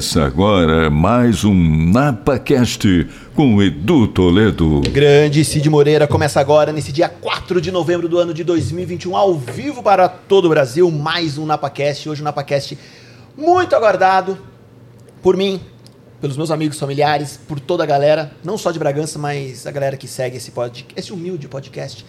[0.00, 4.80] Começa agora mais um NapaCast com Edu Toledo.
[4.90, 9.34] Grande Cid Moreira começa agora, nesse dia 4 de novembro do ano de 2021, ao
[9.34, 12.08] vivo para todo o Brasil, mais um NapaCast.
[12.08, 12.78] Hoje um NapaCast
[13.36, 14.38] muito aguardado
[15.22, 15.60] por mim,
[16.18, 19.98] pelos meus amigos familiares, por toda a galera, não só de Bragança, mas a galera
[19.98, 22.06] que segue esse, pod, esse humilde podcast.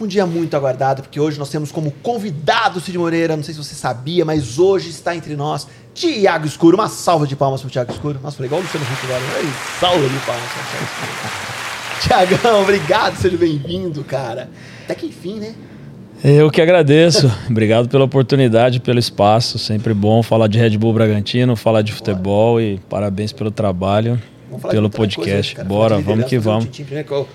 [0.00, 3.62] Um dia muito aguardado, porque hoje nós temos como convidado Cid Moreira, não sei se
[3.62, 6.76] você sabia, mas hoje está entre nós Tiago Escuro.
[6.76, 8.18] Uma salva de palmas para o Tiago Escuro.
[8.22, 9.20] Nossa, falei igual o Luciano Huck agora.
[9.20, 9.52] Né?
[9.78, 14.50] Salva de palmas para o Tiago Tiagão, obrigado, seja bem-vindo, cara.
[14.84, 15.54] Até que enfim, né?
[16.24, 17.32] Eu que agradeço.
[17.50, 19.58] Obrigado pela oportunidade, pelo espaço.
[19.58, 24.20] Sempre bom falar de Red Bull Bragantino, falar de futebol e parabéns pelo trabalho,
[24.70, 25.54] pelo podcast.
[25.54, 26.68] Coisa, Bora, vamos que vamos.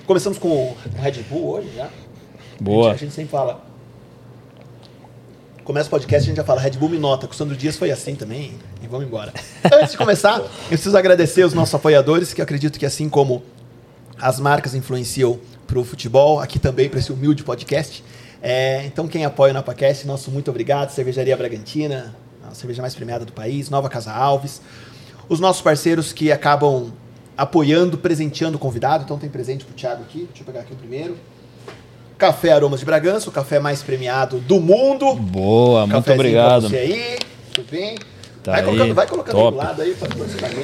[0.06, 1.90] Começamos com o Red Bull hoje já.
[2.60, 2.90] Boa.
[2.90, 3.67] A gente, a gente sempre fala.
[5.68, 7.28] Começa o podcast, a gente já fala Red Bull me nota.
[7.28, 8.54] Com o Sandro Dias foi assim também.
[8.82, 9.34] E vamos embora.
[9.70, 13.44] Antes de começar, eu preciso agradecer os nossos apoiadores, que acredito que assim como
[14.18, 18.02] as marcas influenciam para o futebol, aqui também para esse humilde podcast.
[18.42, 20.90] É, então, quem apoia o NapaCast, nosso muito obrigado.
[20.92, 22.16] Cervejaria Bragantina,
[22.50, 24.62] a cerveja mais premiada do país, Nova Casa Alves.
[25.28, 26.94] Os nossos parceiros que acabam
[27.36, 29.04] apoiando, presenteando o convidado.
[29.04, 30.30] Então, tem presente para o Thiago aqui.
[30.30, 31.18] Deixa eu pegar aqui o primeiro.
[32.18, 35.14] Café Aromas de Bragança, o café mais premiado do mundo.
[35.16, 36.70] Boa, muito obrigado.
[36.70, 37.18] Pra aí,
[37.54, 37.96] tudo bem?
[38.44, 39.52] Tá vai, aí, colocando, vai colocando top.
[39.52, 39.94] do lado aí.
[39.94, 40.08] Pra,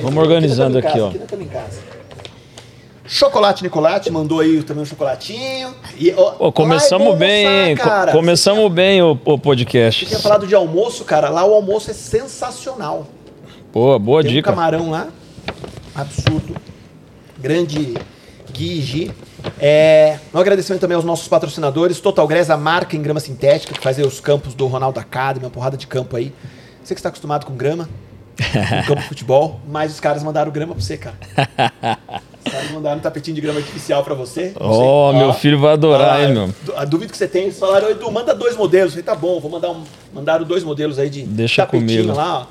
[0.02, 1.46] Vamos organizando aqui, casa, ó.
[1.52, 1.80] Casa.
[3.06, 5.76] Chocolate Nicolate mandou aí também um chocolatinho.
[6.00, 7.76] E, ó, Pô, começamos bem, hein?
[7.76, 8.12] Cara.
[8.12, 10.06] Co- Começamos bem o, o podcast.
[10.06, 11.30] Você tinha falado de almoço, cara.
[11.30, 13.06] Lá o almoço é sensacional.
[13.74, 14.50] Boa, boa Tem um dica.
[14.52, 15.08] camarão lá.
[15.94, 16.56] Absurdo.
[17.38, 17.94] Grande
[18.52, 19.12] Gui e Gi.
[19.60, 22.00] É, um agradecimento também aos nossos patrocinadores.
[22.00, 25.46] Total Grés, a marca em grama sintética, que faz aí os campos do Ronaldo Academy,
[25.46, 26.34] uma porrada de campo aí.
[26.84, 27.88] Você que está acostumado com grama,
[28.38, 31.16] com campo de futebol, mas os caras mandaram grama pra você, cara.
[32.46, 34.52] Os caras mandaram um tapetinho de grama artificial pra você.
[34.60, 36.50] Ó, Ó, meu filho vai adorar, ah, hein, meu?
[36.76, 37.46] ah, Duvido que você tenha.
[37.46, 38.96] Eles falaram, Edu, manda dois modelos.
[38.96, 39.84] Eu falei, tá bom, vou mandar um.
[40.14, 42.14] Mandaram dois modelos aí de Deixa tapetinho comigo.
[42.18, 42.46] lá, ó.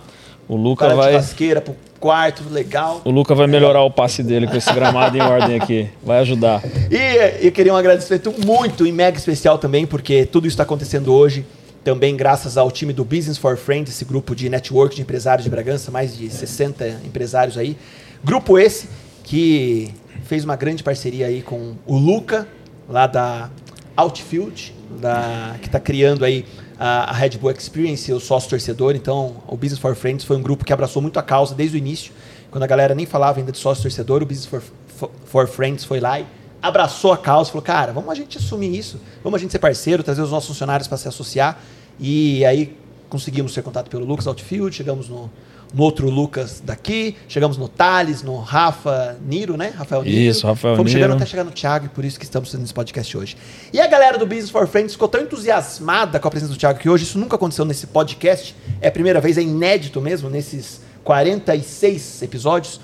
[0.49, 3.01] O Luca Cara de vai, churrasqueira pro quarto, legal.
[3.05, 5.89] o Luca vai melhorar o passe dele com esse gramado em ordem aqui.
[6.03, 6.61] Vai ajudar.
[6.91, 11.15] E eu queria um agradecimento muito e mega especial também, porque tudo isso está acontecendo
[11.15, 11.47] hoje,
[11.85, 15.51] também graças ao time do Business for Friends, esse grupo de network de empresários de
[15.51, 17.77] Bragança, mais de 60 empresários aí.
[18.25, 18.89] Grupo esse
[19.23, 22.49] que fez uma grande parceria aí com o Luca,
[22.89, 23.49] lá da
[23.97, 26.45] Outfield, da, que está criando aí
[26.79, 28.95] a, Red Bull Experience, o sócio torcedor.
[28.95, 31.79] Então, o Business for Friends foi um grupo que abraçou muito a causa desde o
[31.79, 32.13] início,
[32.51, 35.85] quando a galera nem falava ainda de sócio torcedor, o Business for, for, for Friends
[35.85, 36.27] foi lá e
[36.61, 40.03] abraçou a causa, falou, cara, vamos a gente assumir isso, vamos a gente ser parceiro,
[40.03, 41.59] trazer os nossos funcionários para se associar.
[41.99, 42.77] E aí
[43.09, 45.31] conseguimos ter contato pelo Lucas Outfield, chegamos no,
[45.73, 49.73] no outro Lucas daqui, chegamos no Thales, no Rafa Niro, né?
[49.77, 50.17] Rafael Niro.
[50.17, 51.03] Isso, Rafael Fomos Niro.
[51.05, 53.37] chegando até chegar no Thiago e por isso que estamos fazendo esse podcast hoje.
[53.73, 56.79] E a galera do Business for Friends ficou tão entusiasmada com a presença do Thiago
[56.79, 58.55] que hoje isso nunca aconteceu nesse podcast.
[58.81, 62.81] É a primeira vez, é inédito mesmo, nesses 46 episódios,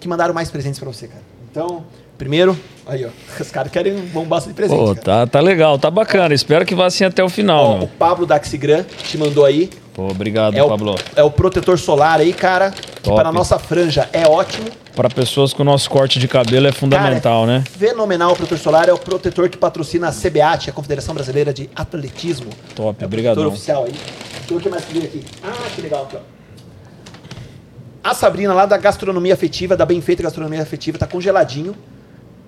[0.00, 1.22] que mandaram mais presentes pra você, cara.
[1.50, 1.84] Então,
[2.18, 3.08] primeiro, aí ó,
[3.40, 4.78] os caras querem um bombaço de presente.
[4.78, 5.00] Pô, cara.
[5.02, 6.34] tá, tá legal, tá bacana.
[6.34, 7.88] Espero que vá assim até o final, Ó, o.
[7.88, 9.70] Pablo Daxigran te mandou aí.
[9.94, 10.94] Pô, obrigado, É o, Pablo.
[11.16, 12.70] é o protetor solar aí, cara.
[12.70, 13.16] Que Top.
[13.16, 14.68] para a nossa franja é ótimo.
[14.94, 17.64] Para pessoas com nosso corte de cabelo é fundamental, Cara, é né?
[17.78, 18.88] Fenomenal o protetor solar.
[18.88, 22.50] É o protetor que patrocina a CBAT, a Confederação Brasileira de Atletismo.
[22.74, 23.44] Top, é o obrigadão.
[23.44, 23.94] protetor oficial aí.
[24.54, 25.24] O que mais que aqui?
[25.42, 26.36] Ah, que legal aqui, ó.
[28.08, 31.74] A Sabrina lá da Gastronomia Afetiva, da Bem Feita Gastronomia Afetiva, tá congeladinho.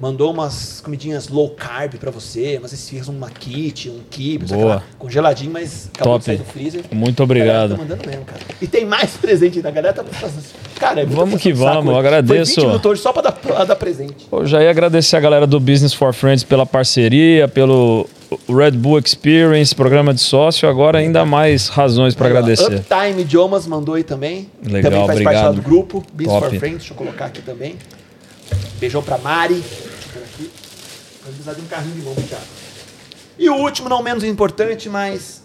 [0.00, 4.80] Mandou umas comidinhas low carb pra você, umas esfirras, uma kit, um kibe, sei Boa.
[4.96, 6.20] Congeladinho, mas acabou Top.
[6.20, 6.84] de sair do freezer.
[6.92, 7.70] Muito galera obrigado.
[7.72, 8.40] Tá mandando mesmo, cara.
[8.62, 9.68] E tem mais presente ainda.
[9.70, 10.04] A galera tá.
[10.78, 11.98] Cara, é Vamos que saco vamos, hoje.
[11.98, 12.54] agradeço.
[12.54, 14.28] Foi 20 minutos hoje só pra dar, dar presente.
[14.30, 18.08] Eu já ia agradecer a galera do Business for Friends pela parceria, pelo
[18.48, 20.68] Red Bull Experience, programa de sócio.
[20.68, 22.72] Agora ainda mais razões para agradecer.
[22.76, 24.48] Uptime Idiomas mandou aí também.
[24.62, 25.44] Legal, também faz parte obrigado.
[25.46, 26.04] lá do grupo.
[26.12, 26.50] Business Top.
[26.50, 27.74] for Friends, deixa eu colocar aqui também.
[28.78, 29.54] Beijão pra Mari.
[29.54, 30.50] Deixa eu pôr aqui.
[31.54, 32.42] De um carrinho de mão, Thiago.
[33.38, 35.42] E o último, não menos importante, mas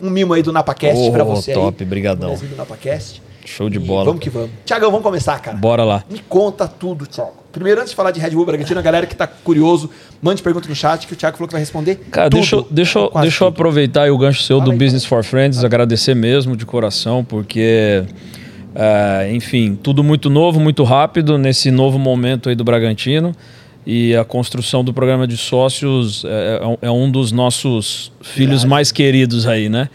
[0.00, 1.88] um, um mimo aí do NapaCast Oh, pra você top, aí.
[1.88, 2.32] brigadão.
[2.34, 3.22] Um do NapaCast.
[3.44, 4.06] Show de E bola.
[4.06, 4.50] Vamos que vamos.
[4.64, 5.56] Tiagão, vamos começar, cara.
[5.56, 6.02] Bora lá.
[6.08, 7.34] Me conta tudo, Thiago.
[7.52, 9.90] Primeiro, antes de falar de Red Bull Bragantino, a galera que tá curioso,
[10.22, 11.96] mande pergunta no chat que o Thiago falou que vai responder.
[12.10, 12.40] Cara, tudo.
[12.40, 16.14] deixa, deixa, deixa eu aproveitar o gancho seu Fala do aí, Business for Friends, agradecer
[16.14, 18.02] mesmo de coração, porque,
[18.74, 23.32] é, enfim, tudo muito novo, muito rápido nesse novo momento aí do Bragantino.
[23.86, 28.64] E a construção do programa de sócios é, é um- é um dos nossos filhos
[28.64, 29.88] mais queridos aí, né?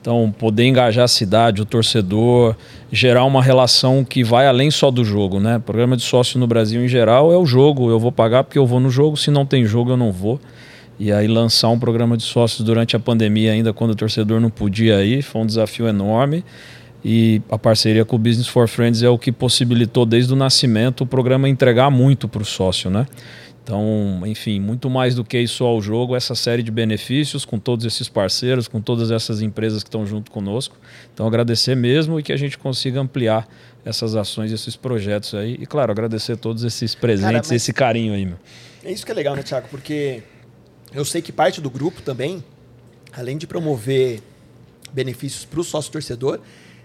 [0.00, 2.54] Então, poder engajar a cidade, o torcedor,
[2.92, 5.58] gerar uma relação que vai além só do jogo, né?
[5.64, 7.90] Programa de sócio no Brasil em geral é o jogo.
[7.90, 10.38] Eu vou pagar porque eu vou no jogo, se não tem jogo eu não vou.
[11.00, 14.50] E aí lançar um programa de sócios durante a pandemia, ainda quando o torcedor não
[14.50, 16.44] podia ir, foi um desafio enorme.
[17.04, 21.02] E a parceria com o Business for Friends é o que possibilitou desde o nascimento
[21.02, 23.06] o programa entregar muito para o sócio, né?
[23.62, 27.86] Então, enfim, muito mais do que isso ao jogo, essa série de benefícios com todos
[27.86, 30.76] esses parceiros, com todas essas empresas que estão junto conosco.
[31.12, 33.48] Então, agradecer mesmo e que a gente consiga ampliar
[33.82, 35.56] essas ações, esses projetos aí.
[35.58, 38.36] E, claro, agradecer todos esses presentes, Cara, esse carinho aí, meu.
[38.82, 39.66] É isso que é legal, né, Tiago?
[39.70, 40.22] Porque
[40.92, 42.44] eu sei que parte do grupo também,
[43.12, 44.20] além de promover
[44.92, 46.38] benefícios para o sócio torcedor,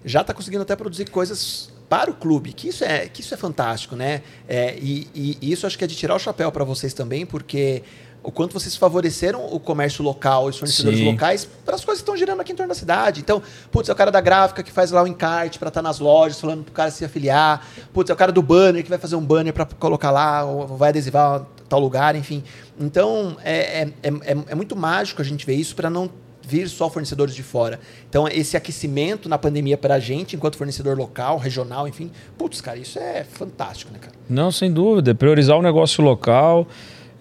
[0.03, 3.37] já está conseguindo até produzir coisas para o clube, que isso é, que isso é
[3.37, 4.21] fantástico, né?
[4.47, 5.07] É, e,
[5.41, 7.81] e, isso acho que é de tirar o chapéu para vocês também, porque
[8.21, 11.11] o quanto vocês favoreceram o comércio local, os fornecedores Sim.
[11.11, 13.21] locais, para as coisas que estão girando aqui em torno da cidade.
[13.21, 13.41] Então,
[13.71, 15.99] putz, é o cara da gráfica que faz lá o encarte para estar tá nas
[15.99, 17.65] lojas, falando para o cara se afiliar.
[17.93, 20.67] Putz, é o cara do banner que vai fazer um banner para colocar lá, ou
[20.67, 22.43] vai adesivar tal lugar, enfim.
[22.79, 26.09] Então, é, é, é, é muito mágico a gente ver isso para não
[26.49, 27.79] vir só fornecedores de fora.
[28.09, 32.77] Então, esse aquecimento na pandemia para a gente, enquanto fornecedor local, regional, enfim, putz, cara,
[32.77, 34.13] isso é fantástico, né, cara?
[34.27, 35.13] Não, sem dúvida.
[35.13, 36.67] Priorizar o negócio local.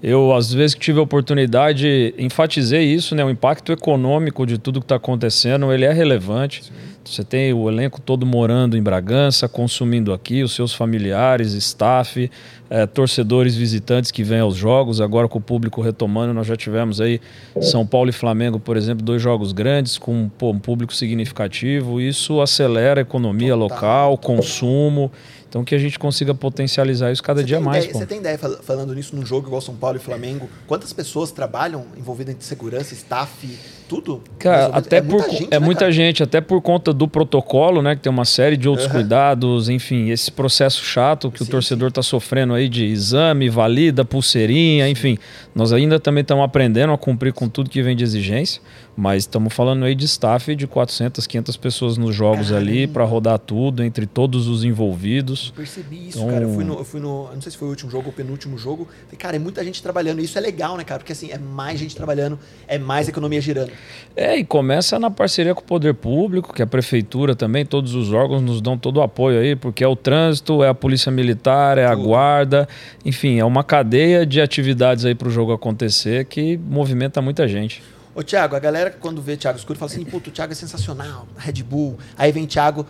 [0.03, 3.25] Eu, às vezes que tive a oportunidade, enfatizei isso, né?
[3.25, 6.65] O impacto econômico de tudo que está acontecendo, ele é relevante.
[6.65, 6.73] Sim.
[7.09, 12.31] Você tem o elenco todo morando em Bragança, consumindo aqui, os seus familiares, staff,
[12.69, 15.01] é, torcedores visitantes que vêm aos jogos.
[15.01, 17.19] Agora com o público retomando, nós já tivemos aí
[17.63, 21.99] São Paulo e Flamengo, por exemplo, dois jogos grandes com pô, um público significativo.
[21.99, 25.11] Isso acelera a economia local, consumo.
[25.49, 27.85] Então que a gente consiga potencializar isso cada você dia mais.
[27.85, 31.33] Ideia, você tem ideia, falando nisso num jogo igual São Paulo e Flamengo, quantas pessoas
[31.33, 33.49] trabalham envolvidas em segurança, staff,
[33.89, 34.23] tudo?
[34.39, 35.93] Cara, até é por muita gente, é né, muita cara?
[35.93, 37.97] gente, até por conta do protocolo, né?
[37.97, 38.93] Que tem uma série de outros uhum.
[38.93, 44.05] cuidados, enfim, esse processo chato que sim, o torcedor está sofrendo aí de exame, valida,
[44.05, 45.19] pulseirinha, enfim.
[45.55, 48.61] Nós ainda também estamos aprendendo a cumprir com tudo que vem de exigência.
[49.01, 52.69] Mas estamos falando aí de staff de 400, 500 pessoas nos jogos Caramba.
[52.69, 55.53] ali para rodar tudo, entre todos os envolvidos.
[55.55, 56.31] Eu percebi isso, então...
[56.31, 56.43] cara.
[56.43, 57.33] Eu fui, no, eu fui no.
[57.33, 58.89] Não sei se foi o último jogo ou o penúltimo jogo.
[59.05, 60.21] Falei, cara, é muita gente trabalhando.
[60.21, 60.99] Isso é legal, né, cara?
[60.99, 63.71] Porque assim, é mais gente trabalhando, é mais economia girando.
[64.17, 68.13] É, e começa na parceria com o poder público, que a prefeitura também, todos os
[68.13, 71.79] órgãos nos dão todo o apoio aí, porque é o trânsito, é a polícia militar,
[71.79, 72.69] é a guarda,
[73.05, 77.81] enfim, é uma cadeia de atividades aí para o jogo acontecer que movimenta muita gente.
[78.19, 81.29] Ô, Thiago, a galera quando vê Thiago Escuro fala assim, puto, o Thiago é sensacional,
[81.37, 81.97] Red Bull.
[82.17, 82.85] Aí vem Thiago,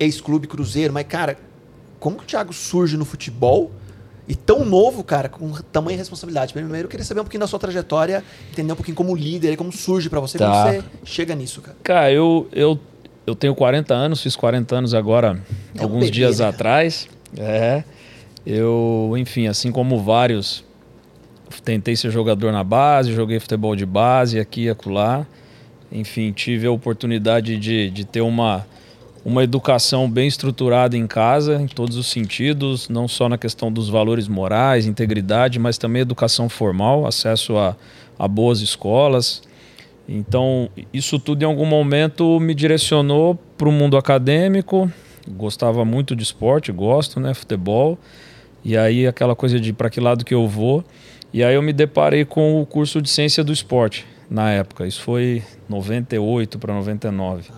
[0.00, 0.94] ex-clube Cruzeiro.
[0.94, 1.36] Mas, cara,
[2.00, 3.70] como que o Thiago surge no futebol
[4.26, 6.54] e tão novo, cara, com tamanha responsabilidade?
[6.54, 9.70] Primeiro, eu queria saber um pouquinho da sua trajetória, entender um pouquinho como líder, como
[9.70, 10.50] surge para você, tá.
[10.50, 11.76] como você chega nisso, cara.
[11.82, 12.80] Cara, eu, eu,
[13.26, 15.38] eu tenho 40 anos, fiz 40 anos agora,
[15.74, 16.46] é alguns um bebê, dias né?
[16.46, 17.10] atrás.
[17.36, 17.84] É.
[18.46, 20.64] Eu, enfim, assim como vários
[21.60, 25.26] tentei ser jogador na base, joguei futebol de base aqui e acolá.
[25.90, 28.66] Enfim, tive a oportunidade de, de ter uma,
[29.24, 33.88] uma educação bem estruturada em casa, em todos os sentidos, não só na questão dos
[33.88, 37.76] valores morais, integridade, mas também educação formal, acesso a,
[38.18, 39.42] a boas escolas.
[40.08, 44.90] Então, isso tudo em algum momento me direcionou para o mundo acadêmico.
[45.28, 47.98] Gostava muito de esporte, gosto, né, futebol.
[48.64, 50.84] E aí aquela coisa de para que lado que eu vou.
[51.32, 54.86] E aí eu me deparei com o curso de ciência do esporte na época.
[54.86, 57.50] Isso foi 98 para 99.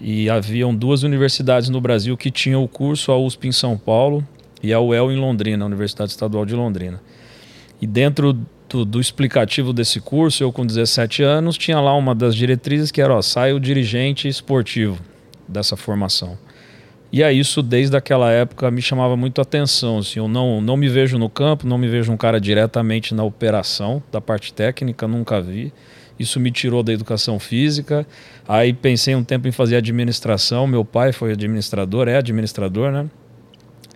[0.00, 4.26] E haviam duas universidades no Brasil que tinham o curso, a USP em São Paulo
[4.62, 7.00] e a UEL em Londrina, a Universidade Estadual de Londrina.
[7.80, 8.32] E dentro
[8.68, 13.00] do, do, explicativo desse curso, eu com 17 anos, tinha lá uma das diretrizes que
[13.00, 14.98] era, ó, sai o dirigente esportivo
[15.46, 16.38] dessa formação.
[17.14, 19.98] E aí isso desde aquela época me chamava muito a atenção.
[19.98, 23.22] Assim, eu não, não me vejo no campo, não me vejo um cara diretamente na
[23.22, 25.72] operação da parte técnica, nunca vi.
[26.18, 28.04] Isso me tirou da educação física.
[28.48, 30.66] Aí pensei um tempo em fazer administração.
[30.66, 33.08] Meu pai foi administrador, é administrador, né?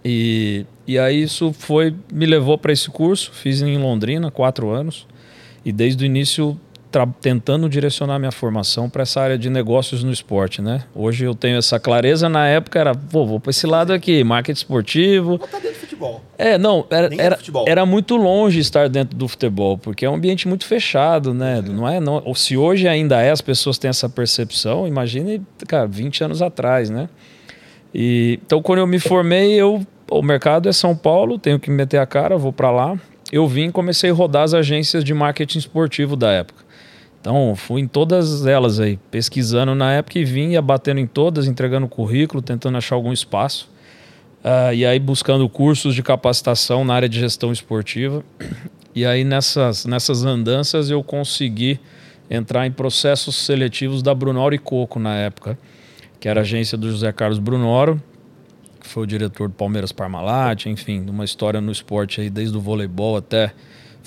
[0.04, 3.32] E, e aí isso foi me levou para esse curso.
[3.32, 5.08] Fiz em Londrina quatro anos
[5.64, 6.56] e desde o início
[7.20, 10.84] tentando direcionar minha formação para essa área de negócios no esporte, né?
[10.94, 14.58] Hoje eu tenho essa clareza, na época era, pô, vou para esse lado aqui, marketing
[14.58, 15.32] esportivo.
[15.32, 16.22] Ou tá dentro do futebol.
[16.38, 20.48] É, não, era, era, era muito longe estar dentro do futebol, porque é um ambiente
[20.48, 21.58] muito fechado, né?
[21.58, 21.62] É.
[21.62, 26.24] Não é, não, se hoje ainda é, as pessoas têm essa percepção, imagine, cara, 20
[26.24, 27.08] anos atrás, né?
[27.94, 31.98] E, então, quando eu me formei, eu, o mercado é São Paulo, tenho que meter
[31.98, 32.98] a cara, vou para lá.
[33.30, 36.67] Eu vim e comecei a rodar as agências de marketing esportivo da época.
[37.20, 41.88] Então, fui em todas elas aí, pesquisando na época e vinha batendo em todas, entregando
[41.88, 43.68] currículo, tentando achar algum espaço.
[44.38, 48.24] Uh, e aí buscando cursos de capacitação na área de gestão esportiva.
[48.94, 51.78] E aí nessas, nessas andanças eu consegui
[52.30, 55.58] entrar em processos seletivos da Brunoro e Coco na época,
[56.18, 58.02] que era agência do José Carlos Brunoro,
[58.80, 62.60] que foi o diretor do Palmeiras Parmalat, enfim, uma história no esporte aí desde o
[62.60, 63.52] voleibol até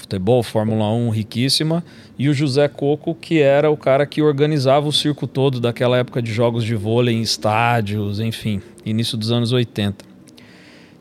[0.02, 1.84] futebol, Fórmula 1 riquíssima,
[2.18, 6.22] e o José Coco, que era o cara que organizava o circo todo daquela época
[6.22, 10.06] de jogos de vôlei em estádios, enfim, início dos anos 80.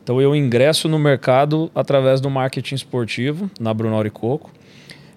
[0.03, 4.51] Então eu ingresso no mercado através do marketing esportivo na Brunori Coco.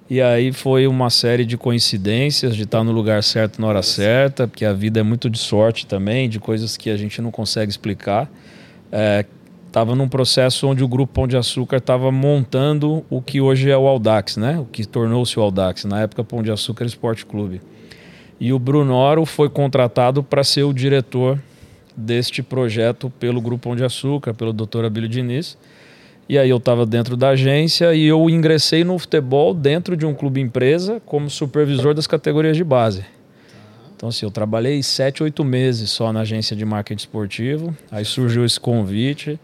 [0.08, 4.46] E aí foi uma série de coincidências de estar no lugar certo na hora certa,
[4.46, 7.70] porque a vida é muito de sorte também, de coisas que a gente não consegue
[7.70, 8.30] explicar.
[9.74, 13.76] Estava num processo onde o Grupo Pão de Açúcar estava montando o que hoje é
[13.76, 14.56] o Aldax, né?
[14.60, 17.60] o que tornou-se o Aldax, na época Pão de Açúcar Esporte Clube.
[18.38, 21.42] E o Brunoro foi contratado para ser o diretor
[21.96, 24.84] deste projeto pelo Grupo Pão de Açúcar, pelo Dr.
[24.84, 25.58] Abílio Diniz.
[26.28, 30.14] E aí eu estava dentro da agência e eu ingressei no futebol dentro de um
[30.14, 33.04] clube empresa como supervisor das categorias de base.
[33.96, 37.76] Então assim, eu trabalhei sete, oito meses só na agência de marketing esportivo.
[37.90, 39.36] Aí surgiu esse convite.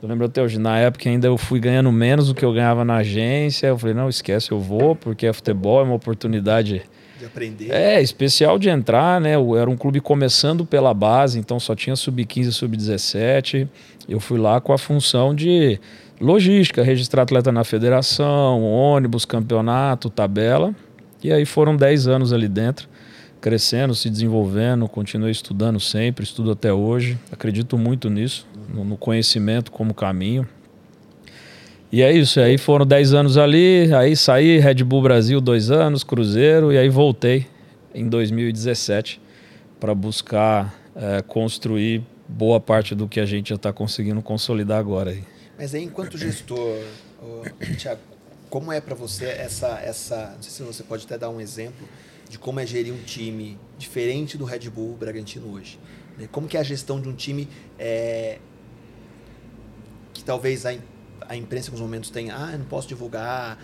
[0.00, 2.84] Eu lembro até hoje, na época ainda eu fui ganhando menos do que eu ganhava
[2.84, 3.66] na agência.
[3.66, 6.82] Eu falei, não, esquece, eu vou, porque é futebol, é uma oportunidade
[7.18, 7.70] de aprender.
[7.72, 9.32] É, especial de entrar, né?
[9.32, 13.68] Era um clube começando pela base, então só tinha sub-15 e sub-17.
[14.08, 15.80] Eu fui lá com a função de
[16.20, 20.74] logística, registrar atleta na federação, ônibus, campeonato, tabela.
[21.22, 22.88] E aí foram 10 anos ali dentro,
[23.40, 27.18] crescendo, se desenvolvendo, continuei estudando sempre, estudo até hoje.
[27.32, 30.46] Acredito muito nisso, no conhecimento como caminho.
[31.90, 36.04] E é isso, aí foram 10 anos ali, aí saí, Red Bull Brasil, dois anos,
[36.04, 37.46] Cruzeiro, e aí voltei
[37.94, 39.20] em 2017
[39.80, 45.12] para buscar é, construir boa parte do que a gente já está conseguindo consolidar agora.
[45.12, 45.24] Aí.
[45.56, 46.76] Mas aí, enquanto gestor,
[47.78, 48.00] Tiago,
[48.50, 50.32] como é para você essa, essa.
[50.34, 51.88] Não sei se você pode até dar um exemplo
[52.28, 55.78] de como é gerir um time diferente do Red Bull Bragantino hoje.
[56.18, 56.28] Né?
[56.30, 57.48] Como que é a gestão de um time
[57.78, 58.38] é,
[60.28, 60.74] talvez a
[61.28, 63.58] a imprensa em alguns momentos tem, ah, eu não posso divulgar,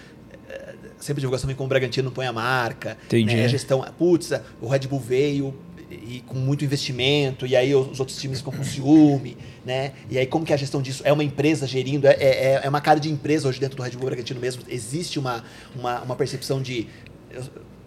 [0.48, 2.98] é, sempre divulgação vem com o Bragantino, não põe a marca.
[3.06, 3.34] Entendi.
[3.34, 3.44] Né?
[3.44, 5.54] A gestão, putz, o Red Bull veio
[5.90, 9.92] e com muito investimento, e aí os outros times ficam com ciúme, né?
[10.10, 11.02] E aí como que é a gestão disso?
[11.06, 13.92] É uma empresa gerindo, é, é, é uma cara de empresa hoje dentro do Red
[13.92, 14.62] Bull Bragantino mesmo?
[14.68, 15.44] Existe uma,
[15.74, 16.88] uma, uma percepção de...
[17.30, 17.42] Eu,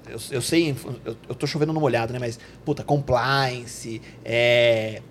[0.09, 2.19] eu, eu sei, eu, eu tô chovendo no molhado, né?
[2.19, 5.01] Mas, puta, compliance, é,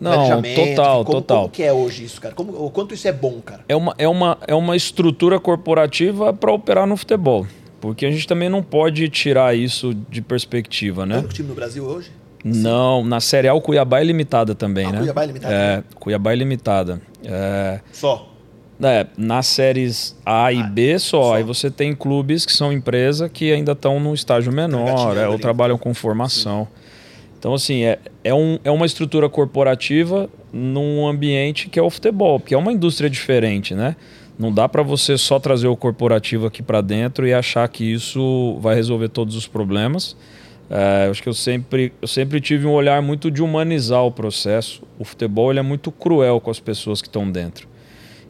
[0.00, 1.38] não, total, como, total.
[1.42, 2.34] Como que é hoje isso, cara?
[2.34, 3.62] Como, o quanto isso é bom, cara?
[3.68, 7.46] É uma, é uma, é uma estrutura corporativa para operar no futebol.
[7.80, 11.16] Porque a gente também não pode tirar isso de perspectiva, né?
[11.16, 12.10] Tem um time no Brasil hoje?
[12.44, 14.98] Não, na Série A o Cuiabá é limitada também, ah, né?
[14.98, 15.54] Cuiabá é limitada?
[15.54, 17.02] É, Cuiabá é limitada.
[17.24, 17.80] É...
[17.92, 18.28] Só?
[18.82, 21.22] É, nas séries A e ah, B só.
[21.22, 21.34] só.
[21.34, 25.38] Aí você tem clubes que são empresa que ainda estão no estágio menor, é, ou
[25.38, 26.66] trabalham com formação.
[26.66, 26.79] Sim.
[27.40, 32.38] Então, assim, é, é, um, é uma estrutura corporativa num ambiente que é o futebol,
[32.38, 33.96] porque é uma indústria diferente, né?
[34.38, 38.58] Não dá para você só trazer o corporativo aqui para dentro e achar que isso
[38.60, 40.14] vai resolver todos os problemas.
[40.68, 44.82] É, acho que eu sempre, eu sempre tive um olhar muito de humanizar o processo.
[44.98, 47.66] O futebol ele é muito cruel com as pessoas que estão dentro.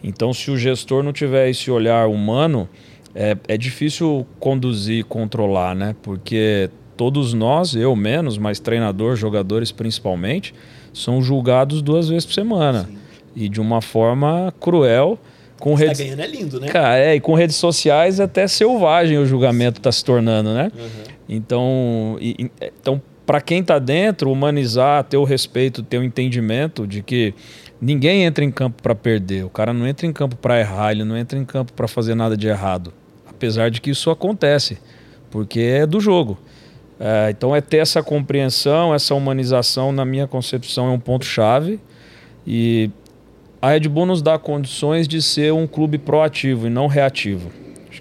[0.05, 2.69] Então, se o gestor não tiver esse olhar humano,
[3.13, 5.97] é, é difícil conduzir, controlar, né?
[6.01, 10.55] Porque todos nós, eu menos, mas treinador, jogadores principalmente,
[10.93, 12.85] são julgados duas vezes por semana.
[12.85, 12.99] Sim.
[13.35, 15.19] E de uma forma cruel.
[15.59, 15.97] Com redes...
[15.97, 16.69] Tá ganhando é lindo, né?
[16.69, 20.71] Cara, é, e com redes sociais até selvagem o julgamento está se tornando, né?
[20.79, 20.89] Uhum.
[21.27, 27.03] Então, e, então para quem está dentro, humanizar, ter o respeito, ter o entendimento de
[27.03, 27.33] que
[27.81, 29.47] ninguém entra em campo para perder.
[29.47, 32.15] O cara não entra em campo para errar, ele não entra em campo para fazer
[32.15, 32.93] nada de errado.
[33.27, 34.77] Apesar de que isso acontece,
[35.31, 36.37] porque é do jogo.
[37.01, 41.81] É, então é ter essa compreensão, essa humanização, na minha concepção, é um ponto-chave.
[42.47, 42.91] E
[43.63, 47.51] a Red Bull nos dá condições de ser um clube proativo e não reativo.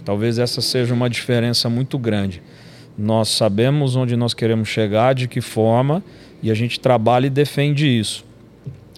[0.03, 2.41] Talvez essa seja uma diferença muito grande.
[2.97, 6.03] Nós sabemos onde nós queremos chegar, de que forma,
[6.41, 8.25] e a gente trabalha e defende isso.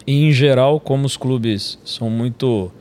[0.08, 2.72] E, em geral, como os clubes são muito,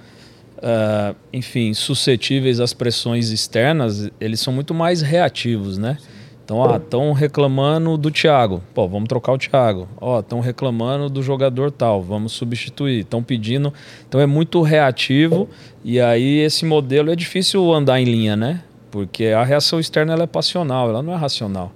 [0.59, 5.99] uh, enfim, suscetíveis às pressões externas, eles são muito mais reativos, né?
[6.00, 6.20] Sim.
[6.50, 8.61] Então, estão reclamando do Thiago.
[8.75, 9.88] Pô, vamos trocar o Thiago.
[10.00, 13.02] Ó, estão reclamando do jogador tal, vamos substituir.
[13.02, 13.73] Estão pedindo.
[14.09, 15.49] Então é muito reativo
[15.85, 18.64] e aí esse modelo é difícil andar em linha, né?
[18.90, 21.71] Porque a reação externa ela é passional, ela não é racional.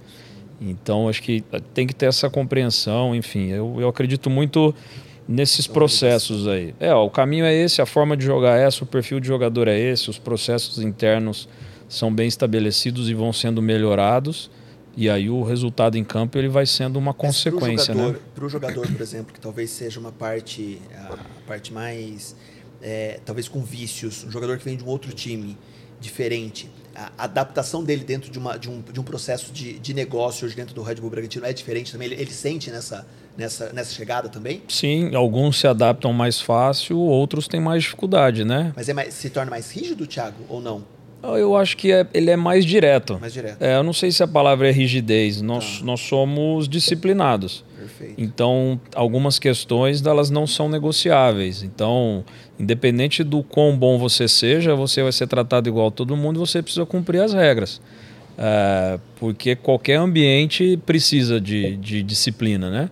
[0.59, 1.41] Então, acho que
[1.73, 3.47] tem que ter essa compreensão, enfim.
[3.47, 4.75] Eu, eu acredito muito
[5.25, 6.75] nesses processos aí.
[6.81, 9.27] É, ó, o caminho é esse, a forma de jogar é essa, o perfil de
[9.27, 11.47] jogador é esse, os processos internos
[11.87, 14.49] são bem estabelecidos e vão sendo melhorados.
[14.97, 18.19] E aí o resultado em campo ele vai sendo uma consequência, pro jogador, né?
[18.33, 22.35] Para o jogador, por exemplo, que talvez seja uma parte, a parte mais,
[22.81, 25.57] é, talvez com vícios, um jogador que vem de um outro time
[25.99, 30.45] diferente, a adaptação dele dentro de, uma, de, um, de um processo de, de negócio
[30.45, 32.07] hoje dentro do Red Bull Bragantino é diferente também?
[32.07, 33.05] Ele, ele sente nessa,
[33.37, 34.61] nessa, nessa chegada também?
[34.67, 38.71] Sim, alguns se adaptam mais fácil, outros têm mais dificuldade, né?
[38.75, 40.85] Mas é mais, se torna mais rígido, Thiago, ou não?
[41.37, 43.17] Eu acho que é, ele é mais direto.
[43.19, 43.61] Mais direto.
[43.61, 45.41] É, eu não sei se a palavra é rigidez.
[45.41, 45.85] Nós, tá.
[45.85, 47.63] nós somos disciplinados.
[47.77, 48.15] Perfeito.
[48.17, 51.63] Então, algumas questões elas não são negociáveis.
[51.63, 52.23] Então,
[52.59, 56.61] independente do quão bom você seja, você vai ser tratado igual a todo mundo você
[56.61, 57.81] precisa cumprir as regras.
[58.37, 62.89] É, porque qualquer ambiente precisa de, de disciplina, né?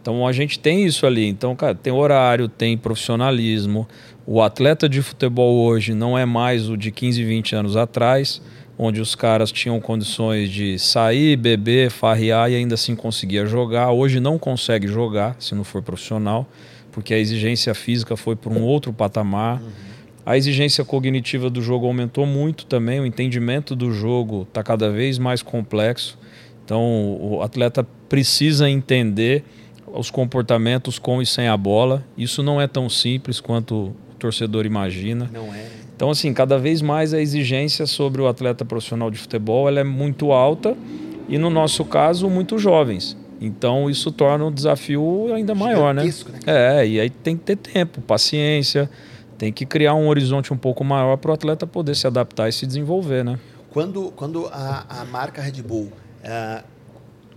[0.00, 1.26] Então a gente tem isso ali.
[1.26, 3.88] Então, cara, tem horário, tem profissionalismo.
[4.28, 8.42] O atleta de futebol hoje não é mais o de 15, 20 anos atrás,
[8.76, 13.92] onde os caras tinham condições de sair, beber, farrear e ainda assim conseguia jogar.
[13.92, 16.44] Hoje não consegue jogar se não for profissional,
[16.90, 19.62] porque a exigência física foi para um outro patamar.
[19.62, 19.68] Uhum.
[20.26, 25.20] A exigência cognitiva do jogo aumentou muito também, o entendimento do jogo está cada vez
[25.20, 26.18] mais complexo.
[26.64, 26.82] Então,
[27.20, 29.44] o atleta precisa entender
[29.86, 32.04] os comportamentos com e sem a bola.
[32.18, 35.30] Isso não é tão simples quanto torcedor imagina.
[35.32, 35.66] Não é.
[35.96, 39.84] Então, assim, cada vez mais a exigência sobre o atleta profissional de futebol ela é
[39.84, 40.76] muito alta
[41.26, 43.16] e, no nosso caso, muito jovens.
[43.40, 46.04] Então, isso torna o desafio ainda maior, né?
[46.04, 46.12] né?
[46.46, 48.90] É, e aí tem que ter tempo, paciência,
[49.38, 52.52] tem que criar um horizonte um pouco maior para o atleta poder se adaptar e
[52.52, 53.38] se desenvolver, né?
[53.70, 55.92] Quando, quando a, a marca Red Bull
[56.24, 56.64] uh,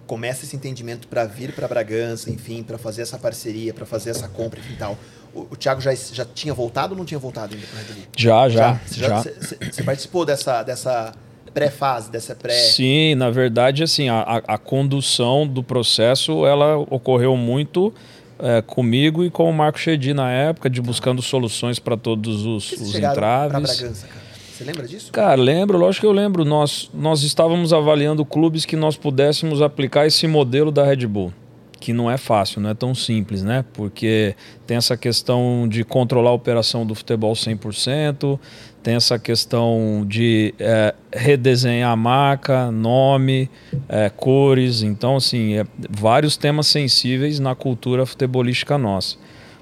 [0.05, 4.27] começa esse entendimento para vir para Bragança, enfim, para fazer essa parceria, para fazer essa
[4.27, 4.98] compra, enfim, tal
[5.33, 8.03] o, o Thiago já, já tinha voltado ou não tinha voltado ainda para Red Bull?
[8.15, 8.80] Já, já.
[8.91, 9.23] já.
[9.71, 11.13] Você participou dessa, dessa
[11.53, 12.53] pré-fase, dessa pré...
[12.53, 17.93] Sim, na verdade, assim, a, a, condução do processo, ela ocorreu muito
[18.39, 22.71] é, comigo e com o Marco Chedi na época, de buscando soluções para todos os,
[22.71, 23.51] os entraves.
[23.51, 24.30] Bragança, cara?
[24.51, 25.12] Você lembra disso?
[25.12, 26.43] Cara, lembro, lógico que eu lembro.
[26.43, 31.34] Nós, nós estávamos avaliando clubes que nós pudéssemos aplicar esse modelo da Red Bull
[31.79, 33.63] que não é fácil, não é tão simples, né?
[33.73, 34.35] Porque
[34.67, 38.39] tem essa questão de controlar a operação do futebol 100%,
[38.83, 43.49] tem essa questão de é, redesenhar a marca, nome,
[43.87, 49.17] é, cores, então assim, é, vários temas sensíveis na cultura futebolística nossa.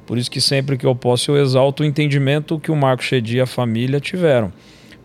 [0.05, 3.37] Por isso que sempre que eu posso eu exalto o entendimento que o Marco Chedi
[3.37, 4.53] e a família tiveram.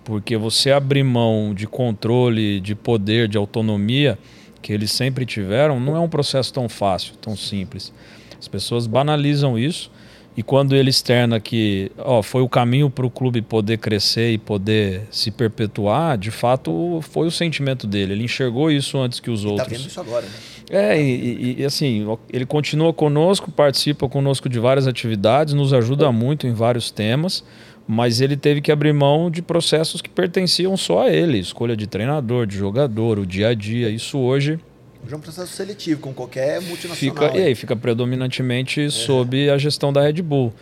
[0.05, 4.19] Porque você abrir mão de controle, de poder, de autonomia,
[4.63, 7.93] que eles sempre tiveram, não é um processo tão fácil, tão simples.
[8.39, 9.91] As pessoas banalizam isso
[10.37, 14.39] e quando ele externa que ó, foi o caminho para o clube poder crescer e
[14.39, 18.15] poder se perpetuar, de fato foi o sentimento dele.
[18.15, 19.67] Ele enxergou isso antes que os outros.
[19.67, 20.33] Está vendo isso agora, né?
[20.71, 26.47] É, e, e, assim, ele continua conosco, participa conosco de várias atividades, nos ajuda muito
[26.47, 27.45] em vários temas
[27.87, 31.87] mas ele teve que abrir mão de processos que pertenciam só a ele, escolha de
[31.87, 33.89] treinador, de jogador, o dia a dia.
[33.91, 34.59] Isso hoje
[35.05, 36.97] Hoje é um processo seletivo, com qualquer multinacional.
[36.97, 38.91] Fica, e aí fica predominantemente é.
[38.91, 40.53] sob a gestão da Red Bull.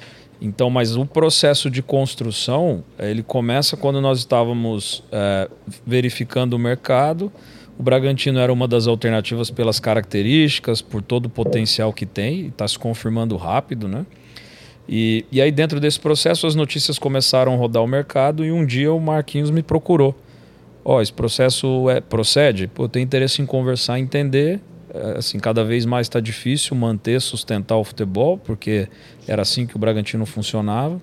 [0.41, 5.51] Então, mas o processo de construção, ele começa quando nós estávamos é,
[5.87, 7.31] verificando o mercado.
[7.79, 12.47] O Bragantino era uma das alternativas pelas características, por todo o potencial que tem, e
[12.47, 14.07] está se confirmando rápido, né?
[14.93, 18.67] E, e aí, dentro desse processo, as notícias começaram a rodar o mercado e um
[18.67, 20.17] dia o Marquinhos me procurou.
[20.85, 22.67] Ó, oh, esse processo é, procede?
[22.67, 24.59] Pô, eu tenho interesse em conversar, entender.
[24.93, 28.89] É, assim, cada vez mais está difícil manter, sustentar o futebol, porque
[29.29, 31.01] era assim que o Bragantino funcionava.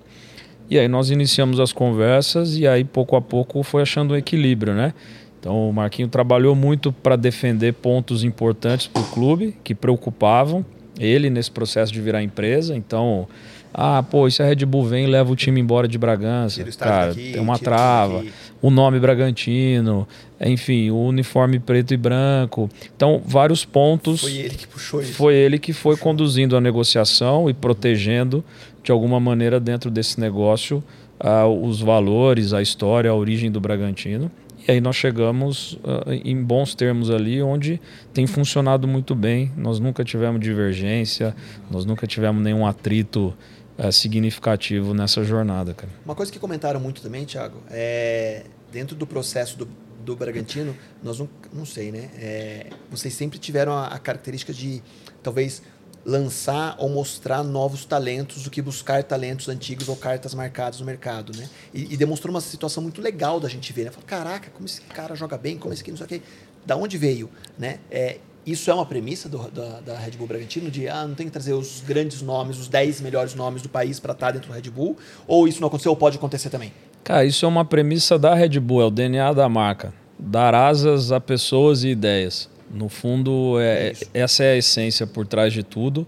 [0.68, 4.74] E aí nós iniciamos as conversas e aí pouco a pouco foi achando um equilíbrio,
[4.74, 4.92] né?
[5.40, 10.62] Então o Marquinho trabalhou muito para defender pontos importantes para o clube que preocupavam
[11.00, 12.76] ele nesse processo de virar empresa.
[12.76, 13.26] Então
[13.72, 16.64] ah, pô, e se a Red Bull vem e leva o time embora de Bragança?
[16.78, 18.24] Cara, daqui, tem uma trava.
[18.60, 20.06] O nome Bragantino,
[20.40, 22.68] enfim, o uniforme preto e branco.
[22.96, 24.22] Então, vários pontos.
[24.22, 25.12] Foi ele que puxou isso.
[25.12, 26.10] Foi ele que foi puxou.
[26.10, 28.44] conduzindo a negociação e protegendo,
[28.82, 30.82] de alguma maneira, dentro desse negócio,
[31.20, 34.30] uh, os valores, a história, a origem do Bragantino.
[34.66, 37.80] E aí nós chegamos uh, em bons termos ali, onde
[38.12, 39.52] tem funcionado muito bem.
[39.56, 41.34] Nós nunca tivemos divergência,
[41.70, 43.32] nós nunca tivemos nenhum atrito
[43.78, 45.92] é, significativo nessa jornada, cara.
[46.04, 49.68] Uma coisa que comentaram muito também, Thiago, é dentro do processo do,
[50.04, 52.10] do Bragantino, nós não, não sei, né?
[52.16, 54.82] É, vocês sempre tiveram a, a característica de
[55.22, 55.62] talvez
[56.04, 61.36] lançar ou mostrar novos talentos do que buscar talentos antigos ou cartas marcadas no mercado,
[61.36, 61.48] né?
[61.72, 63.90] E, e demonstrou uma situação muito legal da gente ver, né?
[63.90, 66.22] Falou, caraca, como esse cara joga bem, como esse aqui não sei o quê.
[66.64, 67.78] Da onde veio, né?
[67.90, 68.18] É,
[68.50, 71.32] isso é uma premissa do, da, da, Red Bull Bragantino de ah, não tem que
[71.32, 74.70] trazer os grandes nomes, os 10 melhores nomes do país para estar dentro do Red
[74.70, 74.96] Bull?
[75.26, 76.72] Ou isso não aconteceu ou pode acontecer também?
[77.04, 79.92] Cara, isso é uma premissa da Red Bull, é o DNA da marca.
[80.18, 82.48] Dar asas a pessoas e ideias.
[82.70, 86.06] No fundo, é, é essa é a essência por trás de tudo.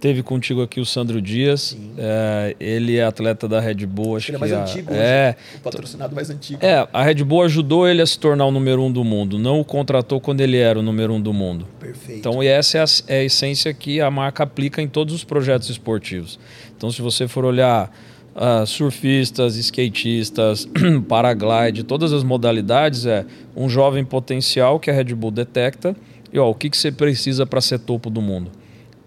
[0.00, 1.76] Teve contigo aqui o Sandro Dias.
[1.98, 4.16] É, ele é atleta da Red Bull.
[4.16, 6.64] Acho ele é mais a, antigo, é, o patrocinado mais antigo.
[6.64, 9.60] É, a Red Bull ajudou ele a se tornar o número um do mundo, não
[9.60, 11.68] o contratou quando ele era o número um do mundo.
[11.78, 12.18] Perfeito.
[12.18, 15.22] Então, e essa é a, é a essência que a marca aplica em todos os
[15.22, 16.38] projetos esportivos.
[16.74, 17.94] Então, se você for olhar
[18.34, 20.66] uh, surfistas, skatistas,
[21.08, 25.94] paraglide, todas as modalidades, é um jovem potencial que a Red Bull detecta
[26.32, 28.50] e ó, o que, que você precisa para ser topo do mundo.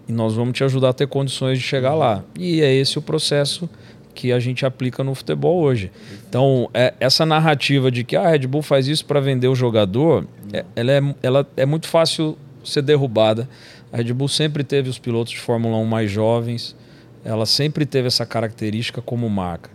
[0.08, 2.22] E nós vamos te ajudar a ter condições de chegar lá.
[2.38, 3.68] E é esse o processo
[4.14, 5.90] que a gente aplica no futebol hoje.
[6.28, 9.54] Então, é, essa narrativa de que ah, a Red Bull faz isso para vender o
[9.54, 13.48] jogador, é, ela, é, ela é muito fácil ser derrubada.
[13.92, 16.76] A Red Bull sempre teve os pilotos de Fórmula 1 mais jovens,
[17.24, 19.70] ela sempre teve essa característica como marca.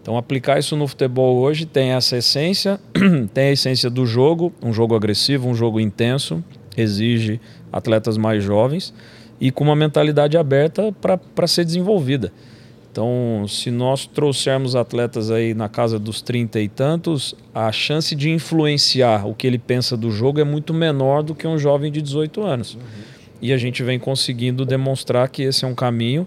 [0.00, 2.80] Então, aplicar isso no futebol hoje tem essa essência,
[3.32, 6.42] tem a essência do jogo, um jogo agressivo, um jogo intenso,
[6.76, 7.40] exige
[7.72, 8.92] atletas mais jovens
[9.42, 10.94] e com uma mentalidade aberta
[11.34, 12.32] para ser desenvolvida.
[12.92, 18.30] Então, se nós trouxermos atletas aí na casa dos 30 e tantos, a chance de
[18.30, 22.00] influenciar o que ele pensa do jogo é muito menor do que um jovem de
[22.00, 22.74] 18 anos.
[22.74, 22.82] Uhum.
[23.40, 26.24] E a gente vem conseguindo demonstrar que esse é um caminho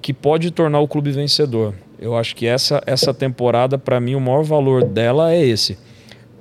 [0.00, 1.74] que pode tornar o clube vencedor.
[1.98, 5.76] Eu acho que essa, essa temporada, para mim, o maior valor dela é esse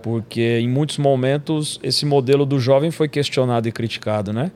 [0.01, 4.51] porque em muitos momentos esse modelo do jovem foi questionado e criticado, né?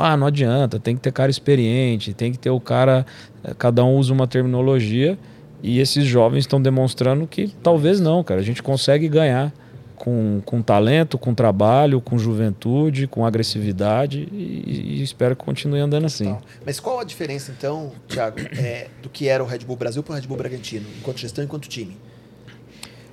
[0.00, 3.06] Ah, não adianta, tem que ter cara experiente, tem que ter o cara.
[3.44, 5.18] Eh, cada um usa uma terminologia
[5.62, 8.40] e esses jovens estão demonstrando que talvez não, cara.
[8.40, 9.52] A gente consegue ganhar
[9.96, 16.06] com, com talento, com trabalho, com juventude, com agressividade e, e espero que continue andando
[16.06, 16.34] assim.
[16.64, 20.12] Mas qual a diferença então, Thiago, é, do que era o Red Bull Brasil para
[20.12, 21.96] o Red Bull Bragantino, enquanto gestão e enquanto time?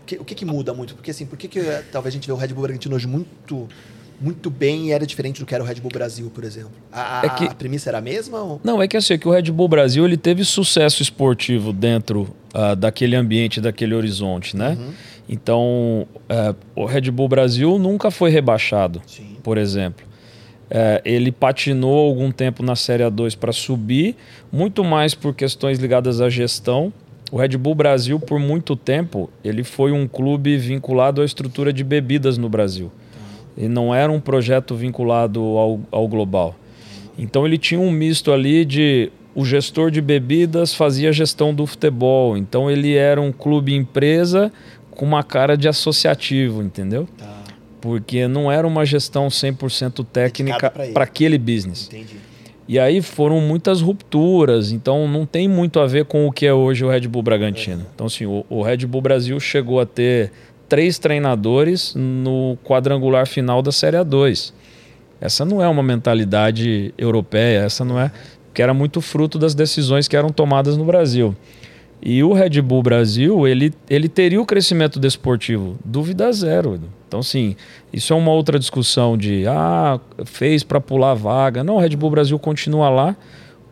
[0.07, 0.95] que, o que, que muda muito?
[0.95, 3.05] Porque assim, por que, que eh, talvez a gente vê o Red Bull Bragantino hoje
[3.05, 3.67] muito
[4.19, 6.71] muito bem e era diferente do que era o Red Bull Brasil, por exemplo.
[6.91, 8.39] A, é que, a premissa era a mesma?
[8.41, 8.61] Ou?
[8.63, 12.27] Não, é que assim, é que o Red Bull Brasil ele teve sucesso esportivo dentro
[12.53, 14.77] uh, daquele ambiente, daquele horizonte, né?
[14.79, 14.91] Uhum.
[15.29, 19.37] Então, uh, o Red Bull Brasil nunca foi rebaixado, Sim.
[19.43, 20.05] por exemplo.
[20.69, 24.15] Uh, ele patinou algum tempo na Série A2 para subir,
[24.51, 26.91] muito mais por questões ligadas à gestão
[27.31, 31.83] o Red Bull Brasil, por muito tempo, ele foi um clube vinculado à estrutura de
[31.83, 32.91] bebidas no Brasil.
[33.57, 36.55] E não era um projeto vinculado ao, ao global.
[37.17, 41.65] Então ele tinha um misto ali de o gestor de bebidas fazia a gestão do
[41.65, 42.37] futebol.
[42.37, 44.51] Então ele era um clube empresa
[44.91, 47.07] com uma cara de associativo, entendeu?
[47.17, 47.37] Tá.
[47.79, 51.87] Porque não era uma gestão 100% técnica para aquele business.
[51.87, 52.17] Entendi.
[52.67, 56.53] E aí foram muitas rupturas, então não tem muito a ver com o que é
[56.53, 57.85] hoje o Red Bull Bragantino.
[57.95, 60.33] Então, assim, o, o Red Bull Brasil chegou a ter
[60.67, 64.53] três treinadores no quadrangular final da Série A2.
[65.19, 68.11] Essa não é uma mentalidade europeia, essa não é.
[68.53, 71.35] que era muito fruto das decisões que eram tomadas no Brasil.
[72.01, 76.79] E o Red Bull Brasil, ele, ele teria o crescimento desportivo, dúvida zero.
[77.07, 77.55] Então, sim,
[77.91, 81.63] isso é uma outra discussão de, ah, fez para pular vaga.
[81.63, 83.15] Não, o Red Bull Brasil continua lá.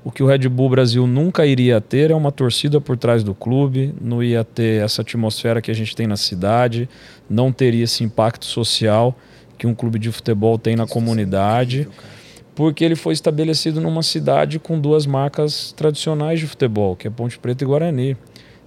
[0.05, 3.33] O que o Red Bull Brasil nunca iria ter é uma torcida por trás do
[3.33, 6.87] clube, não ia ter essa atmosfera que a gente tem na cidade,
[7.27, 9.17] não teria esse impacto social
[9.57, 11.79] que um clube de futebol tem na isso comunidade.
[11.79, 12.05] É incrível,
[12.53, 17.39] porque ele foi estabelecido numa cidade com duas marcas tradicionais de futebol, que é Ponte
[17.39, 18.15] Preta e Guarani.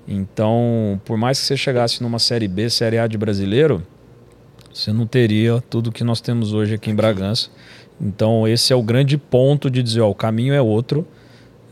[0.09, 3.87] Então, por mais que você chegasse numa Série B, Série A de brasileiro,
[4.75, 7.49] você não teria tudo que nós temos hoje aqui em Bragança.
[8.01, 11.07] Então, esse é o grande ponto de dizer: ó, o caminho é outro.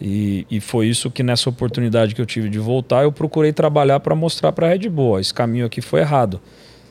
[0.00, 4.00] E, e foi isso que nessa oportunidade que eu tive de voltar, eu procurei trabalhar
[4.00, 6.40] para mostrar para a Red Bull: ó, esse caminho aqui foi errado.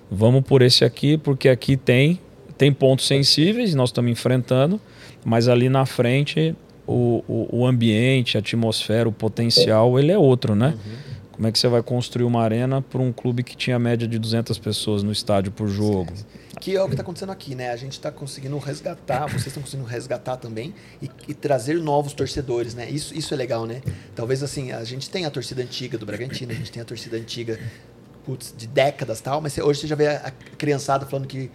[0.10, 2.20] Vamos por esse aqui, porque aqui tem,
[2.58, 4.80] tem pontos sensíveis, nós estamos enfrentando,
[5.24, 6.56] mas ali na frente
[6.88, 10.76] o, o, o ambiente, a atmosfera, o potencial, ele é outro, né?
[10.76, 11.16] Uhum.
[11.32, 14.18] Como é que você vai construir uma arena para um clube que tinha média de
[14.18, 16.14] 200 pessoas no estádio por jogo?
[16.60, 17.72] Que é o que está acontecendo aqui, né?
[17.72, 22.74] A gente está conseguindo resgatar, vocês estão conseguindo resgatar também e, e, trazer novos torcedores,
[22.74, 22.90] né?
[22.90, 23.82] Isso, isso é legal, né?
[24.16, 27.18] Talvez assim, a gente tem a torcida antiga do Bragantino, a gente tem a torcida
[27.18, 27.60] antiga
[28.26, 31.52] putz, de décadas tal, mas hoje você já vê a criançada falando que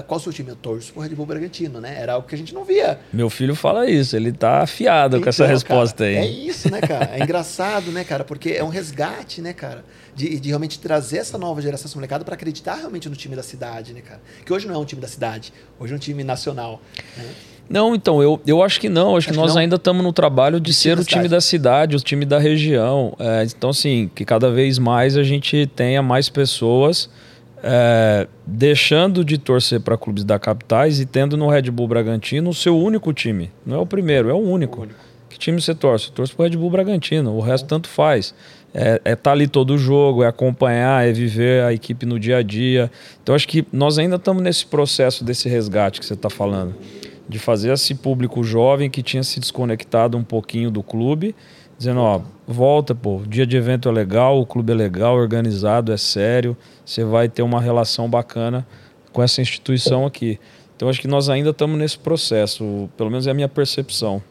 [0.00, 0.48] qual o seu time?
[0.48, 1.98] Eu torço pro Red Bull Bragantino, né?
[2.00, 2.98] Era algo que a gente não via.
[3.12, 6.16] Meu filho fala isso, ele tá afiado então, com essa então, resposta cara, aí.
[6.16, 7.10] É isso, né, cara?
[7.12, 8.24] É engraçado, né, cara?
[8.24, 9.84] Porque é um resgate, né, cara?
[10.14, 13.42] De, de realmente trazer essa nova geração, essa molecada, para acreditar realmente no time da
[13.42, 14.20] cidade, né, cara?
[14.44, 16.82] Que hoje não é um time da cidade, hoje é um time nacional.
[17.16, 17.30] Né?
[17.68, 19.16] Não, então, eu, eu acho que não.
[19.16, 22.00] Acho, acho que nós ainda estamos no trabalho de ser o time da cidade, o
[22.00, 23.16] time da região.
[23.18, 27.08] É, então, assim, que cada vez mais a gente tenha mais pessoas
[27.62, 32.54] é, deixando de torcer para clubes da capitais e tendo no Red Bull Bragantino o
[32.54, 33.50] seu único time.
[33.64, 34.80] Não é o primeiro, é o único.
[34.80, 34.98] O único.
[35.30, 36.08] Que time você torce?
[36.08, 38.34] Eu torço para o Red Bull Bragantino, o resto tanto faz.
[38.74, 42.18] É estar é tá ali todo o jogo, é acompanhar, é viver a equipe no
[42.18, 42.90] dia a dia.
[43.22, 46.74] Então acho que nós ainda estamos nesse processo desse resgate que você está falando.
[47.28, 51.34] De fazer esse público jovem que tinha se desconectado um pouquinho do clube
[51.82, 55.96] dizendo, ó, volta, pô, dia de evento é legal, o clube é legal, organizado, é
[55.96, 58.64] sério, você vai ter uma relação bacana
[59.12, 60.38] com essa instituição aqui.
[60.76, 64.22] Então acho que nós ainda estamos nesse processo, pelo menos é a minha percepção.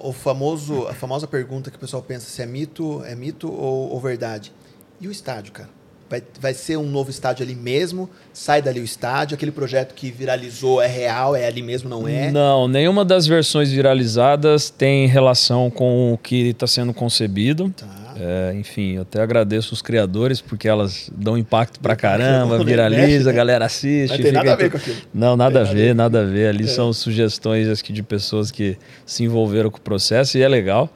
[0.00, 3.90] O famoso, a famosa pergunta que o pessoal pensa se é mito, é mito ou,
[3.90, 4.52] ou verdade.
[5.00, 5.68] E o estádio, cara?
[6.10, 8.10] Vai, vai ser um novo estádio ali mesmo?
[8.32, 9.36] Sai dali o estádio?
[9.36, 11.36] Aquele projeto que viralizou é real?
[11.36, 12.32] É ali mesmo, não é?
[12.32, 17.72] Não, nenhuma das versões viralizadas tem relação com o que está sendo concebido.
[17.76, 17.86] Tá.
[18.16, 23.32] É, enfim, eu até agradeço os criadores porque elas dão impacto pra caramba, viraliza, a
[23.32, 24.16] galera assiste.
[24.16, 24.96] Não tem nada a ver com aquilo.
[25.12, 26.48] Não, nada a ver, nada a ver.
[26.48, 26.66] Ali é.
[26.68, 30.90] são sugestões aqui de pessoas que se envolveram com o processo e é legal.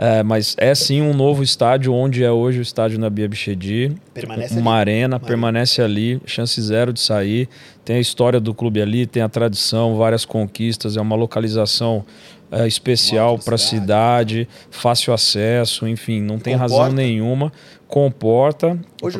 [0.00, 3.92] É, mas é sim um novo estádio, onde é hoje o estádio na Bia Bichedi.
[4.14, 4.92] Permanece Uma ali.
[4.92, 7.48] arena, permanece ali, chance zero de sair.
[7.84, 12.04] Tem a história do clube ali, tem a tradição, várias conquistas, é uma localização
[12.50, 16.74] é, especial para a cidade, fácil acesso, enfim, não tem Comporta.
[16.74, 17.52] razão nenhuma.
[17.86, 18.78] Comporta.
[19.02, 19.18] Hoje,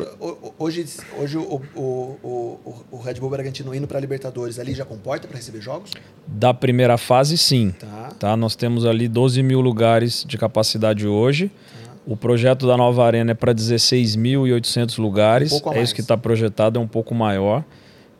[0.59, 0.85] hoje,
[1.17, 1.81] hoje o, o,
[2.23, 5.91] o, o Red Bull Bragantino indo para a Libertadores ali já comporta para receber jogos?
[6.27, 7.71] Da primeira fase, sim.
[7.71, 8.11] Tá.
[8.19, 8.37] tá.
[8.37, 11.49] Nós temos ali 12 mil lugares de capacidade hoje.
[11.49, 11.89] Tá.
[12.05, 15.51] O projeto da nova arena é para 16.800 lugares.
[15.51, 17.63] Um é isso que está projetado, é um pouco maior.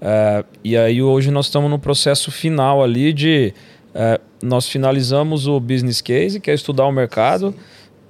[0.02, 3.54] É, e aí hoje nós estamos no processo final ali de
[3.94, 7.52] é, nós finalizamos o business case, que é estudar o mercado.
[7.52, 7.58] Sim.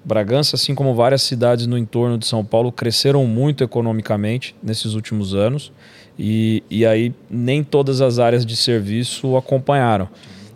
[0.04, 5.36] Bragança, assim como várias cidades no entorno de São Paulo, cresceram muito economicamente nesses últimos
[5.36, 5.72] anos.
[6.18, 10.10] E, e aí nem todas as áreas de serviço acompanharam.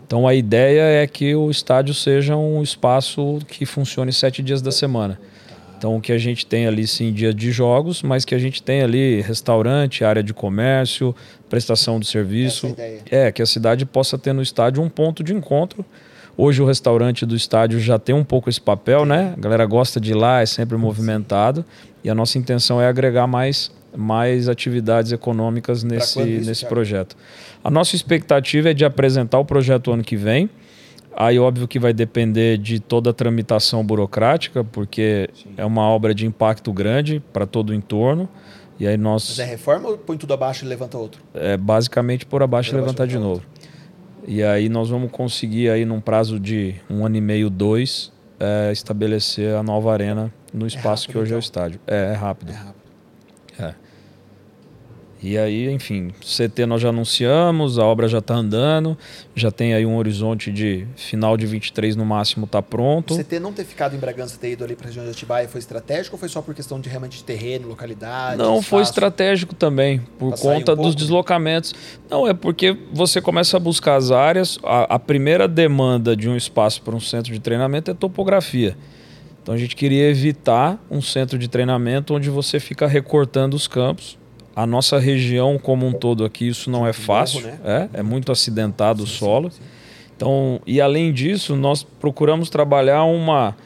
[0.06, 4.70] Então a ideia é que o estádio seja um espaço que funcione sete dias da
[4.70, 5.18] semana.
[5.84, 8.62] Então, o que a gente tem ali, sim, dia de jogos, mas que a gente
[8.62, 11.14] tem ali restaurante, área de comércio,
[11.50, 12.74] prestação de serviço.
[13.10, 15.84] É, que a cidade possa ter no estádio um ponto de encontro.
[16.38, 19.34] Hoje o restaurante do estádio já tem um pouco esse papel, né?
[19.36, 21.62] A galera gosta de ir lá, é sempre movimentado.
[22.02, 27.14] E a nossa intenção é agregar mais, mais atividades econômicas nesse, isso, nesse projeto.
[27.62, 30.48] A nossa expectativa é de apresentar o projeto ano que vem.
[31.16, 35.54] Aí, óbvio que vai depender de toda a tramitação burocrática, porque Sim.
[35.56, 38.28] é uma obra de impacto grande para todo o entorno.
[38.78, 39.28] E aí nós.
[39.28, 41.22] Mas é reforma ou põe tudo abaixo e levanta outro?
[41.32, 43.42] É basicamente por abaixo por e levantar de novo.
[44.26, 48.72] E aí nós vamos conseguir aí num prazo de um ano e meio, dois, é,
[48.72, 51.36] estabelecer a nova arena no é espaço é rápido, que hoje então.
[51.36, 51.38] é o então?
[51.38, 51.80] estádio.
[51.86, 52.50] É, é rápido.
[52.50, 52.73] É rápido.
[55.24, 58.94] E aí, enfim, CT nós já anunciamos, a obra já está andando,
[59.34, 63.14] já tem aí um horizonte de final de 23 no máximo está pronto.
[63.14, 65.48] O CT não ter ficado em Bragança, ter ido ali para a região de Atibaia
[65.48, 68.36] foi estratégico ou foi só por questão de realmente de terreno, localidade?
[68.36, 68.68] Não, espaço?
[68.68, 71.74] foi estratégico também, por conta um dos deslocamentos.
[72.10, 76.36] Não, é porque você começa a buscar as áreas, a, a primeira demanda de um
[76.36, 78.76] espaço para um centro de treinamento é topografia.
[79.42, 84.22] Então a gente queria evitar um centro de treinamento onde você fica recortando os campos
[84.54, 87.58] a nossa região como um todo aqui, isso não é fácil, né?
[87.64, 89.50] é, é muito acidentado o solo.
[90.16, 93.56] Então, e além disso, nós procuramos trabalhar uma,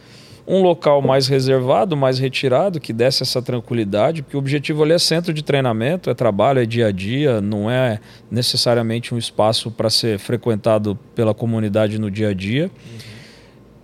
[0.46, 4.98] um local mais reservado, mais retirado, que desse essa tranquilidade, porque o objetivo ali é
[4.98, 9.90] centro de treinamento, é trabalho, é dia a dia, não é necessariamente um espaço para
[9.90, 12.64] ser frequentado pela comunidade no dia a dia.
[12.64, 13.17] Uhum.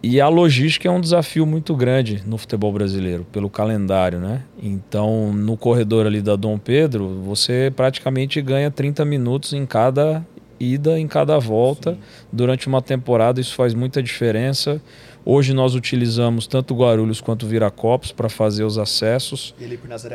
[0.06, 4.42] E a logística é um desafio muito grande no futebol brasileiro, pelo calendário, né?
[4.62, 10.22] Então, no corredor ali da Dom Pedro, você praticamente ganha 30 minutos em cada
[10.60, 11.92] ida, em cada volta.
[11.92, 11.98] Sim.
[12.30, 14.78] Durante uma temporada, isso faz muita diferença.
[15.24, 19.54] Hoje nós utilizamos tanto Guarulhos quanto Viracopos para fazer os acessos,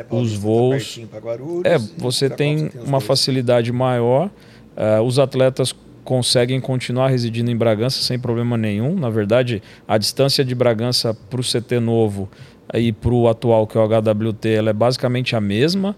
[0.08, 1.00] os tá voos.
[1.20, 3.04] Guarulhos, é, você tem, tem uma dois.
[3.04, 4.30] facilidade maior.
[4.76, 5.74] Uh, os atletas
[6.10, 8.96] conseguem continuar residindo em Bragança sem problema nenhum.
[8.96, 12.28] Na verdade, a distância de Bragança para o CT novo
[12.74, 15.94] e para o atual, que é o HWT, ela é basicamente a mesma.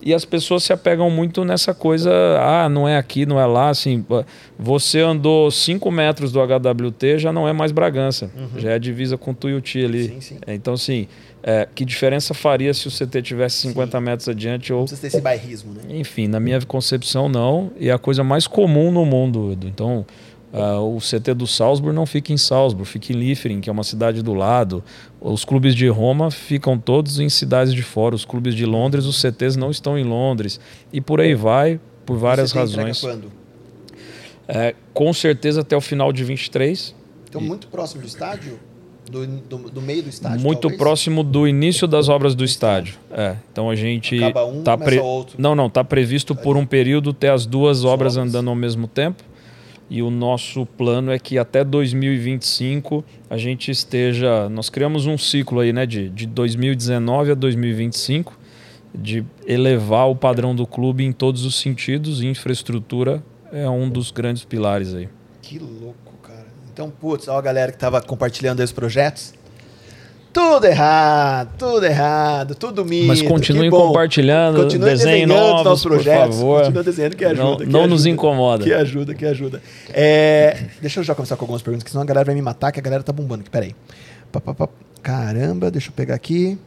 [0.00, 3.68] E as pessoas se apegam muito nessa coisa, ah, não é aqui, não é lá,
[3.68, 4.02] assim,
[4.58, 8.58] você andou 5 metros do HWT, já não é mais Bragança, uhum.
[8.58, 10.08] já é a divisa com Tuiuti ali.
[10.08, 10.38] Sim, sim.
[10.46, 11.06] Então, assim,
[11.46, 14.02] é, que diferença faria se o CT tivesse 50 sim.
[14.02, 14.72] metros adiante?
[14.72, 14.78] Ou...
[14.78, 15.82] Não precisa ter esse bairrismo, né?
[15.90, 19.68] Enfim, na minha concepção, não, e é a coisa mais comum no mundo, Edu.
[19.68, 20.06] Então,
[20.54, 23.82] Uh, o CT do Salzburg não fica em Salzburg, fica em Liefering, que é uma
[23.82, 24.84] cidade do lado.
[25.20, 28.14] Os clubes de Roma ficam todos em cidades de fora.
[28.14, 30.60] Os clubes de Londres, os CTs não estão em Londres.
[30.92, 33.00] E por aí vai, por várias razões.
[33.00, 33.32] quando?
[34.46, 36.94] É, com certeza até o final de 23.
[37.28, 37.44] Então, e...
[37.44, 38.56] muito próximo do estádio?
[39.10, 40.40] Do, do, do, meio do estádio?
[40.40, 40.78] Muito talvez?
[40.78, 42.96] próximo do início das obras do estádio.
[43.10, 44.16] É, então a gente.
[44.22, 44.98] Acaba um, tá pre...
[44.98, 45.36] outro.
[45.38, 48.88] Não, não, está previsto por um período ter as duas obras, obras andando ao mesmo
[48.88, 49.22] tempo
[49.88, 54.48] e o nosso plano é que até 2025 a gente esteja.
[54.48, 58.38] Nós criamos um ciclo aí, né, de, de 2019 a 2025,
[58.94, 64.10] de elevar o padrão do clube em todos os sentidos, e infraestrutura é um dos
[64.10, 65.08] grandes pilares aí.
[65.42, 66.13] Que louco.
[66.74, 69.32] Então, putz, ó a galera que estava compartilhando esses projetos.
[70.32, 73.06] Tudo errado, tudo errado, tudo mito.
[73.06, 76.60] Mas continuem compartilhando, continue desenhem novos, nossos projetos, por favor.
[76.62, 77.44] Continua desenhando que ajuda.
[77.44, 78.64] Não, que não ajuda, nos incomoda.
[78.64, 79.62] Que ajuda, que ajuda.
[79.90, 82.72] É, deixa eu já começar com algumas perguntas, que senão a galera vai me matar,
[82.72, 83.50] que a galera tá bombando aqui.
[83.50, 83.76] Peraí.
[85.00, 86.58] Caramba, deixa eu pegar aqui.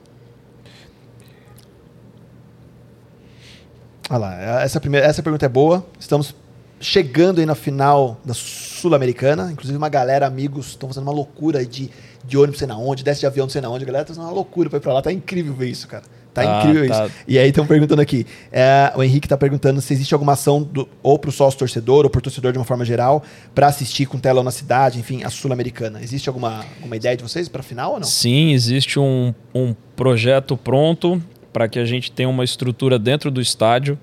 [4.10, 5.86] Olha lá, essa, primeira, essa pergunta é boa.
[6.00, 6.34] Estamos
[6.80, 9.52] chegando aí na final da Sul-Americana.
[9.52, 11.90] Inclusive, uma galera, amigos, estão fazendo uma loucura de
[12.28, 14.10] de ônibus sei na onde, desce de avião não sei na onde, a galera tá
[14.10, 15.02] fazendo uma loucura pra ir pra lá.
[15.02, 16.04] Tá incrível ver isso, cara.
[16.34, 17.06] Tá ah, incrível tá.
[17.06, 17.16] isso.
[17.28, 18.26] E aí estão perguntando aqui.
[18.52, 22.10] É, o Henrique tá perguntando se existe alguma ação do, ou pro sócio torcedor ou
[22.10, 23.24] pro torcedor de uma forma geral
[23.56, 26.02] para assistir com telão na cidade, enfim, a Sul-Americana.
[26.04, 28.08] Existe alguma, alguma ideia de vocês para final ou não?
[28.08, 31.22] Sim, existe um, um projeto pronto
[31.54, 33.98] para que a gente tenha uma estrutura dentro do estádio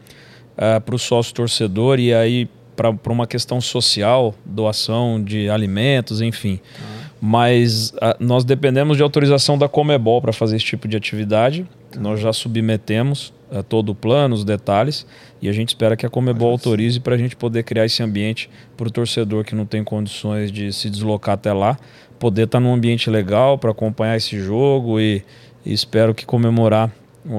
[0.57, 6.61] uh, para o sócio torcedor e aí para uma questão social, doação de alimentos, enfim.
[6.81, 10.95] Ah mas a, ah, nós dependemos de autorização da Comebol para fazer esse tipo de
[10.95, 11.67] atividade.
[11.99, 15.07] Nós já submetemos a, ah, todo o plano, os detalhes,
[15.41, 18.51] e a gente espera que a Comebol autorize para a gente poder criar esse ambiente
[18.77, 21.79] para o torcedor que não tem condições de se deslocar até lá,
[22.19, 25.25] poder estar tá num ambiente legal para acompanhar esse jogo e,
[25.65, 26.93] e, espero que comemorar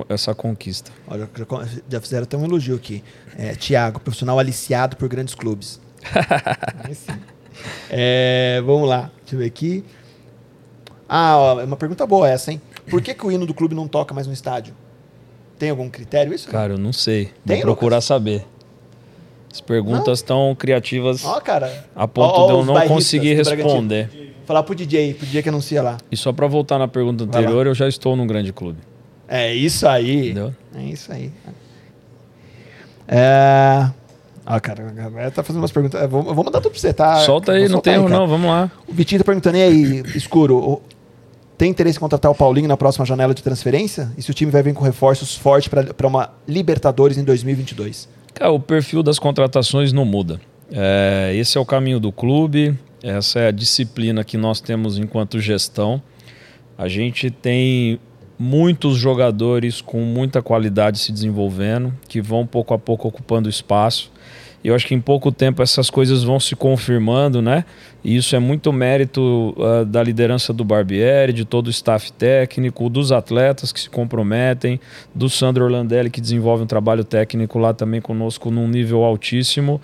[0.10, 0.92] essa conquista.
[1.08, 1.30] Olha,
[1.90, 3.04] já fizeram até um elogio aqui.
[3.38, 5.80] É, Tiago, profissional aliciado por grandes clubes.
[7.90, 9.84] É, vamos lá, deixa eu ver aqui.
[11.08, 12.62] Ah, ó, é uma pergunta boa essa, hein?
[12.90, 14.74] Por que, que o hino do clube não toca mais no estádio?
[15.58, 16.50] Tem algum critério isso?
[16.50, 17.32] Cara, eu não sei.
[17.46, 18.06] Tem, Vou procurar Lucas?
[18.06, 18.46] saber.
[19.52, 21.86] As perguntas estão criativas ó, cara.
[21.96, 24.10] a ponto ó, de eu não conseguir responder.
[24.46, 25.98] Falar pro DJ, pro DJ que anuncia lá.
[26.12, 28.80] E só para voltar na pergunta anterior, eu já estou num grande clube.
[29.28, 30.26] É isso aí.
[30.26, 30.54] Entendeu?
[30.76, 31.32] É isso aí.
[33.08, 33.90] É...
[34.46, 36.00] Ah, cara, a galera tá fazendo umas perguntas.
[36.00, 37.16] Eu vou, eu vou mandar tudo pra você, tá?
[37.22, 38.72] Solta aí, não tem erro não, vamos lá.
[38.88, 40.82] O Vitinho tá perguntando, e aí, escuro,
[41.58, 44.12] tem interesse em contratar o Paulinho na próxima janela de transferência?
[44.18, 48.08] E se o time vai vir com reforços fortes para uma Libertadores em 2022?
[48.36, 50.40] Cara, o perfil das contratações não muda.
[50.72, 55.40] É, esse é o caminho do clube, essa é a disciplina que nós temos enquanto
[55.40, 56.02] gestão.
[56.78, 58.00] A gente tem
[58.38, 64.12] muitos jogadores com muita qualidade se desenvolvendo, que vão pouco a pouco ocupando espaço.
[64.64, 67.66] E eu acho que em pouco tempo essas coisas vão se confirmando, né?
[68.04, 72.90] E isso é muito mérito uh, da liderança do Barbieri, de todo o staff técnico,
[72.90, 74.80] dos atletas que se comprometem,
[75.14, 79.80] do Sandro Orlandelli que desenvolve um trabalho técnico lá também conosco num nível altíssimo.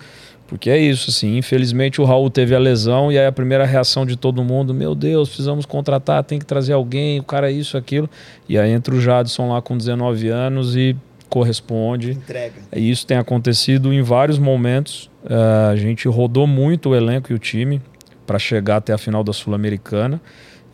[0.52, 4.04] Porque é isso, assim, infelizmente o Raul teve a lesão e aí a primeira reação
[4.04, 7.74] de todo mundo, meu Deus, precisamos contratar, tem que trazer alguém, o cara é isso,
[7.78, 8.06] aquilo.
[8.46, 10.94] E aí entra o Jadson lá com 19 anos e
[11.26, 12.10] corresponde.
[12.10, 12.52] Entrega.
[12.76, 15.10] E isso tem acontecido em vários momentos.
[15.24, 17.80] Uh, a gente rodou muito o elenco e o time
[18.26, 20.20] para chegar até a final da Sul-Americana.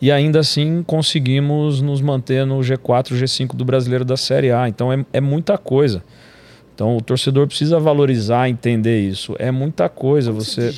[0.01, 4.67] E ainda assim conseguimos nos manter no G4, G5 do brasileiro da Série A.
[4.67, 6.03] Então é, é muita coisa.
[6.79, 9.35] Então o torcedor precisa valorizar, entender isso.
[9.37, 10.31] É muita coisa.
[10.31, 10.73] Como você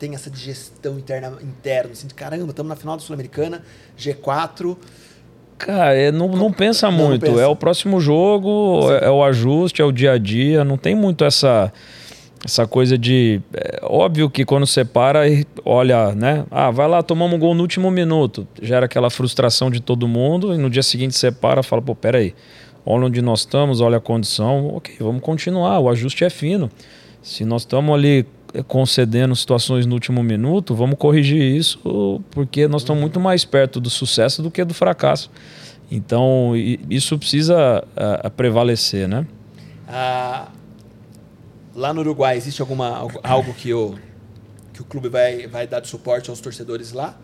[0.00, 3.62] tem essa digestão interna, interna, assim, de caramba, estamos na final da Sul-Americana,
[3.96, 4.76] G4.
[5.56, 7.24] Cara, é, não, não pensa não, muito.
[7.24, 7.44] Não pensa.
[7.44, 10.64] É o próximo jogo, é, é, o ajuste, é o dia a dia.
[10.64, 11.72] Não tem muito essa
[12.44, 13.40] essa coisa de.
[13.52, 16.44] É, óbvio que quando você para e olha, né?
[16.50, 18.44] Ah, vai lá, tomamos um gol no último minuto.
[18.60, 20.52] Gera aquela frustração de todo mundo.
[20.52, 22.34] E no dia seguinte você para e fala: pô, peraí
[22.84, 26.70] olha onde nós estamos, olha a condição, ok, vamos continuar, o ajuste é fino.
[27.22, 32.82] Se nós estamos ali eh, concedendo situações no último minuto, vamos corrigir isso, porque nós
[32.82, 35.30] estamos muito mais perto do sucesso do que do fracasso.
[35.90, 36.52] Então,
[36.88, 39.26] isso precisa uh, prevalecer, né?
[39.86, 40.48] Ah,
[41.74, 43.94] lá no Uruguai, existe alguma, algo que o,
[44.72, 47.16] que o clube vai, vai dar de suporte aos torcedores lá?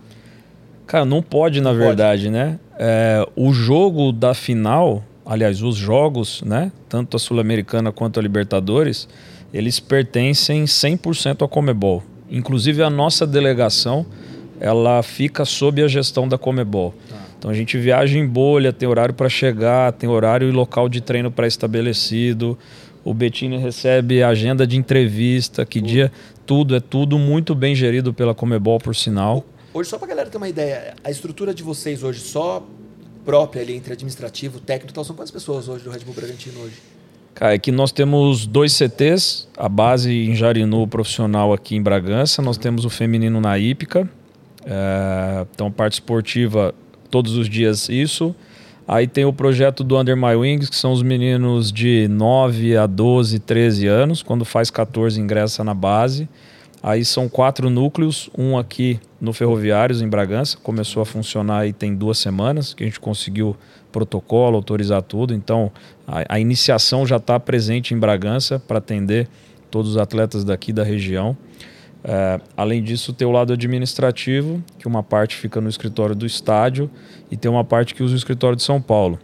[0.87, 2.31] Cara, não pode, na não verdade, pode.
[2.31, 2.59] né?
[2.79, 6.73] É, o jogo da final, aliás, os jogos, né?
[6.89, 9.09] Tanto a Sul-Americana quanto a Libertadores,
[9.55, 12.03] eles pertencem 100% à Comebol.
[12.29, 14.05] Inclusive a nossa delegação,
[14.59, 16.93] ela fica sob a gestão da Comebol.
[17.09, 17.17] Tá.
[17.39, 21.01] Então a gente viaja em bolha, tem horário para chegar, tem horário e local de
[21.01, 22.59] treino pré-estabelecido.
[23.05, 26.11] O Bettini recebe agenda de entrevista, que dia,
[26.45, 29.45] tudo, é tudo muito bem gerido pela Comebol, por sinal.
[29.73, 32.67] Hoje, só para a galera ter uma ideia, a estrutura de vocês hoje, só
[33.25, 36.61] própria ali entre administrativo, técnico e tal, são quantas pessoas hoje do Red Bull Bragantino
[36.61, 36.77] hoje?
[37.35, 42.43] Cara, é que nós temos dois CTs, a base em Jarinu profissional aqui em Bragança,
[42.43, 44.09] nós temos o feminino na Ípica,
[44.65, 46.75] é, então parte esportiva
[47.11, 48.35] todos os dias isso.
[48.87, 52.87] Aí tem o projeto do Under My Wings, que são os meninos de 9 a
[52.87, 56.29] 12, 13 anos, quando faz 14 ingressa na base.
[56.83, 61.95] Aí são quatro núcleos, um aqui no Ferroviários, em Bragança, começou a funcionar aí tem
[61.95, 63.55] duas semanas, que a gente conseguiu
[63.93, 65.35] protocolo, autorizar tudo.
[65.35, 65.71] Então,
[66.07, 69.29] a, a iniciação já está presente em Bragança para atender
[69.71, 71.37] todos os atletas daqui da região.
[72.03, 76.91] É, além disso, tem o lado administrativo, que uma parte fica no escritório do estádio
[77.31, 79.19] e tem uma parte que usa o escritório de São Paulo.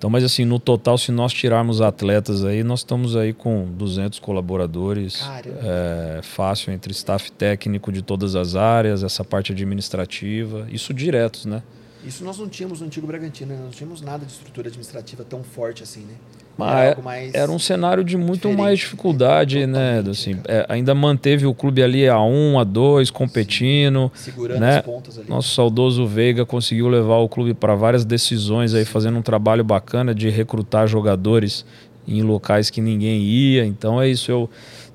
[0.00, 4.18] Então, mas assim, no total, se nós tirarmos atletas aí, nós estamos aí com 200
[4.18, 5.20] colaboradores.
[5.62, 11.62] É, fácil entre staff técnico de todas as áreas, essa parte administrativa, isso diretos, né?
[12.02, 13.56] Isso nós não tínhamos no antigo Bragantino, né?
[13.56, 16.14] nós não tínhamos nada de estrutura administrativa tão forte assim, né?
[16.56, 16.96] Mas
[17.32, 20.04] era, era um cenário de muito mais dificuldade, né?
[20.10, 24.10] Assim, é, ainda manteve o clube ali a 1, a 2, competindo.
[24.14, 24.78] Sim, segurando né?
[24.78, 25.28] as pontas ali.
[25.28, 30.14] Nosso saudoso Veiga conseguiu levar o clube para várias decisões aí, fazendo um trabalho bacana
[30.14, 31.64] de recrutar jogadores
[32.06, 33.64] em locais que ninguém ia.
[33.64, 34.50] Então é isso, eu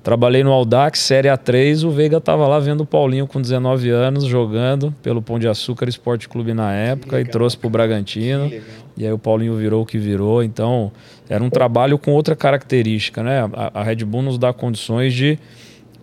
[0.05, 4.25] Trabalhei no Aldax, Série A3, o Veiga estava lá vendo o Paulinho com 19 anos
[4.25, 8.51] jogando pelo Pão de Açúcar Esporte Clube na época e trouxe para o Bragantino.
[8.95, 10.43] E aí o Paulinho virou o que virou.
[10.43, 10.91] Então
[11.27, 13.49] era um trabalho com outra característica, né?
[13.51, 15.39] A, a Red Bull nos dá condições de,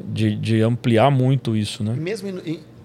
[0.01, 1.95] de, de ampliar muito isso, né?
[1.97, 2.29] Mesmo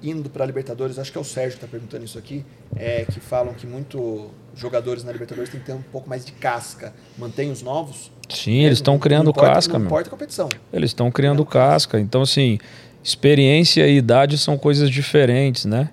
[0.03, 2.45] indo para a Libertadores, acho que é o Sérgio que está perguntando isso aqui,
[2.76, 6.34] é, que falam que muito jogadores na Libertadores tem que ter um pouco mais de
[6.34, 6.93] casca.
[7.18, 8.11] Mantém os novos?
[8.30, 10.49] Sim, eles estão criando importa, casca, não importa competição.
[10.71, 11.99] Eles estão criando casca.
[11.99, 12.59] Então, assim,
[13.03, 15.89] experiência e idade são coisas diferentes, né?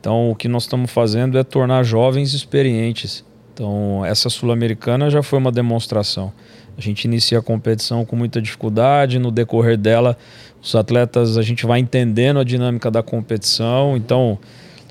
[0.00, 3.24] Então, o que nós estamos fazendo é tornar jovens experientes.
[3.52, 6.32] Então, essa Sul-Americana já foi uma demonstração.
[6.76, 10.16] A gente inicia a competição com muita dificuldade, no decorrer dela,
[10.62, 13.96] os atletas, a gente vai entendendo a dinâmica da competição.
[13.96, 14.38] Então,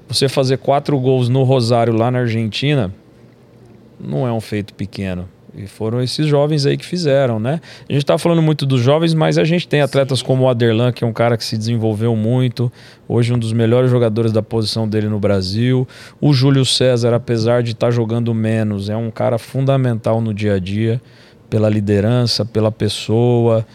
[0.07, 2.93] você fazer quatro gols no Rosário, lá na Argentina,
[3.99, 5.27] não é um feito pequeno.
[5.55, 7.59] E foram esses jovens aí que fizeram, né?
[7.87, 10.25] A gente está falando muito dos jovens, mas a gente tem atletas Sim.
[10.25, 12.71] como o Aderlan, que é um cara que se desenvolveu muito,
[13.07, 15.87] hoje um dos melhores jogadores da posição dele no Brasil.
[16.21, 20.55] O Júlio César, apesar de estar tá jogando menos, é um cara fundamental no dia
[20.55, 21.01] a dia,
[21.49, 23.65] pela liderança, pela pessoa.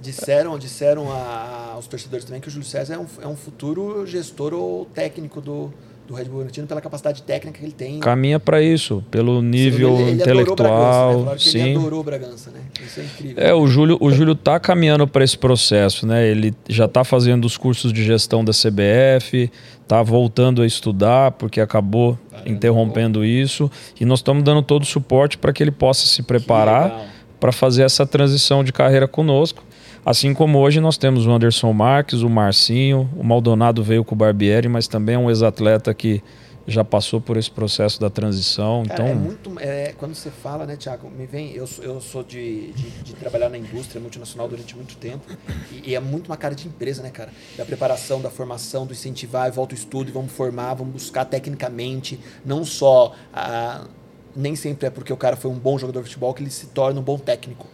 [0.00, 4.06] Disseram, disseram a, aos torcedores também que o Júlio César é um, é um futuro
[4.06, 5.72] gestor ou técnico do,
[6.10, 8.00] do Red Bull Bragantino pela capacidade técnica que ele tem.
[8.00, 11.22] Caminha para isso, pelo nível ele, ele intelectual.
[11.22, 11.38] Bragança, né?
[11.38, 11.60] sim.
[11.60, 12.60] Ele adorou Bragança, né?
[12.84, 13.44] Isso é incrível.
[13.44, 16.26] É, o Júlio, o Júlio tá caminhando para esse processo, né?
[16.26, 19.50] Ele já está fazendo os cursos de gestão da CBF,
[19.86, 25.38] tá voltando a estudar porque acabou interrompendo isso e nós estamos dando todo o suporte
[25.38, 27.06] para que ele possa se preparar
[27.38, 29.62] para fazer essa transição de carreira conosco.
[30.04, 34.18] Assim como hoje nós temos o Anderson Marques, o Marcinho, o Maldonado veio com o
[34.18, 36.22] Barbieri, mas também é um ex-atleta que
[36.66, 38.84] já passou por esse processo da transição.
[38.86, 41.10] Cara, então é muito é, quando você fala, né, Tiago?
[41.10, 45.24] Me vem, eu, eu sou de, de, de, trabalhar na indústria multinacional durante muito tempo
[45.72, 47.30] e, e, é muito uma cara de empresa, né, cara?
[47.56, 51.24] Da preparação, da formação, do incentivar, e volta o estudo, e vamos formar, vamos buscar
[51.24, 53.86] tecnicamente, não só a,
[54.34, 56.66] nem sempre é porque o cara foi um bom jogador de futebol que ele se
[56.66, 57.66] torna um bom técnico.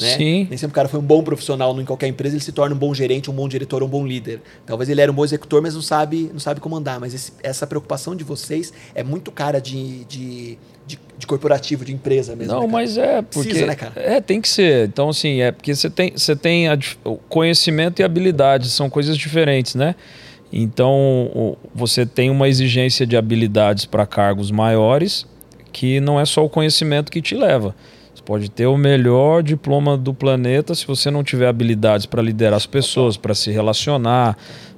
[0.00, 0.16] Né?
[0.16, 0.46] Sim.
[0.48, 2.78] Nem sempre o cara foi um bom profissional em qualquer empresa, ele se torna um
[2.78, 4.40] bom gerente, um bom diretor, um bom líder.
[4.66, 6.98] Talvez ele era um bom executor, mas não sabe, não sabe comandar.
[6.98, 11.92] Mas esse, essa preocupação de vocês é muito cara de, de, de, de corporativo, de
[11.92, 12.54] empresa mesmo.
[12.54, 13.92] Não, né, mas é porque Precisa, né, cara?
[13.96, 14.88] é tem que ser.
[14.88, 19.16] Então assim é porque você tem você tem a, o conhecimento e habilidade são coisas
[19.16, 19.94] diferentes, né?
[20.52, 25.26] Então você tem uma exigência de habilidades para cargos maiores
[25.72, 27.74] que não é só o conhecimento que te leva
[28.24, 32.66] pode ter o melhor diploma do planeta se você não tiver habilidades para liderar as
[32.66, 34.36] pessoas, para se relacionar,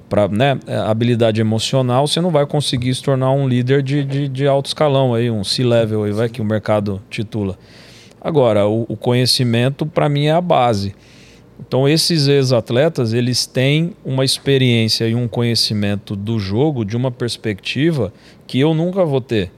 [0.09, 4.27] para né, é, habilidade emocional, você não vai conseguir se tornar um líder de, de,
[4.27, 7.57] de alto escalão, aí, um C-level, aí, vai, que o mercado titula.
[8.21, 10.95] Agora, o, o conhecimento, para mim, é a base.
[11.59, 18.13] Então, esses ex-atletas, eles têm uma experiência e um conhecimento do jogo de uma perspectiva
[18.45, 19.51] que eu nunca vou ter.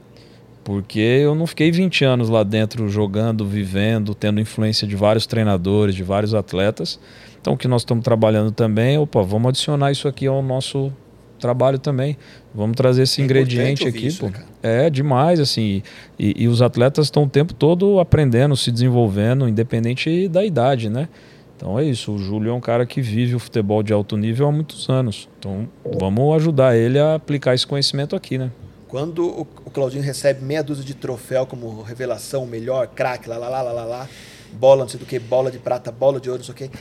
[0.62, 5.94] Porque eu não fiquei 20 anos lá dentro jogando, vivendo, tendo influência de vários treinadores,
[5.94, 7.00] de vários atletas.
[7.40, 10.92] Então, o que nós estamos trabalhando também, opa, vamos adicionar isso aqui ao nosso
[11.38, 12.16] trabalho também.
[12.54, 14.06] Vamos trazer esse é ingrediente aqui.
[14.06, 14.26] Isso, pô.
[14.26, 15.82] Né, é demais, assim.
[16.18, 21.08] E, e os atletas estão o tempo todo aprendendo, se desenvolvendo, independente da idade, né?
[21.56, 22.12] Então é isso.
[22.12, 25.28] O Júlio é um cara que vive o futebol de alto nível há muitos anos.
[25.38, 28.50] Então vamos ajudar ele a aplicar esse conhecimento aqui, né?
[28.90, 33.62] Quando o, Claudinho recebe meia dúzia de troféu como revelação, melhor, craque, lá, lá, lá,
[33.62, 34.08] lá, lá,
[34.52, 36.76] bola, não sei do que, bola de prata, bola de ouro, não sei o que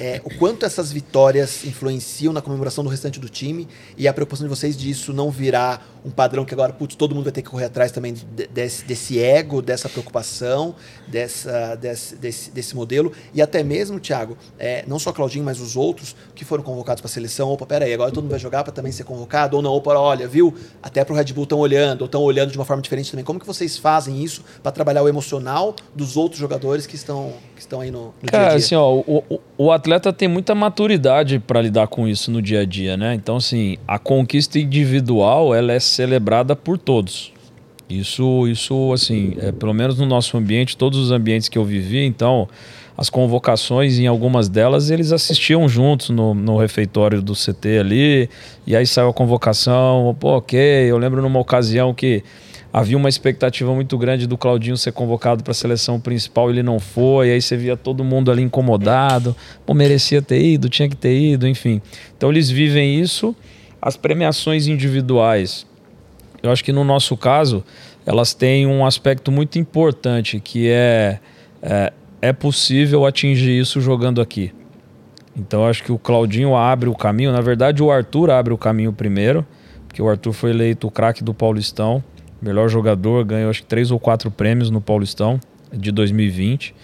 [0.00, 4.46] é, o quanto essas vitórias influenciam na comemoração do restante do time e a preocupação
[4.46, 7.50] de vocês disso não virar um padrão que agora, putz, todo mundo vai ter que
[7.50, 10.74] correr atrás também de, desse, desse, ego, dessa preocupação,
[11.06, 13.12] dessa, desse, desse, desse modelo.
[13.32, 17.08] E até mesmo, Thiago, é, não só Claudinho, mas os outros que foram convocados para
[17.08, 17.50] a seleção.
[17.50, 19.56] Opa, peraí, agora todo mundo vai jogar para também ser convocado?
[19.56, 19.72] Ou não?
[19.72, 20.54] Opa, olha, viu?
[20.82, 23.24] Até para o Red Bull estão olhando, ou estão olhando de uma forma diferente também.
[23.24, 27.60] Como que vocês fazem isso para trabalhar o emocional dos outros jogadores que estão, que
[27.60, 28.64] estão aí no, no Cara, dia a dia?
[28.64, 32.60] assim, ó, o, o, o atleta tem muita maturidade para lidar com isso no dia
[32.60, 33.14] a dia, né?
[33.14, 37.32] Então, assim, a conquista individual, ela é celebrada por todos.
[37.90, 42.04] Isso, isso assim, é, pelo menos no nosso ambiente, todos os ambientes que eu vivi,
[42.04, 42.48] então,
[42.96, 48.30] as convocações, em algumas delas, eles assistiam juntos no, no refeitório do CT ali,
[48.64, 52.22] e aí saiu a convocação, pô, ok, eu lembro numa ocasião que
[52.72, 56.80] havia uma expectativa muito grande do Claudinho ser convocado para a seleção principal, ele não
[56.80, 61.16] foi, aí você via todo mundo ali incomodado, pô, merecia ter ido, tinha que ter
[61.16, 61.82] ido, enfim.
[62.16, 63.36] Então eles vivem isso,
[63.80, 65.66] as premiações individuais
[66.42, 67.62] eu acho que no nosso caso,
[68.04, 71.20] elas têm um aspecto muito importante, que é,
[71.62, 74.52] é, é possível atingir isso jogando aqui.
[75.36, 77.32] Então acho que o Claudinho abre o caminho.
[77.32, 79.46] Na verdade, o Arthur abre o caminho primeiro,
[79.86, 82.02] porque o Arthur foi eleito o craque do Paulistão,
[82.42, 85.40] melhor jogador, ganhou acho que três ou quatro prêmios no Paulistão
[85.72, 86.74] de 2020.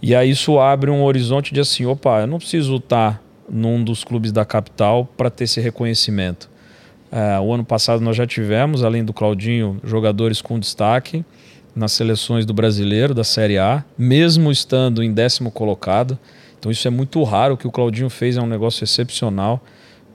[0.00, 4.04] E aí isso abre um horizonte de assim, opa, eu não preciso estar num dos
[4.04, 6.50] clubes da capital para ter esse reconhecimento.
[7.10, 11.24] É, o ano passado nós já tivemos, além do Claudinho, jogadores com destaque
[11.74, 16.18] nas seleções do brasileiro, da Série A, mesmo estando em décimo colocado.
[16.58, 17.54] Então isso é muito raro.
[17.54, 19.62] O que o Claudinho fez é um negócio excepcional,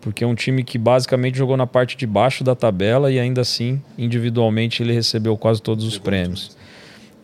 [0.02, 3.42] porque é um time que basicamente jogou na parte de baixo da tabela e ainda
[3.42, 6.56] assim, individualmente, ele recebeu quase todos os prêmios.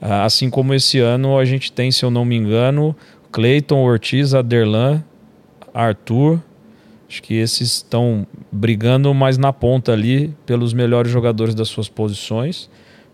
[0.01, 2.95] Ah, assim como esse ano a gente tem, se eu não me engano,
[3.31, 5.03] Cleiton, Ortiz, Aderlan,
[5.73, 6.39] Arthur,
[7.13, 12.63] Acho que esses estão brigando mais na ponta ali pelos melhores jogadores das suas posições.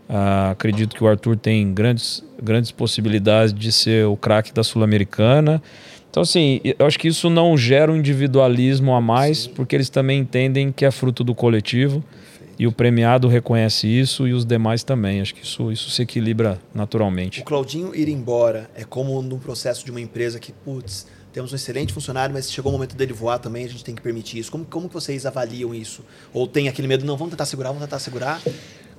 [0.09, 5.61] Uh, acredito que o Arthur tem grandes, grandes possibilidades de ser o craque da Sul-Americana.
[6.09, 9.51] Então, assim, eu acho que isso não gera um individualismo a mais, Sim.
[9.55, 12.01] porque eles também entendem que é fruto do coletivo.
[12.01, 12.53] Perfeito.
[12.57, 15.21] E o premiado reconhece isso e os demais também.
[15.21, 17.41] Acho que isso, isso se equilibra naturalmente.
[17.41, 21.55] O Claudinho ir embora é como no processo de uma empresa que, putz, temos um
[21.55, 24.51] excelente funcionário, mas chegou o momento dele voar também, a gente tem que permitir isso.
[24.51, 26.03] Como, como vocês avaliam isso?
[26.33, 28.41] Ou tem aquele medo, não, vamos tentar segurar, vamos tentar segurar?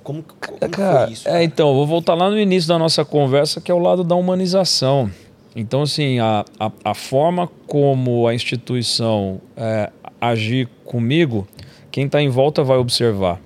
[0.01, 1.27] Como, como cara, foi isso?
[1.27, 4.15] É, então, vou voltar lá no início da nossa conversa, que é o lado da
[4.15, 5.11] humanização.
[5.55, 9.89] Então, assim, a, a, a forma como a instituição é,
[10.19, 11.47] agir comigo,
[11.91, 13.39] quem está em volta vai observar.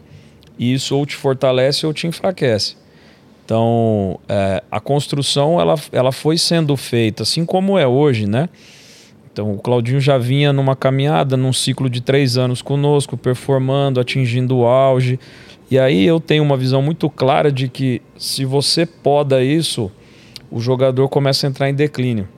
[0.58, 2.78] E isso ou te fortalece ou te enfraquece.
[3.44, 8.50] Então, é, a construção ela, ela foi sendo feita, assim como é hoje, né?
[9.32, 14.58] Então, o Claudinho já vinha numa caminhada, num ciclo de três anos conosco, performando, atingindo
[14.58, 15.20] o auge.
[15.70, 19.92] E aí eu tenho uma visão muito clara de que se você poda isso,
[20.56, 22.30] o jogador começa a entrar em declínio,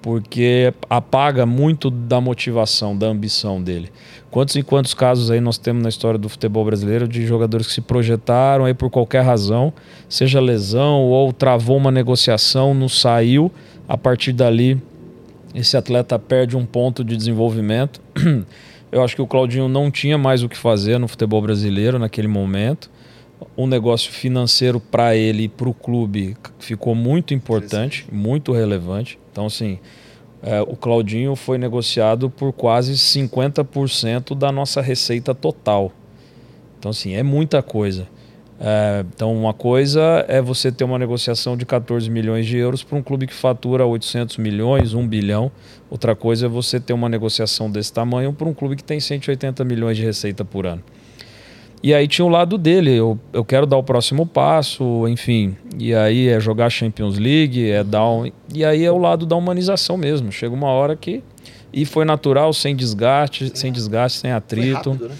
[0.00, 3.92] porque apaga muito da motivação, da ambição dele.
[4.30, 7.74] Quantos e quantos casos aí nós temos na história do futebol brasileiro de jogadores que
[7.74, 9.74] se projetaram aí por qualquer razão,
[10.08, 13.52] seja lesão ou travou uma negociação, não saiu,
[13.86, 14.82] a partir dali
[15.54, 18.00] esse atleta perde um ponto de desenvolvimento.
[18.90, 22.26] Eu acho que o Claudinho não tinha mais o que fazer no futebol brasileiro naquele
[22.26, 22.90] momento.
[23.56, 29.18] O negócio financeiro para ele e para o clube ficou muito importante, muito relevante.
[29.32, 29.78] Então, assim,
[30.42, 35.92] é, o Claudinho foi negociado por quase 50% da nossa receita total.
[36.78, 38.06] Então, assim, é muita coisa.
[38.62, 42.98] É, então, uma coisa é você ter uma negociação de 14 milhões de euros para
[42.98, 45.50] um clube que fatura 800 milhões, 1 bilhão.
[45.88, 49.64] Outra coisa é você ter uma negociação desse tamanho para um clube que tem 180
[49.64, 50.82] milhões de receita por ano.
[51.82, 55.56] E aí tinha o lado dele, eu, eu quero dar o próximo passo, enfim.
[55.78, 59.34] E aí é jogar Champions League, é dar um, E aí é o lado da
[59.34, 60.30] humanização mesmo.
[60.30, 61.22] Chega uma hora que.
[61.72, 64.90] E foi natural, sem desgaste, sem desgaste, sem atrito.
[64.90, 65.14] Rápido, né?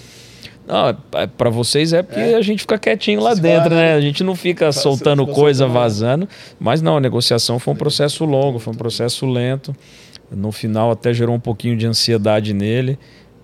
[0.67, 2.35] Não, é, é para vocês é porque é.
[2.35, 3.93] a gente fica quietinho lá dentro, né?
[3.93, 6.29] A gente não fica soltando coisa, vazando.
[6.59, 9.75] Mas não, a negociação foi um processo longo, foi um processo lento.
[10.29, 12.97] No final até gerou um pouquinho de ansiedade nele.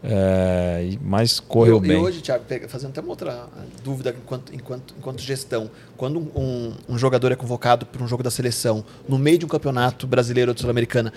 [0.10, 1.98] É, mas correu e, bem.
[1.98, 3.46] E hoje, Thiago, fazendo até uma outra
[3.84, 5.70] dúvida enquanto, enquanto, enquanto gestão.
[5.98, 9.50] Quando um, um jogador é convocado para um jogo da seleção, no meio de um
[9.50, 11.12] campeonato brasileiro ou sul-americana,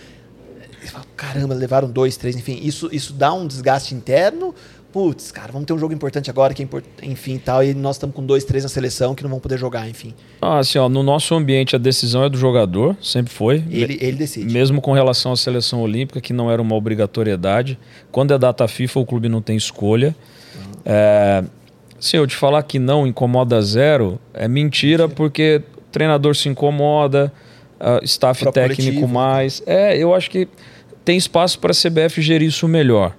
[1.17, 4.53] caramba, levaram dois, três, enfim, isso, isso dá um desgaste interno
[4.93, 6.85] putz, cara, vamos ter um jogo importante agora, que é import...
[7.03, 9.89] enfim tal, e nós estamos com dois, três na seleção que não vão poder jogar,
[9.89, 10.15] enfim.
[10.41, 13.65] Ah, assim, ó, no nosso ambiente a decisão é do jogador, sempre foi.
[13.71, 14.53] Ele, ele decide.
[14.53, 17.79] Mesmo com relação à seleção olímpica, que não era uma obrigatoriedade.
[18.11, 20.15] Quando é data FIFA, o clube não tem escolha.
[20.55, 20.73] Uhum.
[20.85, 21.45] É...
[21.99, 25.09] Se eu te falar que não incomoda zero, é mentira, mentira.
[25.09, 27.31] porque o treinador se incomoda,
[27.81, 29.09] uh, staff técnico coletivo.
[29.09, 29.63] mais.
[29.67, 30.49] É, eu acho que
[31.05, 33.15] tem espaço para a CBF gerir isso melhor.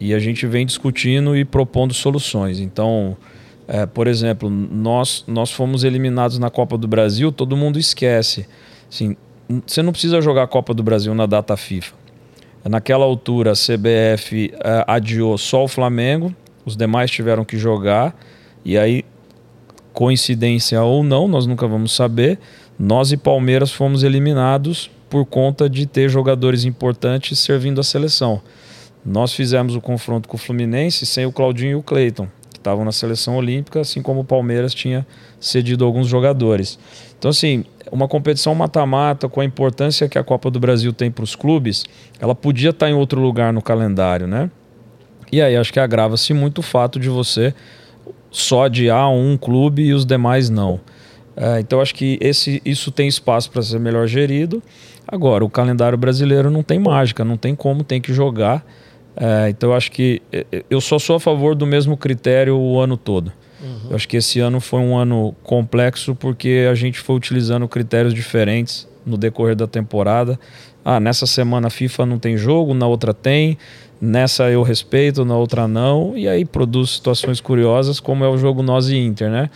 [0.00, 2.58] E a gente vem discutindo e propondo soluções.
[2.58, 3.16] Então,
[3.66, 8.46] é, por exemplo, nós, nós fomos eliminados na Copa do Brasil, todo mundo esquece.
[8.90, 9.16] Assim,
[9.66, 11.94] você não precisa jogar a Copa do Brasil na data FIFA.
[12.64, 16.34] Naquela altura, a CBF é, adiou só o Flamengo,
[16.64, 18.16] os demais tiveram que jogar,
[18.64, 19.04] e aí,
[19.92, 22.38] coincidência ou não, nós nunca vamos saber,
[22.78, 28.40] nós e Palmeiras fomos eliminados por conta de ter jogadores importantes servindo a seleção.
[29.04, 32.84] Nós fizemos o confronto com o Fluminense sem o Claudinho e o Cleiton, que estavam
[32.84, 35.06] na seleção olímpica, assim como o Palmeiras tinha
[35.38, 36.78] cedido alguns jogadores.
[37.18, 41.24] Então, assim, uma competição mata-mata, com a importância que a Copa do Brasil tem para
[41.24, 41.84] os clubes,
[42.18, 44.50] ela podia estar em outro lugar no calendário, né?
[45.30, 47.54] E aí acho que agrava-se muito o fato de você
[48.30, 50.80] só adiar um clube e os demais não.
[51.36, 54.62] É, então acho que esse, isso tem espaço para ser melhor gerido.
[55.06, 58.64] Agora, o calendário brasileiro não tem mágica, não tem como, tem que jogar.
[59.16, 62.56] É, então eu acho que é, é, eu só sou a favor do mesmo critério
[62.56, 63.32] o ano todo.
[63.62, 63.90] Uhum.
[63.90, 68.12] Eu acho que esse ano foi um ano complexo porque a gente foi utilizando critérios
[68.12, 70.38] diferentes no decorrer da temporada.
[70.84, 73.56] Ah, nessa semana a FIFA não tem jogo, na outra tem,
[74.00, 78.62] nessa eu respeito, na outra não, e aí produz situações curiosas como é o jogo
[78.62, 79.48] nós e Inter, né?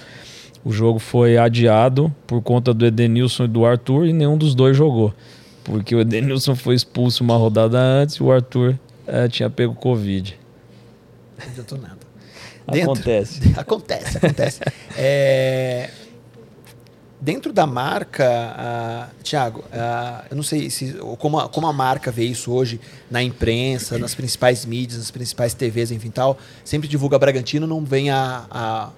[0.64, 4.76] O jogo foi adiado por conta do Edenilson e do Arthur e nenhum dos dois
[4.76, 5.12] jogou.
[5.64, 8.78] Porque o Edenilson foi expulso uma rodada antes e o Arthur
[9.08, 10.38] é, tinha pego Covid.
[11.38, 11.98] Não adiantou nada.
[12.70, 13.40] Dentro, acontece.
[13.56, 14.60] Acontece, acontece.
[14.94, 15.88] é,
[17.20, 22.10] dentro da marca, uh, Tiago, uh, eu não sei se, como, a, como a marca
[22.10, 22.80] vê isso hoje
[23.10, 28.10] na imprensa, nas principais mídias, nas principais TVs, enfim tal, sempre divulga Bragantino, não vem
[28.10, 28.90] a, a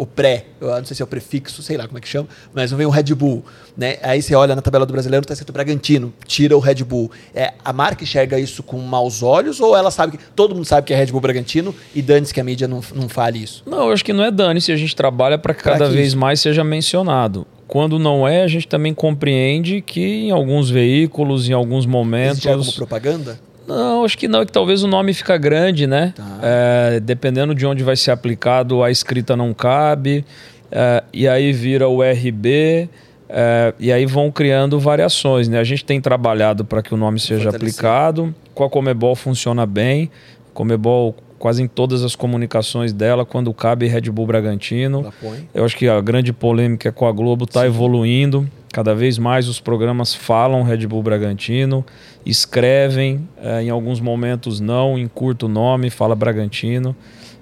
[0.00, 2.26] o pré, eu não sei se é o prefixo, sei lá como é que chama,
[2.54, 3.44] mas não vem o Red Bull,
[3.76, 3.98] né?
[4.02, 7.10] Aí você olha na tabela do brasileiro, está escrito Bragantino, tira o Red Bull.
[7.34, 10.86] É, a marca enxerga isso com maus olhos ou ela sabe que todo mundo sabe
[10.86, 13.62] que é Red Bull Bragantino e dane-se que a mídia não, não fale isso?
[13.66, 16.40] Não, eu acho que não é dane-se, a gente trabalha para que cada vez mais
[16.40, 17.46] seja mencionado.
[17.68, 22.44] Quando não é, a gente também compreende que em alguns veículos, em alguns momentos.
[22.44, 23.38] Existe como propaganda?
[23.70, 26.12] Não, acho que não, é que talvez o nome fica grande, né?
[26.16, 26.38] Tá.
[26.42, 30.24] É, dependendo de onde vai ser aplicado, a escrita não cabe,
[30.72, 32.88] é, e aí vira o RB,
[33.28, 35.60] é, e aí vão criando variações, né?
[35.60, 40.10] A gente tem trabalhado para que o nome seja aplicado, com a Comebol funciona bem,
[40.52, 45.10] Comebol quase em todas as comunicações dela, quando cabe Red Bull Bragantino.
[45.54, 48.46] Eu acho que a grande polêmica é com a Globo está evoluindo.
[48.70, 51.84] Cada vez mais os programas falam Red Bull Bragantino,
[52.24, 56.94] escrevem, é, em alguns momentos não, encurta o nome, fala Bragantino.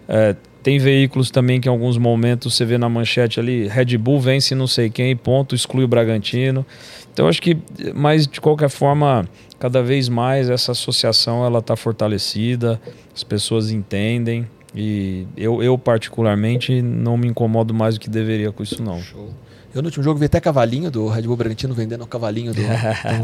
[0.08, 0.34] É,
[0.68, 4.54] tem veículos também que em alguns momentos você vê na manchete ali, Red Bull vence
[4.54, 6.66] não sei quem, ponto, exclui o Bragantino.
[7.10, 7.56] Então acho que,
[7.94, 9.26] mas de qualquer forma,
[9.58, 12.78] cada vez mais essa associação ela está fortalecida,
[13.16, 18.62] as pessoas entendem e eu, eu particularmente não me incomodo mais do que deveria com
[18.62, 19.00] isso não.
[19.00, 19.30] Show.
[19.74, 22.60] Eu no último jogo vi até cavalinho do Red Bull Bragantino vendendo o cavalinho do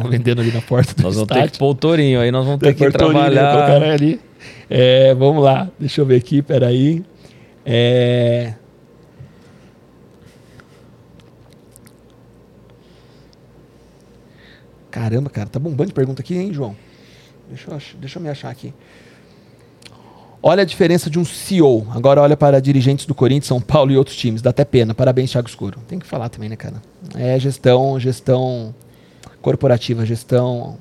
[0.09, 2.61] vendendo ali na porta do Nós vamos ter que pôr o tourinho aí, nós vamos
[2.61, 3.81] ter que trabalhar.
[3.81, 4.21] Né, ali.
[4.71, 7.05] É, vamos lá, deixa eu ver aqui, peraí.
[7.65, 8.55] É...
[14.91, 16.77] Caramba, cara, tá bombando de pergunta aqui, hein, João?
[17.49, 18.73] Deixa eu, deixa eu me achar aqui.
[20.47, 21.87] Olha a diferença de um CEO.
[21.91, 24.43] Agora olha para dirigentes do Corinthians, São Paulo e outros times.
[24.43, 24.95] Dá até pena.
[24.95, 25.81] Parabéns, Thiago Escuro.
[25.89, 26.83] Tem que falar também, né, cara?
[27.15, 28.75] É gestão, gestão
[29.41, 30.79] corporativa, gestão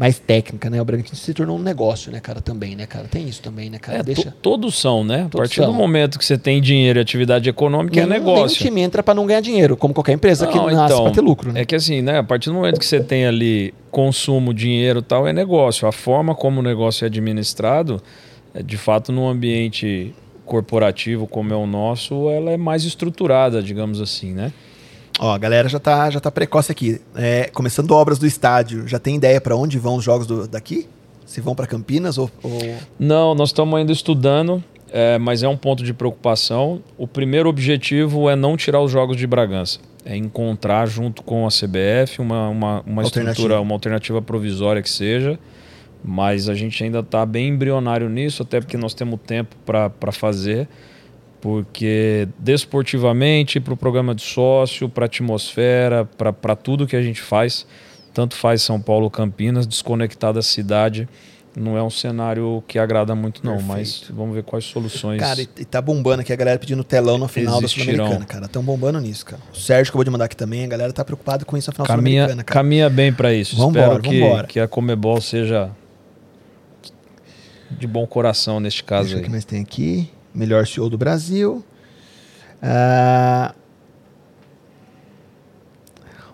[0.00, 0.80] mais técnica, né?
[0.80, 3.06] O Bragantino se tornou um negócio, né, cara, também, né, cara?
[3.06, 3.98] Tem isso também, né, cara?
[3.98, 4.34] É, Deixa...
[4.40, 5.28] Todos são, né?
[5.30, 5.66] Todos a partir são.
[5.66, 8.56] do momento que você tem dinheiro e atividade econômica, é nenhum, é negócio.
[8.62, 11.12] Nenhum time entra para não ganhar dinheiro, como qualquer empresa não, que nasce então, para
[11.12, 11.60] ter lucro, né?
[11.60, 15.28] É que assim, né, a partir do momento que você tem ali consumo, dinheiro tal,
[15.28, 15.86] é negócio.
[15.86, 18.02] A forma como o negócio é administrado,
[18.54, 20.14] é, de fato, num ambiente
[20.46, 24.50] corporativo como é o nosso, ela é mais estruturada, digamos assim, né?
[25.22, 26.98] Ó, a galera já tá, já tá precoce aqui.
[27.14, 30.88] É, começando obras do estádio, já tem ideia para onde vão os jogos do, daqui?
[31.26, 32.58] Se vão para Campinas ou, ou,
[32.98, 36.82] Não, nós estamos ainda estudando, é, mas é um ponto de preocupação.
[36.96, 39.78] O primeiro objetivo é não tirar os jogos de Bragança.
[40.06, 45.38] É encontrar junto com a CBF uma, uma, uma estrutura, uma alternativa provisória que seja.
[46.02, 50.66] Mas a gente ainda está bem embrionário nisso, até porque nós temos tempo para fazer
[51.40, 57.20] porque desportivamente, para o programa de sócio, para a atmosfera, para tudo que a gente
[57.20, 57.66] faz,
[58.12, 61.08] tanto faz São Paulo Campinas, desconectar da cidade,
[61.56, 63.72] não é um cenário que agrada muito não, Perfeito.
[63.72, 65.18] mas vamos ver quais soluções.
[65.18, 67.86] Cara, e, tá bombando aqui a galera pedindo telão no final existirão.
[67.86, 68.48] da Sul-Americana, cara.
[68.48, 69.42] Tão bombando nisso, cara.
[69.52, 71.68] O Sérgio que eu vou te mandar aqui também, a galera tá preocupada com isso
[71.70, 72.60] na final caminha, Sul-Americana, cara.
[72.60, 73.56] Caminha bem para isso.
[73.56, 74.46] Vambora, Espero que, vambora.
[74.46, 75.70] que a Comebol seja
[77.70, 79.22] de bom coração neste caso Deixa aí.
[79.22, 80.10] O que mais tem aqui?
[80.34, 81.64] Melhor CEO do Brasil.
[82.62, 83.54] Ah,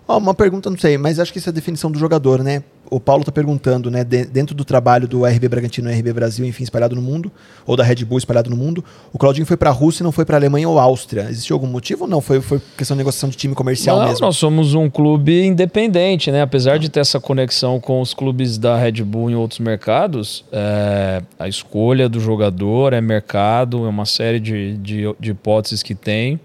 [0.07, 2.63] oh, uma pergunta, não sei, mas acho que isso é a definição do jogador, né?
[2.89, 6.63] O Paulo está perguntando, né, de, dentro do trabalho do RB Bragantino, RB Brasil, enfim,
[6.63, 7.31] espalhado no mundo,
[7.65, 10.11] ou da Red Bull espalhado no mundo, o Claudinho foi para a Rússia e não
[10.11, 11.27] foi para a Alemanha ou Áustria.
[11.29, 12.21] Existiu algum motivo ou não?
[12.21, 14.25] Foi, foi questão de negociação de time comercial não, mesmo?
[14.25, 16.41] Nós somos um clube independente, né?
[16.41, 21.21] Apesar de ter essa conexão com os clubes da Red Bull em outros mercados, é,
[21.37, 26.39] a escolha do jogador é mercado, é uma série de, de, de hipóteses que tem.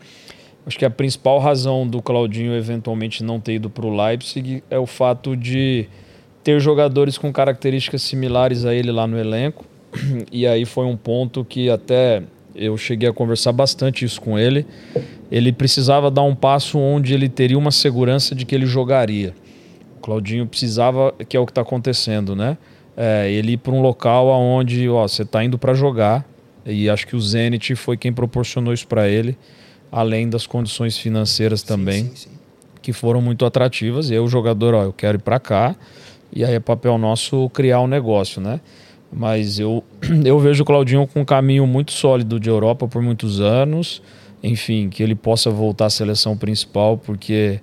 [0.66, 4.78] Acho que a principal razão do Claudinho eventualmente não ter ido para o Leipzig é
[4.78, 5.88] o fato de
[6.42, 9.64] ter jogadores com características similares a ele lá no elenco.
[10.32, 12.22] E aí foi um ponto que até
[12.54, 14.66] eu cheguei a conversar bastante isso com ele.
[15.30, 19.34] Ele precisava dar um passo onde ele teria uma segurança de que ele jogaria.
[19.98, 22.58] O Claudinho precisava, que é o que está acontecendo, né?
[22.96, 26.26] É, ele ir para um local onde ó, você está indo para jogar.
[26.64, 29.36] E acho que o Zenit foi quem proporcionou isso para ele,
[29.90, 32.38] além das condições financeiras também, sim, sim, sim.
[32.80, 34.10] que foram muito atrativas.
[34.10, 35.74] E aí o jogador, ó, eu quero ir para cá
[36.32, 38.60] e aí é papel nosso criar um negócio, né?
[39.12, 39.84] Mas eu,
[40.24, 44.02] eu vejo o Claudinho com um caminho muito sólido de Europa por muitos anos.
[44.42, 47.60] Enfim, que ele possa voltar à seleção principal, porque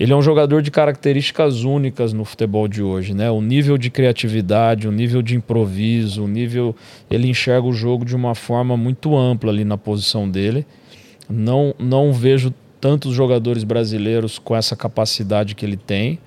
[0.00, 3.30] ele é um jogador de características únicas no futebol de hoje, né?
[3.30, 6.74] O nível de criatividade, o nível de improviso, o nível.
[7.10, 10.64] Ele enxerga o jogo de uma forma muito ampla ali na posição dele.
[11.28, 16.18] Não, não vejo tantos jogadores brasileiros com essa capacidade que ele tem.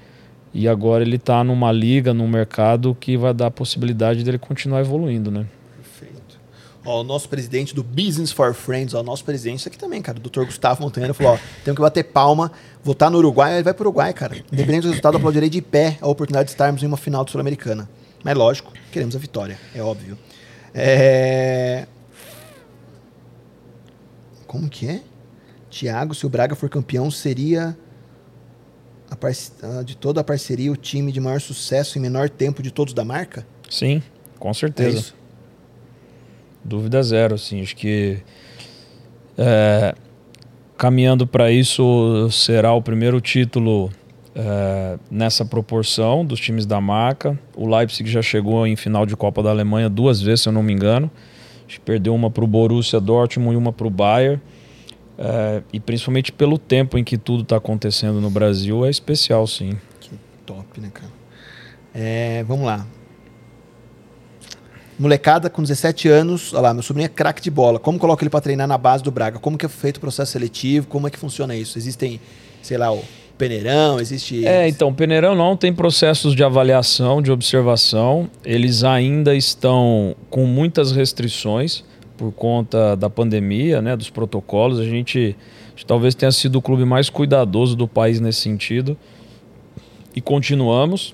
[0.57, 4.79] E agora ele está numa liga, num mercado que vai dar a possibilidade dele continuar
[4.79, 5.45] evoluindo, né?
[5.75, 6.39] Perfeito.
[6.85, 10.01] Ó, o nosso presidente do Business for Friends, ó, o nosso presidente, isso aqui também,
[10.01, 13.63] cara, o doutor Gustavo Montanha, falou, ó, temos que bater palma, votar no Uruguai, ele
[13.63, 14.37] vai para o Uruguai, cara.
[14.49, 17.89] Independente do resultado, aplaudirei de pé a oportunidade de estarmos em uma final do Sul-Americana.
[18.23, 20.17] Mas lógico, queremos a vitória, é óbvio.
[20.73, 21.85] É...
[24.47, 25.01] Como que é?
[25.69, 27.77] Tiago, se o Braga for campeão, seria
[29.85, 33.05] de toda a parceria, o time de maior sucesso em menor tempo de todos da
[33.05, 33.45] marca?
[33.69, 34.01] Sim,
[34.39, 35.13] com certeza.
[35.21, 35.25] É
[36.63, 37.61] Dúvida zero, assim.
[37.61, 38.17] Acho que
[39.37, 39.93] é,
[40.77, 43.91] caminhando para isso será o primeiro título
[44.33, 47.39] é, nessa proporção dos times da marca.
[47.55, 50.63] O Leipzig já chegou em final de Copa da Alemanha duas vezes, se eu não
[50.63, 51.09] me engano.
[51.67, 54.41] Acho que perdeu uma para o Borussia Dortmund e uma para o Bayern.
[55.17, 59.77] É, e principalmente pelo tempo em que tudo está acontecendo no Brasil, é especial, sim.
[59.99, 60.11] Que
[60.45, 61.11] top, né, cara?
[61.93, 62.85] É, vamos lá.
[64.97, 67.79] Molecada com 17 anos, olha lá, meu sobrinho é craque de bola.
[67.79, 69.39] Como coloca ele para treinar na base do Braga?
[69.39, 70.87] Como que é feito o processo seletivo?
[70.87, 71.77] Como é que funciona isso?
[71.77, 72.19] Existem,
[72.61, 73.03] sei lá, o
[73.37, 74.45] peneirão, existe...
[74.45, 78.29] É, então, peneirão não, tem processos de avaliação, de observação.
[78.43, 81.83] Eles ainda estão com muitas restrições
[82.17, 84.79] por conta da pandemia, né, dos protocolos.
[84.79, 85.35] A gente,
[85.67, 88.97] a gente talvez tenha sido o clube mais cuidadoso do país nesse sentido.
[90.15, 91.13] E continuamos.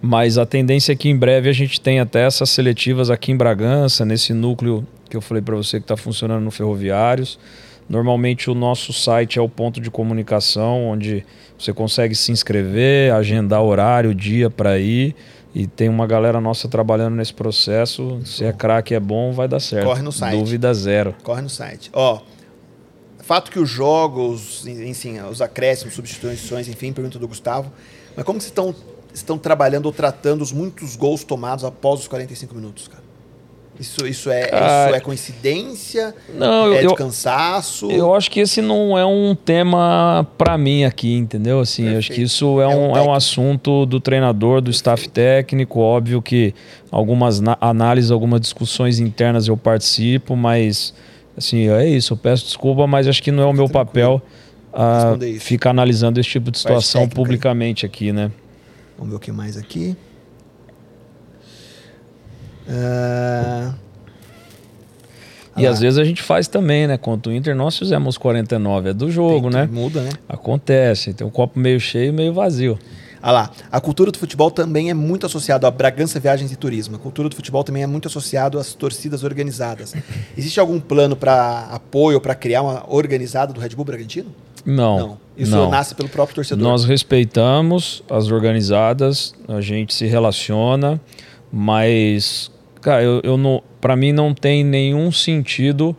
[0.00, 3.36] Mas a tendência é que em breve a gente tenha até essas seletivas aqui em
[3.36, 7.38] Bragança, nesse núcleo que eu falei para você que está funcionando no Ferroviários.
[7.88, 11.24] Normalmente o nosso site é o ponto de comunicação onde
[11.58, 15.16] você consegue se inscrever, agendar horário, dia para ir.
[15.54, 18.20] E tem uma galera nossa trabalhando nesse processo.
[18.24, 19.86] Se é craque é bom, vai dar certo.
[19.86, 20.38] Corre no site.
[20.38, 21.14] Dúvida zero.
[21.22, 21.90] Corre no site.
[21.92, 22.20] Ó,
[23.28, 27.70] fato que os jogos, enfim, os acréscimos, substituições, enfim, pergunta do Gustavo.
[28.16, 28.74] Mas como vocês estão,
[29.12, 33.07] estão trabalhando ou tratando os muitos gols tomados após os 45 minutos, cara?
[33.80, 36.14] Isso, isso, é, ah, isso é coincidência?
[36.34, 37.90] Não, é eu, de cansaço?
[37.90, 41.60] Eu acho que esse não é um tema para mim aqui, entendeu?
[41.60, 45.08] Assim, acho que isso é, é um, um é um assunto do treinador, do staff
[45.08, 45.78] técnico.
[45.78, 46.52] Óbvio que
[46.90, 50.92] algumas análises, algumas discussões internas eu participo, mas
[51.36, 52.14] assim, é isso.
[52.14, 54.20] Eu peço desculpa, mas acho que não é o meu papel
[54.72, 58.30] uh, ficar analisando esse tipo de situação publicamente aqui, né?
[58.96, 59.96] Vamos ver o que mais aqui.
[62.68, 63.74] Uh...
[65.56, 65.70] E ah.
[65.70, 66.96] às vezes a gente faz também, né?
[66.96, 68.90] Contra o Inter, nós fizemos 49.
[68.90, 69.68] É do jogo, né?
[69.70, 70.10] Muda, né?
[70.28, 71.12] Acontece.
[71.12, 72.78] Tem um copo meio cheio meio vazio.
[73.20, 76.94] Ah lá, a cultura do futebol também é muito associada a Bragança Viagens e Turismo.
[76.94, 79.92] A cultura do futebol também é muito associada às torcidas organizadas.
[80.38, 84.32] Existe algum plano para apoio, para criar uma organizada do Red Bull Bragantino?
[84.64, 84.98] Não.
[84.98, 85.18] Não.
[85.36, 85.68] Isso não.
[85.68, 86.62] nasce pelo próprio torcedor.
[86.62, 91.00] Nós respeitamos as organizadas, a gente se relaciona,
[91.50, 92.50] mas
[92.88, 95.94] cara, eu, eu não, para mim não tem nenhum sentido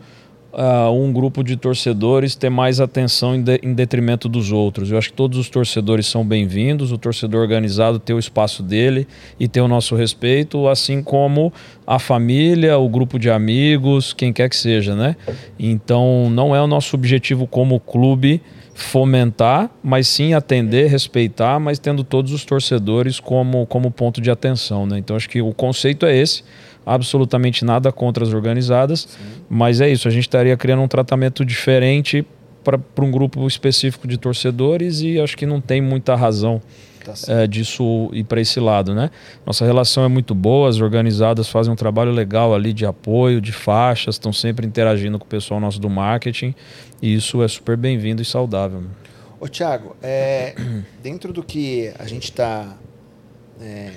[0.51, 4.89] uh, um grupo de torcedores ter mais atenção em, de, em, detrimento dos outros.
[4.89, 9.07] Eu acho que todos os torcedores são bem-vindos, o torcedor organizado tem o espaço dele
[9.39, 11.53] e tem o nosso respeito, assim como
[11.85, 15.15] a família, o grupo de amigos, quem quer que seja, né?
[15.59, 18.41] Então não é o nosso objetivo como clube
[18.73, 24.87] fomentar, mas sim atender, respeitar, mas tendo todos os torcedores como, como ponto de atenção.
[24.87, 24.97] Né?
[24.97, 26.43] Então acho que o conceito é esse
[26.93, 29.41] absolutamente nada contra as organizadas, Sim.
[29.49, 32.25] mas é isso, a gente estaria criando um tratamento diferente
[32.63, 36.61] para um grupo específico de torcedores e acho que não tem muita razão
[37.03, 39.09] tá é, disso ir para esse lado, né?
[39.45, 43.51] Nossa relação é muito boa, as organizadas fazem um trabalho legal ali de apoio, de
[43.51, 46.53] faixas, estão sempre interagindo com o pessoal nosso do marketing
[47.01, 48.83] e isso é super bem-vindo e saudável.
[49.39, 50.53] Ô Thiago, é,
[51.01, 52.75] dentro do que a gente está
[53.61, 53.91] é,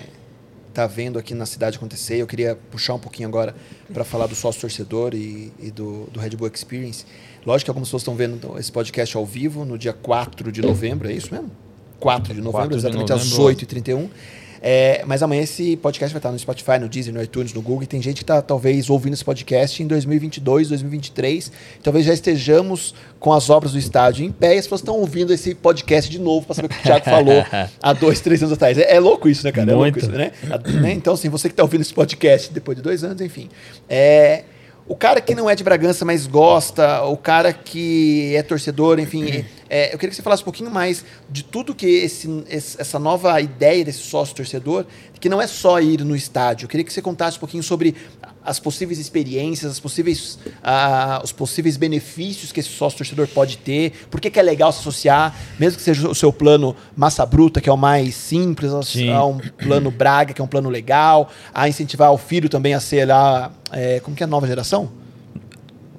[0.72, 2.16] está vendo aqui na cidade acontecer.
[2.16, 3.54] Eu queria puxar um pouquinho agora
[3.92, 7.04] para falar do sócio torcedor e, e, do, do Red Bull Experience.
[7.46, 11.08] Lógico que algumas pessoas estão vendo esse podcast ao vivo no dia 4 de novembro,
[11.08, 11.50] é isso mesmo?
[12.00, 13.48] 4 de novembro, 4 de exatamente novembro.
[13.48, 14.10] às 8h31.
[14.64, 17.82] É, mas amanhã esse podcast vai estar no Spotify, no Deezer, no iTunes, no Google.
[17.82, 21.50] E tem gente que está talvez ouvindo esse podcast em 2022, 2023.
[21.82, 25.32] Talvez já estejamos com as obras do estádio em pé e as pessoas estão ouvindo
[25.32, 27.44] esse podcast de novo para saber o que o Thiago falou
[27.82, 28.78] há dois, três anos atrás.
[28.78, 29.72] É, é louco isso, né, cara?
[29.72, 29.96] É Muito.
[29.96, 30.30] louco isso, né?
[30.80, 30.92] né?
[30.92, 33.48] Então, assim, você que está ouvindo esse podcast depois de dois anos, enfim.
[33.88, 34.44] É,
[34.86, 39.44] o cara que não é de Bragança, mas gosta, o cara que é torcedor, enfim.
[39.74, 43.40] É, eu queria que você falasse um pouquinho mais de tudo que esse, essa nova
[43.40, 44.84] ideia desse sócio torcedor,
[45.18, 46.66] que não é só ir no estádio.
[46.66, 47.96] Eu queria que você contasse um pouquinho sobre
[48.44, 50.38] as possíveis experiências, as possíveis,
[51.24, 54.80] os possíveis benefícios que esse sócio torcedor pode ter, por que, que é legal se
[54.80, 58.72] associar, mesmo que seja o seu plano massa bruta, que é o mais simples,
[59.08, 62.80] a um plano Braga, que é um plano legal, a incentivar o filho também a
[62.80, 65.00] ser lá é, como que é a nova geração?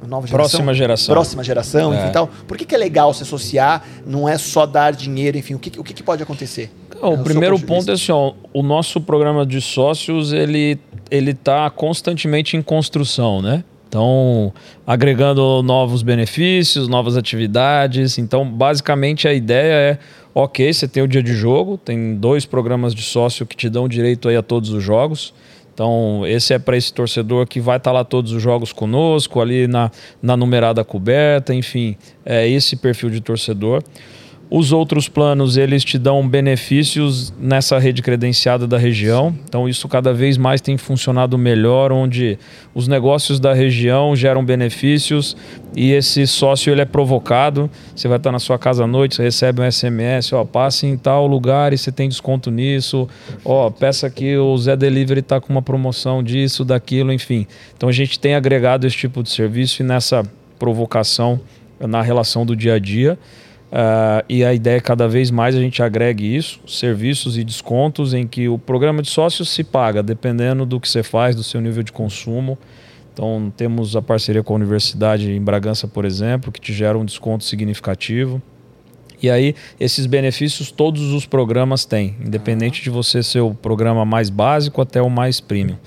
[0.07, 0.49] Nova geração?
[0.49, 1.13] Próxima geração.
[1.13, 2.01] Próxima geração, é.
[2.01, 2.27] enfim, tal.
[2.47, 3.83] Por que, que é legal se associar?
[4.05, 6.71] Não é só dar dinheiro, enfim, o que, o que, que pode acontecer?
[7.01, 10.79] o é, primeiro ponto, é assim, ó, o nosso programa de sócios, ele
[11.11, 13.63] ele está constantemente em construção, né?
[13.87, 14.51] Então,
[14.87, 18.17] agregando novos benefícios, novas atividades.
[18.17, 19.99] Então, basicamente, a ideia é:
[20.33, 23.87] ok, você tem o dia de jogo, tem dois programas de sócio que te dão
[23.87, 25.31] direito aí a todos os jogos.
[25.73, 29.41] Então, esse é para esse torcedor que vai estar tá lá todos os jogos conosco,
[29.41, 29.89] ali na,
[30.21, 33.83] na numerada coberta, enfim, é esse perfil de torcedor.
[34.55, 39.35] Os outros planos, eles te dão benefícios nessa rede credenciada da região.
[39.49, 42.37] Então, isso cada vez mais tem funcionado melhor, onde
[42.71, 45.35] os negócios da região geram benefícios
[45.75, 47.67] e esse sócio ele é provocado.
[47.95, 50.97] Você vai estar na sua casa à noite, você recebe um SMS, ó, passe em
[50.97, 53.09] tal lugar e você tem desconto nisso.
[53.43, 57.47] Ó, peça que o Zé Delivery está com uma promoção disso, daquilo, enfim.
[57.75, 60.23] Então, a gente tem agregado esse tipo de serviço e nessa
[60.59, 61.41] provocação
[61.79, 63.17] na relação do dia a dia.
[63.73, 68.13] Uh, e a ideia é cada vez mais a gente agregue isso, serviços e descontos
[68.13, 71.59] em que o programa de sócios se paga dependendo do que você faz, do seu
[71.59, 72.55] nível de consumo.
[73.11, 77.03] Então temos a parceria com a universidade em Bragança, por exemplo, que te gera um
[77.03, 78.39] desconto significativo.
[79.19, 84.29] E aí esses benefícios todos os programas têm, independente de você ser o programa mais
[84.29, 85.77] básico até o mais premium.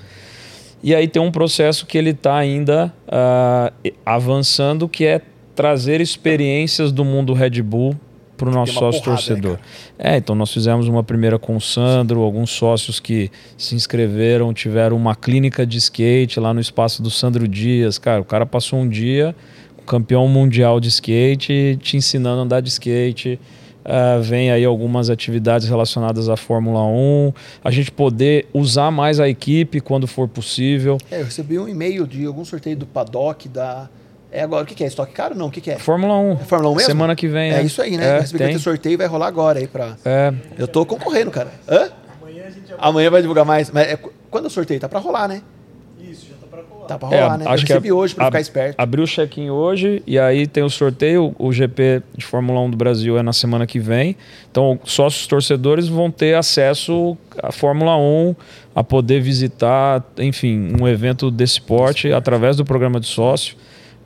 [0.83, 5.21] E aí tem um processo que ele está ainda uh, avançando, que é
[5.57, 7.95] trazer experiências do mundo Red Bull
[8.37, 9.51] para o nosso sócio porrada, né, torcedor.
[9.53, 9.59] Né,
[9.97, 14.95] é, então nós fizemos uma primeira com o Sandro, alguns sócios que se inscreveram, tiveram
[14.95, 17.97] uma clínica de skate lá no espaço do Sandro Dias.
[17.97, 19.35] Cara, o cara passou um dia,
[19.87, 23.39] campeão mundial de skate, te ensinando a andar de skate.
[23.83, 27.33] Uh, vem aí algumas atividades relacionadas à Fórmula 1,
[27.63, 30.99] a gente poder usar mais a equipe quando for possível.
[31.09, 33.89] É, eu recebi um e-mail de algum sorteio do Paddock da
[34.31, 34.87] é agora, o que, que é?
[34.87, 35.35] Estoque caro?
[35.35, 35.79] Não, o que, que é?
[35.79, 36.31] Fórmula 1.
[36.33, 36.87] É Fórmula 1 mesmo?
[36.87, 37.51] Semana que vem.
[37.51, 37.63] É, é.
[37.63, 38.17] isso aí, né?
[38.17, 39.95] É, Recebi que sorteio vai rolar agora aí pra.
[40.03, 40.33] É.
[40.57, 41.51] Eu tô concorrendo, cara.
[41.67, 41.89] Hã?
[42.21, 43.71] Amanhã a gente já Amanhã vai divulgar mais.
[43.71, 43.99] Mas é,
[44.29, 44.79] quando o sorteio?
[44.79, 45.41] Tá pra rolar, né?
[45.99, 46.87] Isso, já tá pra rolar.
[46.87, 47.45] Tá pra rolar, é, né?
[47.47, 48.75] Acho Eu recebi que hoje pra ficar esperto.
[48.77, 51.33] Abriu o check-in hoje e aí tem o sorteio.
[51.39, 54.17] O GP de Fórmula 1 do Brasil é na semana que vem.
[54.51, 58.35] Então, sócios torcedores vão ter acesso à Fórmula 1,
[58.75, 63.55] a poder visitar, enfim, um evento desse porte através do programa de sócio.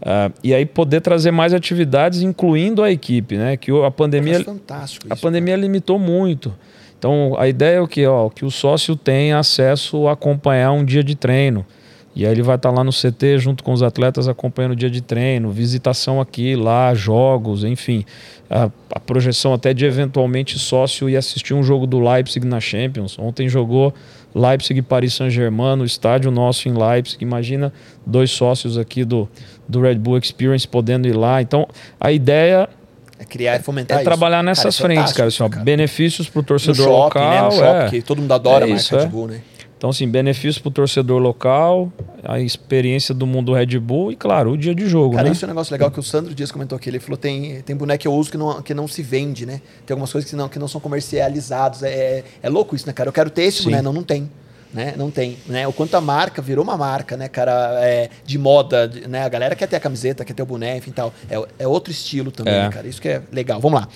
[0.01, 3.55] Uh, e aí poder trazer mais atividades, incluindo a equipe, né?
[3.55, 5.61] Que a pandemia, é fantástico isso, a pandemia cara.
[5.61, 6.53] limitou muito.
[6.97, 10.83] Então a ideia é o que, ó, que o sócio tenha acesso a acompanhar um
[10.83, 11.65] dia de treino.
[12.13, 14.89] E aí ele vai estar lá no CT junto com os atletas acompanhando o dia
[14.89, 18.03] de treino, visitação aqui, lá, jogos, enfim.
[18.49, 23.17] A, a projeção até de eventualmente sócio ir assistir um jogo do Leipzig na Champions.
[23.17, 23.93] Ontem jogou
[24.35, 27.23] Leipzig e Paris Saint-Germain no estádio nosso em Leipzig.
[27.23, 27.71] Imagina
[28.05, 29.29] dois sócios aqui do,
[29.71, 31.41] do Red Bull Experience podendo ir lá.
[31.41, 31.67] Então,
[31.99, 32.69] a ideia
[33.17, 35.63] é criar e fomentar é, é trabalhar nessas cara, é frentes, cara, assim, ó, cara.
[35.63, 37.41] benefícios para o torcedor no shopping, local, né?
[37.41, 37.89] no shopping, é.
[37.89, 39.41] que todo mundo adora é mais Red Bull, né?
[39.81, 41.91] Então, assim, benefícios para o torcedor local,
[42.23, 45.15] a experiência do mundo Red Bull e, claro, o dia de jogo.
[45.15, 45.33] Cara, né?
[45.33, 46.87] isso é um negócio legal que o Sandro Dias comentou aqui.
[46.87, 49.59] Ele falou: tem, tem boneco que eu uso que não, que não se vende, né?
[49.83, 51.81] Tem algumas coisas que não, que não são comercializados.
[51.81, 53.09] É, é, é louco isso, né, cara?
[53.09, 53.63] Eu quero ter esse Sim.
[53.65, 54.29] boneco, não, não tem.
[54.73, 54.93] Né?
[54.97, 55.67] Não tem, né?
[55.67, 59.23] O quanto a marca virou uma marca, né, cara, é, de moda, né?
[59.23, 61.13] A galera quer ter a camiseta, quer ter o boné, enfim, tal.
[61.29, 62.63] É, é outro estilo também, é.
[62.63, 62.87] Né, cara.
[62.87, 63.59] Isso que é legal.
[63.59, 63.87] Vamos lá.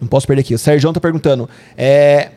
[0.00, 0.54] Não posso perder aqui.
[0.54, 2.30] O Sérgio tá perguntando, é,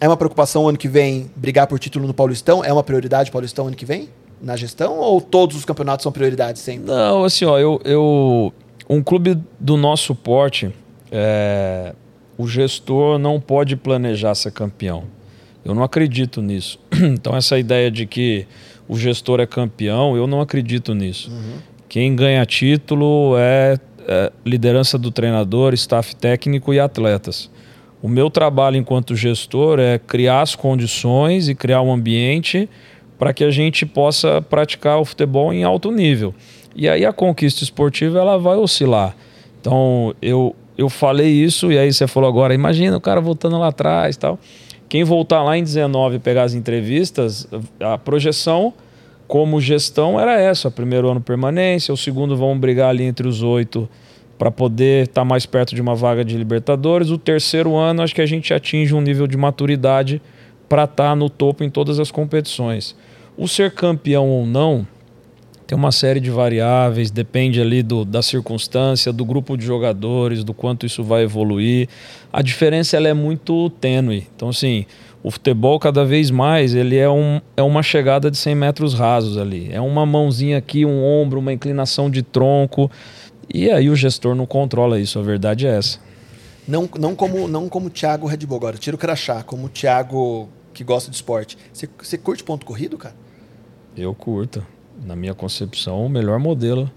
[0.00, 2.64] é uma preocupação ano que vem brigar por título no Paulistão?
[2.64, 4.08] É uma prioridade Paulistão ano que vem?
[4.42, 4.98] Na gestão?
[4.98, 6.86] Ou todos os campeonatos são prioridades sempre?
[6.86, 7.80] Não, assim, ó, eu.
[7.84, 8.52] eu
[8.88, 10.74] um clube do nosso porte,
[11.12, 11.94] é,
[12.36, 15.04] o gestor não pode planejar ser campeão.
[15.64, 16.78] Eu não acredito nisso.
[17.00, 18.46] Então, essa ideia de que
[18.88, 21.30] o gestor é campeão, eu não acredito nisso.
[21.30, 21.58] Uhum.
[21.88, 27.50] Quem ganha título é, é liderança do treinador, staff técnico e atletas.
[28.02, 32.68] O meu trabalho enquanto gestor é criar as condições e criar um ambiente
[33.18, 36.34] para que a gente possa praticar o futebol em alto nível.
[36.74, 39.14] E aí a conquista esportiva ela vai oscilar.
[39.60, 43.68] Então eu, eu falei isso e aí você falou agora, imagina o cara voltando lá
[43.68, 44.38] atrás tal.
[44.90, 47.46] Quem voltar lá em 19 e pegar as entrevistas,
[47.78, 48.74] a projeção
[49.28, 53.88] como gestão era essa: primeiro ano permanência, o segundo vão brigar ali entre os oito
[54.36, 57.10] para poder estar tá mais perto de uma vaga de Libertadores.
[57.10, 60.20] O terceiro ano, acho que a gente atinge um nível de maturidade
[60.68, 62.96] para estar tá no topo em todas as competições.
[63.36, 64.84] O ser campeão ou não
[65.70, 70.52] tem uma série de variáveis, depende ali do, da circunstância, do grupo de jogadores, do
[70.52, 71.88] quanto isso vai evoluir.
[72.32, 74.26] A diferença ela é muito tênue.
[74.34, 74.84] Então, assim,
[75.22, 79.38] o futebol cada vez mais ele é, um, é uma chegada de 100 metros rasos
[79.38, 79.68] ali.
[79.70, 82.90] É uma mãozinha aqui, um ombro, uma inclinação de tronco.
[83.48, 86.00] E aí o gestor não controla isso, a verdade é essa.
[86.66, 89.68] Não, não como não como o Thiago Red Bull agora, tira o crachá, como o
[89.68, 91.56] Thiago que gosta de esporte.
[91.72, 93.14] Você curte ponto corrido, cara?
[93.96, 94.66] Eu curto.
[95.04, 96.90] Na minha concepção, o melhor modelo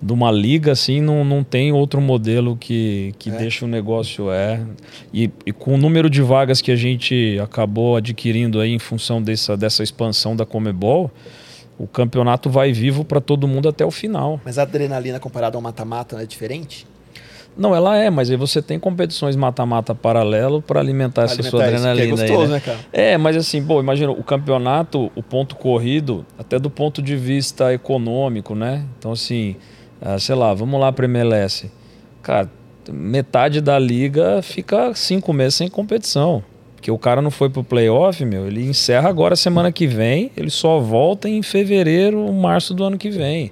[0.00, 3.36] de uma liga assim não, não tem outro modelo que, que é.
[3.36, 4.64] deixa o negócio é
[5.12, 9.20] e, e, com o número de vagas que a gente acabou adquirindo aí em função
[9.20, 11.10] dessa, dessa expansão da Comebol
[11.78, 14.40] o campeonato vai vivo para todo mundo até o final.
[14.44, 16.84] Mas a adrenalina comparada ao mata-mata é diferente?
[17.58, 21.64] Não, ela é, mas aí você tem competições mata-mata paralelo para alimentar, alimentar essa sua
[21.64, 22.14] adrenalina.
[22.14, 22.54] Isso, é gostoso, aí, né?
[22.54, 22.78] né, cara?
[22.92, 27.74] É, mas assim, bom, imagina, o campeonato, o ponto corrido, até do ponto de vista
[27.74, 28.84] econômico, né?
[28.96, 29.56] Então, assim,
[30.00, 31.68] ah, sei lá, vamos lá para MLS.
[32.22, 32.48] Cara,
[32.92, 36.44] metade da liga fica cinco meses sem competição.
[36.76, 40.48] Porque o cara não foi pro playoff, meu, ele encerra agora semana que vem, ele
[40.48, 43.50] só volta em fevereiro, março do ano que vem.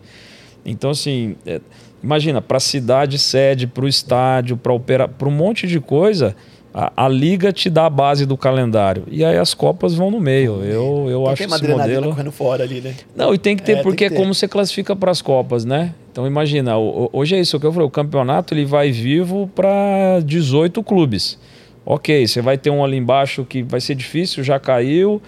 [0.64, 1.61] Então, assim, é,
[2.07, 6.36] imagina, para a cidade sede, para o estádio, para operar, para um monte de coisa,
[6.72, 9.02] a, a, liga te dá a base do calendário.
[9.11, 10.62] E aí as Copas vão no meio.
[10.62, 12.11] Eu, eu acho que esse modelo.
[12.11, 12.94] correndo fora ali, né?
[13.14, 14.14] Não, e tem que ter, é, porque que ter.
[14.14, 15.94] é como você classifica para as Copas, né?
[16.12, 20.82] Então imagina, hoje é isso que eu falei, o campeonato ele vai vivo para 18
[20.84, 21.38] clubes.
[21.84, 25.20] Ok, você vai ter um ali embaixo que vai ser difícil, já caiu.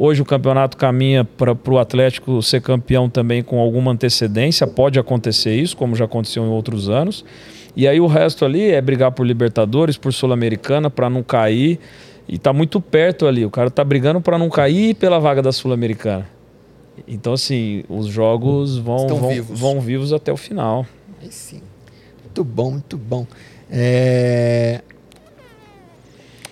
[0.00, 4.64] Hoje o campeonato caminha para o Atlético ser campeão também com alguma antecedência.
[4.64, 7.24] Pode acontecer isso, como já aconteceu em outros anos.
[7.74, 11.80] E aí o resto ali é brigar por Libertadores, por Sul-Americana, para não cair.
[12.28, 13.44] E tá muito perto ali.
[13.44, 16.28] O cara tá brigando para não cair pela vaga da Sul-Americana.
[17.06, 19.58] Então, assim, os jogos vão, vão vivos.
[19.58, 20.86] vão vivos até o final.
[21.20, 21.60] Aí sim.
[22.22, 23.26] Muito bom, muito bom.
[23.68, 24.80] É...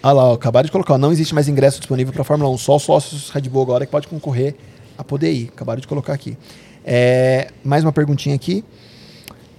[0.07, 0.97] Ah lá, ó, acabaram de colocar.
[0.97, 2.59] Não existe mais ingresso disponível para Fórmula 1.
[2.59, 4.55] Só sócios Red Bull agora que pode concorrer
[4.97, 5.49] a poder ir.
[5.49, 6.39] Acabaram de colocar aqui.
[6.85, 7.51] É...
[7.65, 8.65] Mais uma perguntinha aqui.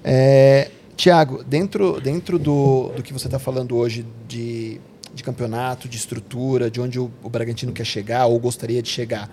[0.06, 0.72] É...
[0.96, 4.80] Tiago, dentro, dentro do, do que você está falando hoje de,
[5.14, 9.30] de campeonato, de estrutura, de onde o, o Bragantino quer chegar ou gostaria de chegar,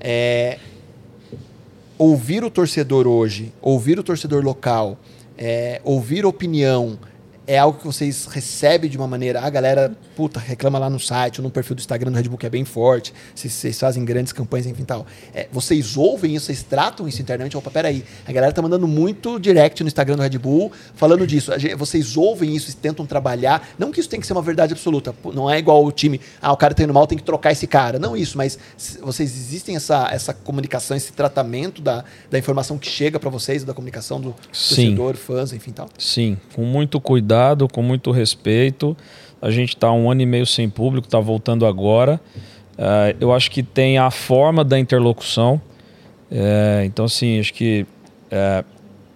[0.00, 0.58] é,
[1.96, 4.98] ouvir o torcedor hoje, ouvir o torcedor local,
[5.38, 6.98] é, ouvir opinião,
[7.48, 9.40] é algo que vocês recebem de uma maneira.
[9.40, 12.36] A galera, puta, reclama lá no site ou no perfil do Instagram do Red Bull
[12.36, 13.14] que é bem forte.
[13.34, 15.06] Vocês, vocês fazem grandes campanhas, enfim tal.
[15.32, 17.56] É, vocês ouvem isso, vocês tratam isso internamente.
[17.56, 18.04] Opa, peraí.
[18.26, 21.50] A galera tá mandando muito direct no Instagram do Red Bull falando disso.
[21.78, 23.66] Vocês ouvem isso e tentam trabalhar.
[23.78, 25.14] Não que isso tem que ser uma verdade absoluta.
[25.32, 27.66] Não é igual o time, ah, o cara tá indo mal, tem que trocar esse
[27.66, 27.98] cara.
[27.98, 28.58] Não isso, mas
[29.00, 33.72] vocês existem essa, essa comunicação, esse tratamento da, da informação que chega para vocês, da
[33.72, 34.94] comunicação do Sim.
[34.94, 35.88] torcedor, fãs, enfim tal?
[35.96, 38.96] Sim, com muito cuidado cuidado, com muito respeito.
[39.40, 42.20] A gente está um ano e meio sem público, está voltando agora.
[42.74, 45.60] Uh, eu acho que tem a forma da interlocução.
[46.30, 47.86] É, então, assim, acho que
[48.30, 48.62] é,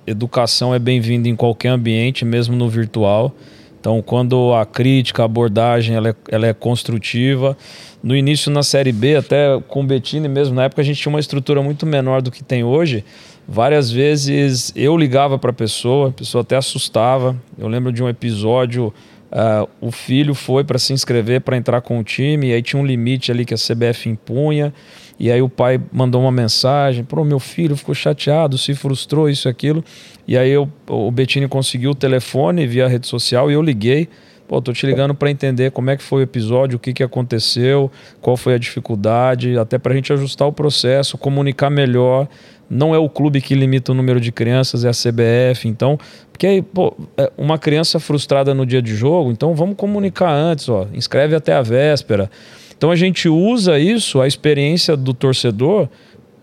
[0.07, 3.35] educação é bem-vinda em qualquer ambiente, mesmo no virtual.
[3.79, 7.57] Então, quando a crítica, a abordagem, ela é, ela é construtiva.
[8.03, 11.11] No início, na Série B, até com o Bettini mesmo, na época a gente tinha
[11.13, 13.05] uma estrutura muito menor do que tem hoje.
[13.47, 17.37] Várias vezes eu ligava para a pessoa, a pessoa até assustava.
[17.59, 18.95] Eu lembro de um episódio,
[19.31, 22.81] uh, o filho foi para se inscrever para entrar com o time, e aí tinha
[22.81, 24.73] um limite ali que a CBF impunha.
[25.19, 29.49] E aí o pai mandou uma mensagem: Pô, meu filho ficou chateado, se frustrou, isso
[29.49, 29.85] e aquilo.
[30.27, 34.09] E aí eu, o Bettini conseguiu o telefone via rede social e eu liguei.
[34.49, 37.03] Pô, tô te ligando para entender como é que foi o episódio, o que, que
[37.03, 37.91] aconteceu,
[38.21, 42.29] qual foi a dificuldade, até para a gente ajustar o processo, comunicar melhor
[42.73, 45.69] não é o clube que limita o número de crianças, é a CBF.
[45.69, 45.99] Então,
[46.33, 50.69] porque aí, pô, é uma criança frustrada no dia de jogo, então vamos comunicar antes,
[50.71, 52.31] ó, inscreve até a véspera.
[52.77, 55.87] Então a gente usa isso, a experiência do torcedor,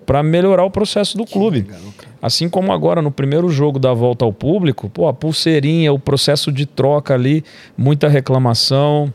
[0.06, 1.62] para melhorar o processo do clube.
[1.62, 1.80] Legal,
[2.22, 6.52] assim como agora no primeiro jogo da volta ao público, pô, a pulseirinha, o processo
[6.52, 7.44] de troca ali,
[7.78, 9.12] muita reclamação.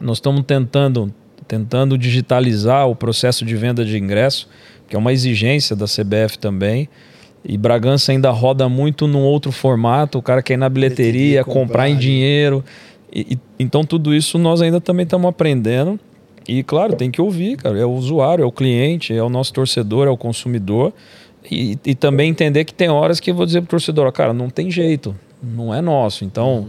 [0.00, 1.12] Nós estamos tentando
[1.46, 4.48] tentando digitalizar o processo de venda de ingresso
[4.90, 6.88] que é uma exigência da CBF também.
[7.44, 11.60] E Bragança ainda roda muito num outro formato, o cara quer ir na bilheteria, comprar,
[11.60, 12.62] comprar em dinheiro.
[13.10, 15.98] E, e, então tudo isso nós ainda também estamos aprendendo.
[16.46, 17.78] E claro, tem que ouvir, cara.
[17.78, 20.92] É o usuário, é o cliente, é o nosso torcedor, é o consumidor.
[21.48, 24.50] E, e também entender que tem horas que eu vou dizer pro torcedor, cara, não
[24.50, 26.24] tem jeito, não é nosso.
[26.24, 26.68] Então, uhum.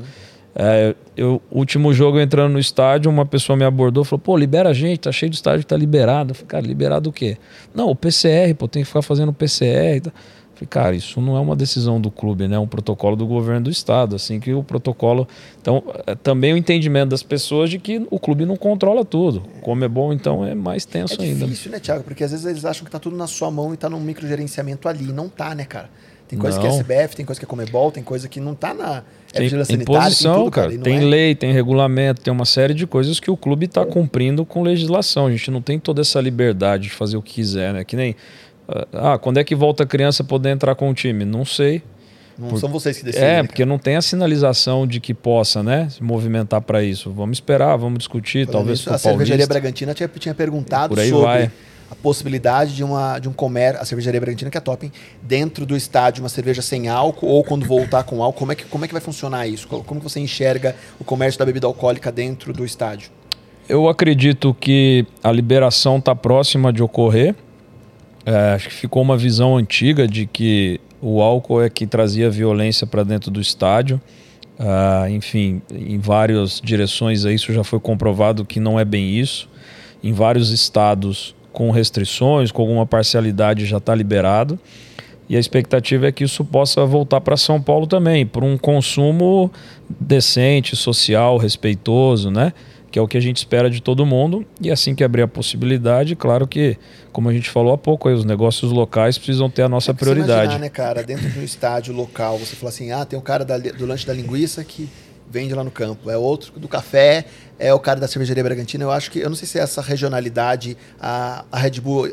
[0.56, 4.74] É, eu, último jogo entrando no estádio, uma pessoa me abordou falou: pô, libera a
[4.74, 6.32] gente, tá cheio de estádio, tá liberado.
[6.32, 7.38] Eu falei, cara, liberado o quê?
[7.74, 10.02] Não, o PCR, pô, tem que ficar fazendo PCR.
[10.06, 10.12] Eu
[10.54, 12.58] falei, cara, isso não é uma decisão do clube, né?
[12.58, 14.16] É um protocolo do governo do estado.
[14.16, 15.28] Assim que o protocolo.
[15.62, 19.44] Então, é, também o entendimento das pessoas de que o clube não controla tudo.
[19.62, 21.46] Como é bom, então é mais tenso é ainda.
[21.46, 22.04] É difícil, né, Thiago?
[22.04, 24.90] Porque às vezes eles acham que tá tudo na sua mão e tá num microgerenciamento
[24.90, 25.14] ali.
[25.14, 25.90] Não tá, né, cara?
[26.32, 26.64] Tem coisa não.
[26.64, 29.04] que é CBF, tem coisa que é Comebol, tem coisa que não tá na
[29.34, 30.78] é tem, tem posição, tem tudo, cara.
[30.78, 31.04] Tem é...
[31.04, 35.28] lei, tem regulamento, tem uma série de coisas que o clube está cumprindo com legislação.
[35.28, 37.84] A gente não tem toda essa liberdade de fazer o que quiser, né?
[37.84, 38.16] Que nem.
[38.94, 41.26] Ah, quando é que volta a criança poder entrar com o time?
[41.26, 41.84] Não sei.
[42.38, 42.60] Não Por...
[42.60, 43.28] são vocês que decidem.
[43.28, 47.12] É, né, porque não tem a sinalização de que possa, né, se movimentar para isso.
[47.12, 51.52] Vamos esperar, vamos discutir, Falando talvez isso, A Cervejaria Bragantina tinha, tinha perguntado sobre vai
[51.92, 54.90] a possibilidade de, uma, de um comércio, a cervejaria Bragantina, que é top,
[55.22, 58.64] dentro do estádio, uma cerveja sem álcool, ou quando voltar com álcool, como é que,
[58.64, 59.68] como é que vai funcionar isso?
[59.68, 63.12] Como que você enxerga o comércio da bebida alcoólica dentro do estádio?
[63.68, 67.36] Eu acredito que a liberação está próxima de ocorrer.
[68.26, 72.88] É, acho que ficou uma visão antiga de que o álcool é que trazia violência
[72.88, 74.00] para dentro do estádio.
[74.58, 79.50] Uh, enfim, em várias direções isso já foi comprovado que não é bem isso.
[80.04, 84.60] Em vários estados com restrições, com alguma parcialidade já está liberado.
[85.30, 89.50] E a expectativa é que isso possa voltar para São Paulo também, por um consumo
[89.90, 92.52] decente, social, respeitoso, né?
[92.92, 94.46] Que é o que a gente espera de todo mundo.
[94.60, 96.78] E assim que abrir a possibilidade, claro que,
[97.14, 99.94] como a gente falou há pouco, aí, os negócios locais precisam ter a nossa é
[99.94, 100.32] prioridade.
[100.32, 101.02] Você imaginar, né, cara?
[101.02, 104.06] Dentro de um estádio local, você fala assim: ah, tem um cara da, do lanche
[104.06, 104.90] da linguiça que
[105.32, 107.26] vende lá no campo, é outro do café,
[107.58, 108.84] é o cara da cervejaria Bragantina.
[108.84, 112.12] Eu acho que, eu não sei se é essa regionalidade, a, a Red Bull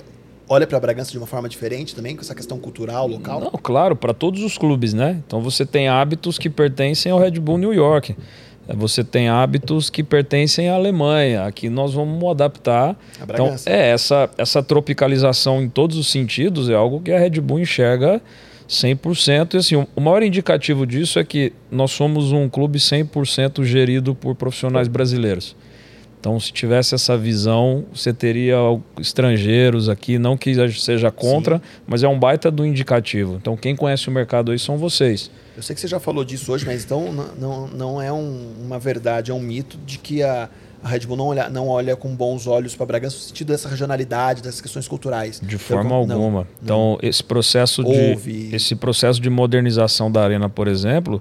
[0.48, 3.40] olha para Bragança de uma forma diferente também, com essa questão cultural, local?
[3.40, 5.20] Não, claro, para todos os clubes, né?
[5.26, 8.16] Então você tem hábitos que pertencem ao Red Bull New York.
[8.76, 11.44] Você tem hábitos que pertencem à Alemanha.
[11.44, 12.98] Aqui nós vamos adaptar.
[13.22, 17.60] Então, é essa, essa tropicalização em todos os sentidos é algo que a Red Bull
[17.60, 18.20] enxerga
[18.68, 19.54] 100%.
[19.54, 24.34] E assim, o maior indicativo disso é que nós somos um clube 100% gerido por
[24.34, 25.56] profissionais brasileiros.
[26.20, 28.56] Então, se tivesse essa visão, você teria
[29.00, 31.62] estrangeiros aqui, não que seja contra, Sim.
[31.86, 33.36] mas é um baita do indicativo.
[33.40, 35.30] Então, quem conhece o mercado aí são vocês.
[35.56, 38.80] Eu sei que você já falou disso hoje, mas então não, não é um, uma
[38.80, 40.50] verdade, é um mito de que a,
[40.82, 43.68] a Red Bull não olha, não olha com bons olhos para Bragança no sentido dessa
[43.68, 45.40] regionalidade, dessas questões culturais.
[45.42, 46.40] De forma alguma.
[46.40, 51.20] Não, então, esse processo de esse processo de modernização da arena, por exemplo,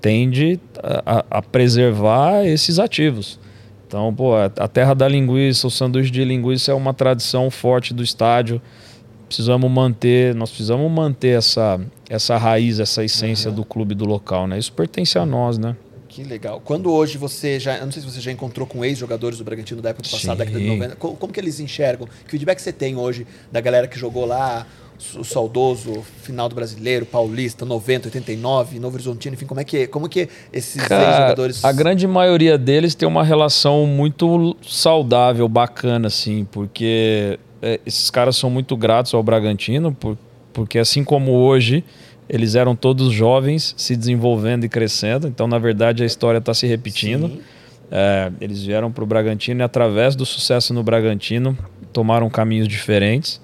[0.00, 3.38] tende a, a preservar esses ativos.
[3.86, 8.04] Então, pô, a terra da linguiça, o sanduíche de linguiça é uma tradição forte do
[8.04, 8.62] estádio.
[9.26, 13.56] Precisamos manter, nós precisamos manter essa, essa raiz, essa essência uhum.
[13.56, 14.58] do clube do local, né?
[14.58, 15.74] Isso pertence a nós, né?
[16.10, 16.60] Que legal.
[16.64, 19.80] Quando hoje você já, eu não sei se você já encontrou com ex-jogadores do Bragantino
[19.80, 22.08] da época passada, década de 90, como, como, que eles enxergam?
[22.24, 24.66] Que feedback você tem hoje da galera que jogou lá,
[25.16, 30.08] o saudoso final do Brasileiro, Paulista, 90, 89, Novo Horizontino, enfim, como é que, como
[30.08, 31.64] que esses jogadores...
[31.64, 38.36] A grande maioria deles tem uma relação muito saudável, bacana, assim, porque é, esses caras
[38.36, 40.18] são muito gratos ao Bragantino, por,
[40.52, 41.84] porque assim como hoje,
[42.30, 46.64] eles eram todos jovens, se desenvolvendo e crescendo, então, na verdade, a história está se
[46.64, 47.28] repetindo.
[47.90, 51.58] É, eles vieram para o Bragantino e, através do sucesso no Bragantino,
[51.92, 53.40] tomaram caminhos diferentes.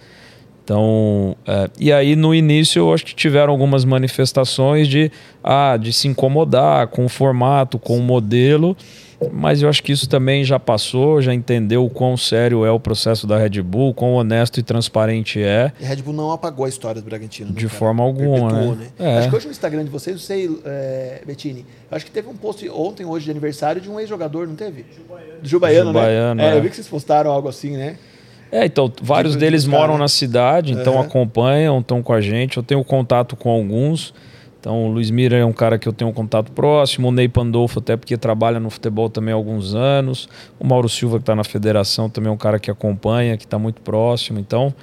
[0.62, 5.10] Então, é, e aí no início eu acho que tiveram algumas manifestações de,
[5.42, 8.76] ah, de se incomodar com o formato, com o modelo,
[9.32, 12.78] mas eu acho que isso também já passou, já entendeu o quão sério é o
[12.78, 15.72] processo da Red Bull, quão honesto e transparente é.
[15.80, 17.50] E a Red Bull não apagou a história do Bragantino.
[17.50, 17.78] Né, de cara?
[17.78, 18.86] forma alguma, Perpetuou, né?
[18.98, 19.14] né?
[19.14, 19.18] É.
[19.18, 22.36] Acho que hoje no Instagram de vocês, não sei, é, Bettini, acho que teve um
[22.36, 24.84] post ontem, hoje de aniversário, de um ex-jogador, não teve?
[25.40, 26.50] Do Jubaiano, Jubaiano né?
[26.50, 27.96] É, é, eu vi que vocês postaram algo assim, né?
[28.52, 31.00] É, então, vários tipo deles moram na cidade, então uhum.
[31.00, 32.56] acompanham, estão com a gente.
[32.56, 34.14] Eu tenho contato com alguns.
[34.66, 37.28] Então, o Luiz Mira é um cara que eu tenho um contato próximo, o Ney
[37.28, 40.28] Pandolfo, até porque trabalha no futebol também há alguns anos.
[40.58, 43.60] O Mauro Silva, que está na federação, também é um cara que acompanha, que está
[43.60, 44.40] muito próximo.
[44.40, 44.74] Então,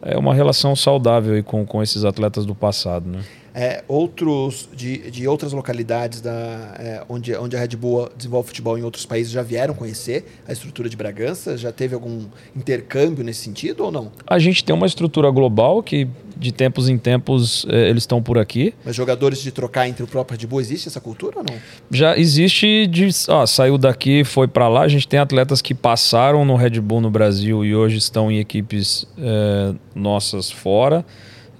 [0.00, 3.18] é uma relação saudável aí com, com esses atletas do passado, né?
[3.54, 8.78] É, outros de, de outras localidades da, é, onde, onde a Red Bull desenvolve futebol
[8.78, 11.56] em outros países já vieram conhecer a estrutura de Bragança?
[11.56, 12.26] Já teve algum
[12.56, 14.10] intercâmbio nesse sentido ou não?
[14.26, 16.08] A gente tem uma estrutura global que
[16.42, 18.74] de tempos em tempos é, eles estão por aqui.
[18.84, 21.56] Mas jogadores de trocar entre o próprio Red Bull, existe essa cultura ou não?
[21.90, 23.08] Já existe de.
[23.28, 24.82] Ó, saiu daqui, foi para lá.
[24.82, 28.38] A gente tem atletas que passaram no Red Bull no Brasil e hoje estão em
[28.38, 31.04] equipes é, nossas fora.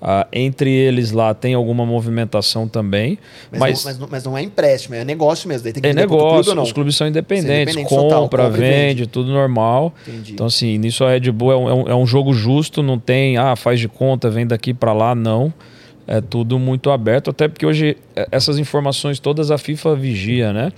[0.02, 3.16] Uh, entre eles lá tem alguma movimentação também.
[3.52, 5.62] Mas, mas, não, mas, mas não é empréstimo, é negócio mesmo.
[5.62, 9.06] Daí tem que é negócio, clube, os clubes são independentes, independente compra, total, compra, vende,
[9.06, 9.94] tudo normal.
[10.04, 10.32] Entendi.
[10.32, 13.36] Então, assim, nisso a Red Bull é um, é um, é jogo justo, não tem,
[13.36, 15.54] ah, faz de conta, vem daqui para lá, não.
[16.04, 20.72] É tudo muito aberto, até porque hoje é, essas informações todas a FIFA vigia, né?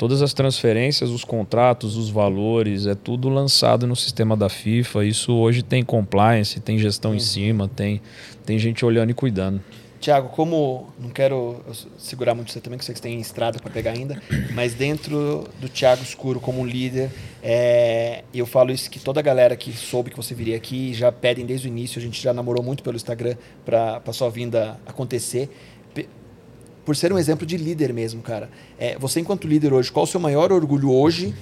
[0.00, 5.04] Todas as transferências, os contratos, os valores, é tudo lançado no sistema da FIFA.
[5.04, 7.18] Isso hoje tem compliance, tem gestão uhum.
[7.18, 8.00] em cima, tem,
[8.46, 9.60] tem gente olhando e cuidando.
[10.00, 11.60] Tiago, como não quero
[11.98, 14.18] segurar muito você também, que eu sei que você tem estrada para pegar ainda,
[14.54, 17.10] mas dentro do Tiago Escuro como líder,
[17.42, 21.12] é, eu falo isso que toda a galera que soube que você viria aqui já
[21.12, 23.36] pedem desde o início, a gente já namorou muito pelo Instagram
[23.66, 25.50] para a sua vinda acontecer
[26.84, 28.50] por ser um exemplo de líder mesmo, cara.
[28.78, 31.34] É, você, enquanto líder hoje, qual o seu maior orgulho hoje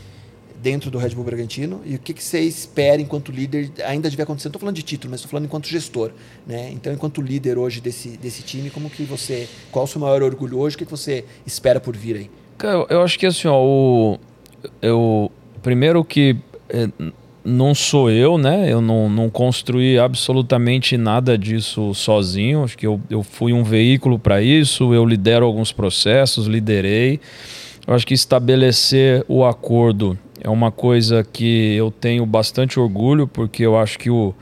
[0.63, 4.23] dentro do Red Bull Bragantino e o que, que você espera enquanto líder ainda deve
[4.23, 4.49] acontecer?
[4.49, 6.11] Não estou falando de título, mas estou falando enquanto gestor,
[6.47, 6.71] né?
[6.73, 10.59] Então, enquanto líder hoje desse, desse time, como que você, qual o seu maior orgulho
[10.59, 10.77] hoje?
[10.77, 12.31] O que, que você espera por vir aí?
[12.57, 14.19] Cara, eu acho que assim, ó, o,
[14.83, 15.31] eu
[15.63, 16.37] primeiro que
[16.69, 16.89] é,
[17.49, 18.71] não sou eu, né?
[18.71, 22.63] Eu não, não construí absolutamente nada disso sozinho.
[22.63, 27.19] Acho que eu, eu fui um veículo para isso, eu lidero alguns processos, liderei.
[27.87, 33.65] Eu acho que estabelecer o acordo é uma coisa que eu tenho bastante orgulho, porque
[33.65, 34.35] eu acho que o,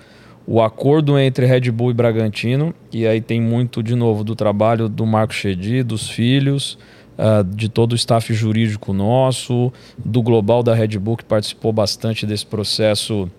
[0.47, 4.89] o acordo entre Red Bull e Bragantino, e aí tem muito, de novo, do trabalho
[4.89, 6.77] do Marco Chedi, dos filhos,
[7.19, 12.27] uh, de todo o staff jurídico nosso, do Global da Red Bull, que participou bastante
[12.27, 13.31] desse processo.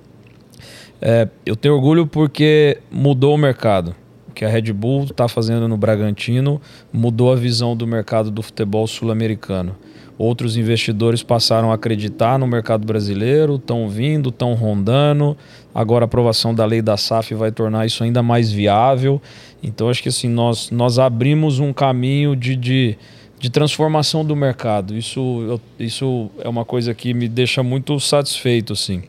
[1.01, 3.95] É, eu tenho orgulho porque mudou o mercado.
[4.27, 8.41] O que a Red Bull está fazendo no Bragantino mudou a visão do mercado do
[8.41, 9.75] futebol sul-americano.
[10.17, 15.37] outros investidores passaram a acreditar no mercado brasileiro, estão vindo, estão rondando.
[15.73, 19.21] Agora a aprovação da lei da SAF vai tornar isso ainda mais viável.
[19.61, 22.97] Então acho que assim nós, nós abrimos um caminho de, de,
[23.39, 24.95] de transformação do mercado.
[24.95, 29.03] Isso, eu, isso é uma coisa que me deixa muito satisfeito assim.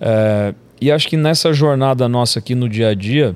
[0.00, 3.34] É, e acho que nessa jornada nossa aqui no dia a dia,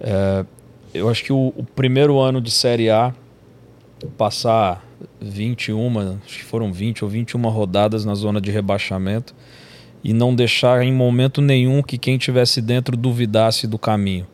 [0.00, 0.44] é,
[0.92, 3.14] eu acho que o, o, primeiro ano de Série A,
[4.18, 4.84] passar
[5.20, 9.34] 21, acho que foram 20 ou 21 rodadas na zona de rebaixamento,
[10.02, 14.26] e não deixar em momento nenhum que quem tivesse dentro duvidasse do caminho.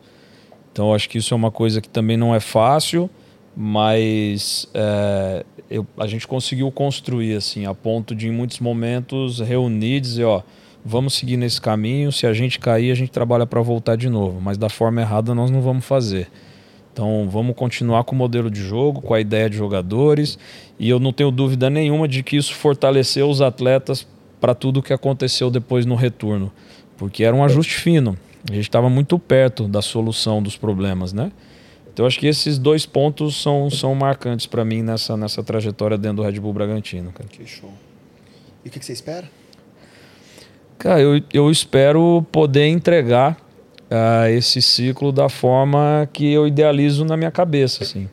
[0.71, 3.09] Então acho que isso é uma coisa que também não é fácil,
[3.55, 9.99] mas é, eu, a gente conseguiu construir assim, a ponto de em muitos momentos reunir
[9.99, 10.41] dizer, ó,
[10.83, 14.39] vamos seguir nesse caminho, se a gente cair, a gente trabalha para voltar de novo,
[14.41, 16.27] mas da forma errada nós não vamos fazer.
[16.93, 20.37] Então vamos continuar com o modelo de jogo, com a ideia de jogadores,
[20.77, 24.05] e eu não tenho dúvida nenhuma de que isso fortaleceu os atletas
[24.39, 26.51] para tudo o que aconteceu depois no retorno,
[26.97, 28.17] porque era um ajuste fino.
[28.49, 31.31] A gente estava muito perto da solução dos problemas, né?
[32.01, 36.17] Então acho que esses dois pontos são, são marcantes para mim nessa, nessa trajetória dentro
[36.17, 37.11] do Red Bull Bragantino.
[37.11, 37.29] Cara.
[37.29, 37.71] Que show.
[38.65, 39.29] E o que, que você espera?
[40.79, 43.37] Cara, eu, eu espero poder entregar
[43.83, 48.09] uh, esse ciclo da forma que eu idealizo na minha cabeça, assim.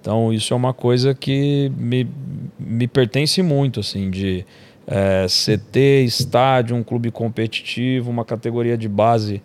[0.00, 2.08] Então isso é uma coisa que me,
[2.56, 4.46] me pertence muito, assim, de
[4.86, 9.42] é, CT, estádio, um clube competitivo, uma categoria de base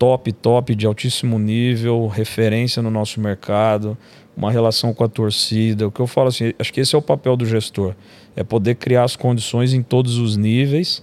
[0.00, 3.98] top, top, de altíssimo nível, referência no nosso mercado,
[4.34, 5.86] uma relação com a torcida.
[5.86, 7.94] O que eu falo assim, acho que esse é o papel do gestor,
[8.34, 11.02] é poder criar as condições em todos os níveis.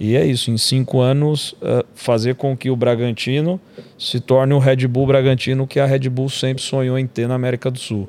[0.00, 3.60] E é isso, em cinco anos, uh, fazer com que o Bragantino
[3.98, 7.34] se torne o Red Bull Bragantino que a Red Bull sempre sonhou em ter na
[7.34, 8.08] América do Sul.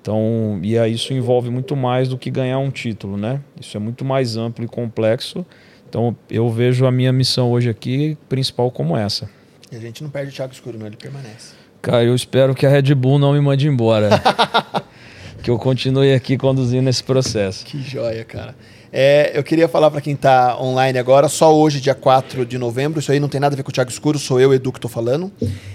[0.00, 3.38] Então, e aí isso envolve muito mais do que ganhar um título, né?
[3.60, 5.44] Isso é muito mais amplo e complexo.
[5.90, 9.28] Então, eu vejo a minha missão hoje aqui principal como essa.
[9.74, 11.52] E a gente não perde o Thiago Escuro, não, ele permanece.
[11.82, 14.08] Cara, eu espero que a Red Bull não me mande embora.
[15.42, 17.66] que eu continue aqui conduzindo esse processo.
[17.66, 18.54] Que joia, cara.
[18.92, 23.00] É, eu queria falar para quem está online agora, só hoje, dia 4 de novembro,
[23.00, 24.78] isso aí não tem nada a ver com o Thiago Escuro, sou eu, Edu, que
[24.78, 25.32] estou falando.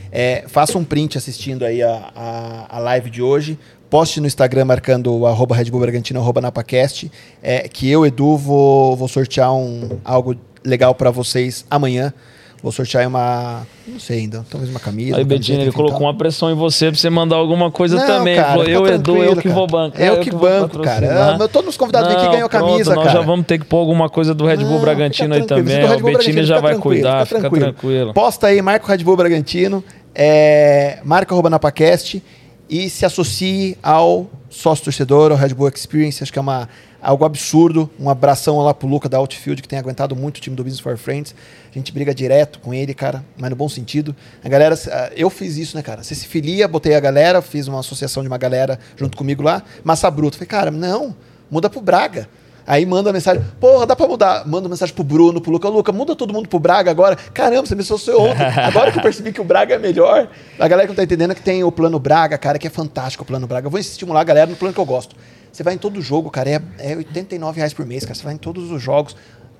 [0.10, 3.60] É, faça um print assistindo aí a, a, a live de hoje,
[3.90, 7.12] poste no Instagram marcando o arroba Red Bull Bragantino, arroba NapaCast,
[7.44, 12.14] é, que eu, Edu, vou, vou sortear um, algo legal para vocês amanhã.
[12.62, 13.66] Vou sortear uma.
[13.88, 14.46] Não sei ainda.
[14.50, 15.18] Talvez uma camisa.
[15.18, 18.36] Aí, Betinho, ele colocou uma pressão em você pra você mandar alguma coisa não, também.
[18.36, 20.02] Cara, Falou, eu, Edu, eu que vou bancar.
[20.02, 21.38] Eu, eu que, que banco, cara.
[21.40, 23.20] Eu, todos os convidados aqui ganham camisa, nós cara.
[23.20, 25.86] já vamos ter que pôr alguma coisa do Red Bull não, Bragantino aí também.
[25.86, 27.66] O Betinho já vai cuidar, fica tranquilo.
[27.68, 28.14] fica tranquilo.
[28.14, 29.84] Posta aí, marca o Red Bull Bragantino.
[30.14, 32.22] É, marca arroba Napacast
[32.70, 36.22] e se associe ao sócio torcedor, ao Red Bull Experience.
[36.22, 36.68] Acho que é uma
[37.02, 37.90] algo absurdo.
[38.00, 40.80] Um abração lá pro Luca da Outfield, que tem aguentado muito o time do Business
[40.80, 41.34] for Friends.
[41.70, 44.16] A gente briga direto com ele, cara, mas no bom sentido.
[44.44, 46.04] A galera, ah, eu fiz isso, né, cara?
[46.04, 49.64] Você se filia, botei a galera, fiz uma associação de uma galera junto comigo lá,
[49.84, 50.38] massa bruta.
[50.38, 51.16] Falei, cara, não,
[51.50, 52.28] muda pro Braga.
[52.70, 54.48] Aí manda mensagem, porra, dá pra mudar.
[54.48, 55.68] Manda mensagem pro Bruno, pro Luca.
[55.70, 57.16] Luca, muda todo mundo pro Braga agora.
[57.16, 58.44] Caramba, você me associou ontem.
[58.44, 60.30] Agora que eu percebi que o Braga é melhor.
[60.60, 62.70] A galera que não tá entendendo é que tem o plano Braga, cara, que é
[62.70, 63.66] fantástico o plano Braga.
[63.66, 65.16] Eu vou estimular a galera no plano que eu gosto.
[65.52, 68.16] Você vai em todo jogo, cara, é, é 89 reais por mês, cara.
[68.16, 69.16] Você vai em todos os jogos,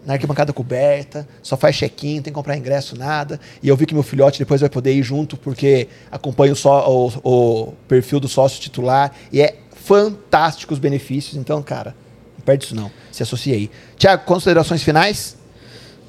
[0.06, 3.40] na arquibancada coberta, só faz check-in, não tem que comprar ingresso, nada.
[3.62, 6.90] E eu vi que meu filhote depois vai poder ir junto, porque acompanha o, só,
[6.90, 9.12] o, o perfil do sócio titular.
[9.32, 11.36] E é fantástico os benefícios.
[11.36, 11.96] Então, cara,
[12.38, 12.92] não perde isso não.
[13.12, 13.72] Se associe aí.
[13.98, 15.39] Tiago, considerações finais?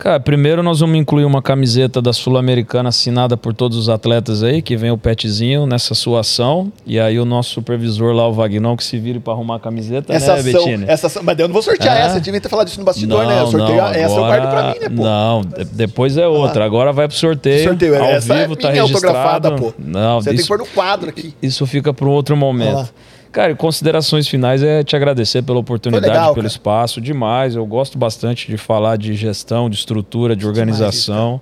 [0.00, 4.62] Cara, primeiro nós vamos incluir uma camiseta da Sul-Americana assinada por todos os atletas aí,
[4.62, 6.72] que vem o petzinho nessa sua ação.
[6.86, 10.10] E aí o nosso supervisor lá, o Vagnão, que se vire para arrumar a camiseta,
[10.14, 10.84] essa né, ação, Bettini?
[10.88, 12.00] Essa ação, mas eu não vou sortear é?
[12.00, 13.42] essa, eu devia ter falado isso no bastidor, não, né?
[13.42, 15.02] Eu sorteio não, essa, eu guardo pra mim, né, pô?
[15.02, 16.64] Não, depois é outra.
[16.64, 16.66] Ah.
[16.66, 17.68] Agora vai pro sorteio.
[17.68, 19.52] sorteio ao essa é vivo, é tá registrado.
[19.56, 19.74] pô.
[19.78, 21.34] Não, Você isso, tem que pôr no quadro aqui.
[21.42, 22.90] Isso fica para um outro momento.
[23.32, 26.46] Cara, considerações finais é te agradecer pela oportunidade, legal, pelo cara.
[26.48, 27.54] espaço, demais.
[27.54, 31.40] Eu gosto bastante de falar de gestão, de estrutura, de organização.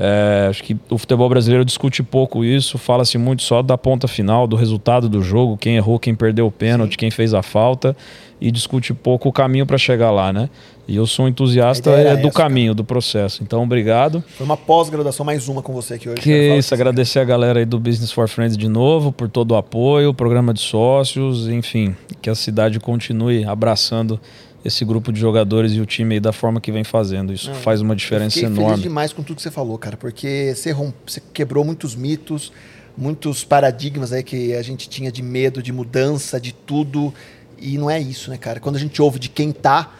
[0.00, 4.46] É, acho que o futebol brasileiro discute pouco isso, fala-se muito só da ponta final,
[4.46, 6.98] do resultado do jogo, quem errou, quem perdeu o pênalti, Sim.
[6.98, 7.96] quem fez a falta,
[8.40, 10.48] e discute pouco o caminho para chegar lá, né?
[10.86, 12.76] E eu sou um entusiasta é do essa, caminho, cara.
[12.76, 13.42] do processo.
[13.42, 14.22] Então, obrigado.
[14.36, 16.22] Foi uma pós-graduação, mais uma com você aqui hoje.
[16.22, 19.56] Que isso, agradecer a galera aí do Business for Friends de novo por todo o
[19.56, 24.20] apoio, programa de sócios, enfim, que a cidade continue abraçando
[24.64, 27.32] esse grupo de jogadores e o time aí da forma que vem fazendo.
[27.32, 28.70] Isso Não, faz uma diferença eu enorme.
[28.70, 30.94] feliz demais com tudo que você falou, cara, porque você, romp...
[31.06, 32.52] você quebrou muitos mitos,
[32.96, 37.14] muitos paradigmas aí que a gente tinha de medo, de mudança, de tudo
[37.56, 38.60] E não é isso, né, cara?
[38.60, 39.92] Quando a gente ouve de quem tá,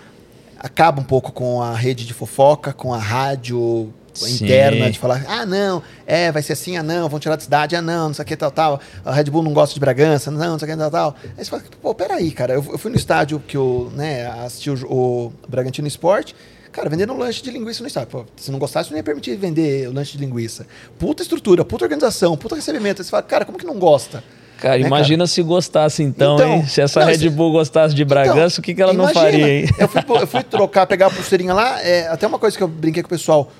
[0.58, 4.44] acaba um pouco com a rede de fofoca, com a rádio Sim.
[4.44, 7.76] interna de falar, ah, não, é, vai ser assim, ah, não, vão tirar da cidade,
[7.76, 8.80] ah, não, não sei o que, tal, tal.
[9.04, 11.16] A Red Bull não gosta de Bragança, não, não sei o que, tal, tal.
[11.36, 14.70] Aí você fala, pô, peraí, cara, eu, eu fui no estádio que eu, né, assisti
[14.70, 16.34] o, o Bragantino Esporte,
[16.70, 18.08] Cara, vendendo um lanche de linguiça no estádio.
[18.10, 20.66] Pô, se não gostasse, não ia permitir vender o lanche de linguiça.
[20.98, 23.00] Puta estrutura, puta organização, puta recebimento.
[23.00, 24.22] Aí você fala, cara, como que não gosta?
[24.58, 25.26] Cara, né, imagina cara?
[25.28, 26.66] se gostasse então, então, hein?
[26.66, 29.14] Se essa não, Red Bull gostasse de Bragança, então, o que, que ela imagina.
[29.14, 29.68] não faria, hein?
[29.78, 32.68] Eu fui, eu fui trocar, pegar a pulseirinha lá, é, até uma coisa que eu
[32.68, 33.50] brinquei com o pessoal.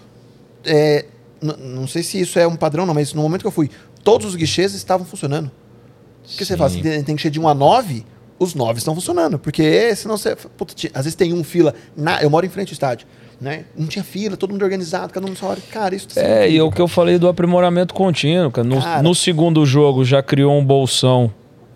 [0.68, 1.04] É,
[1.40, 3.70] não sei se isso é um padrão, não, mas no momento que eu fui,
[4.02, 5.50] todos os guichês estavam funcionando.
[6.22, 8.04] Porque você fala, assim, tem que ser de 1 a 9,
[8.38, 9.38] os 9 estão funcionando.
[9.38, 10.36] Porque senão você.
[10.36, 11.74] Puta, às vezes tem um fila.
[11.96, 13.06] Na, eu moro em frente ao estádio.
[13.40, 13.64] Né?
[13.76, 15.60] Não tinha fila, todo mundo organizado, cada um sua hora.
[15.70, 18.66] Cara, isso tá É, e o que eu falei do aprimoramento contínuo, cara.
[18.66, 19.02] No, cara.
[19.02, 21.32] no segundo jogo já criou um bolsão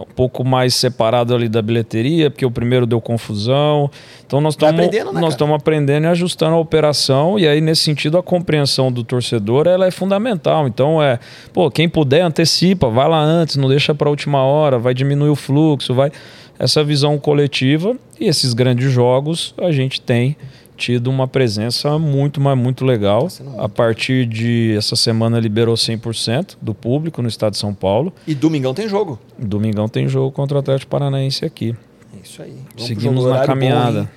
[0.09, 3.91] um pouco mais separado ali da bilheteria, porque o primeiro deu confusão.
[4.27, 8.19] Então nós estamos né, nós estamos aprendendo e ajustando a operação e aí nesse sentido
[8.19, 10.67] a compreensão do torcedor ela é fundamental.
[10.67, 11.19] Então é,
[11.53, 15.31] pô, quem puder antecipa, vai lá antes, não deixa para a última hora, vai diminuir
[15.31, 16.11] o fluxo, vai
[16.59, 20.37] essa visão coletiva e esses grandes jogos a gente tem
[20.77, 23.29] tido uma presença muito, mas muito legal.
[23.29, 28.13] Tá a partir de essa semana liberou 100% do público no estado de São Paulo.
[28.27, 29.19] E domingão tem jogo.
[29.39, 31.75] Domingão tem jogo contra o Atlético Paranaense aqui.
[32.15, 32.57] É isso aí.
[32.75, 34.11] Vamos Seguimos na caminhada.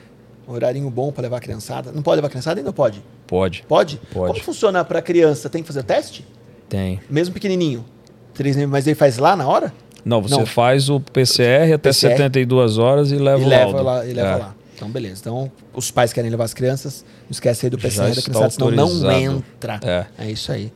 [0.48, 1.91] Bom, horarinho bom para levar a criançada.
[1.91, 3.02] Não pode levar a criançada ainda pode?
[3.27, 3.64] Pode.
[3.68, 3.99] Pode?
[4.11, 4.34] Pode.
[4.34, 5.49] Como funciona para criança?
[5.49, 6.26] Tem que fazer teste?
[6.69, 6.99] Tem.
[7.10, 7.86] Mesmo pequenininho?
[8.69, 9.73] Mas ele faz lá na hora?
[10.03, 10.45] Não, você Não.
[10.45, 12.11] faz o PCR até PCR.
[12.11, 13.84] 72 horas e leva e o leva laudo.
[13.84, 14.36] Lá, e leva é.
[14.36, 14.56] lá.
[14.76, 15.22] Então, beleza.
[15.22, 18.72] Então, os pais querem levar as crianças, não esquece aí do PCR da criançada, senão
[18.72, 19.80] não entra.
[19.84, 20.06] É.
[20.26, 20.72] é isso aí.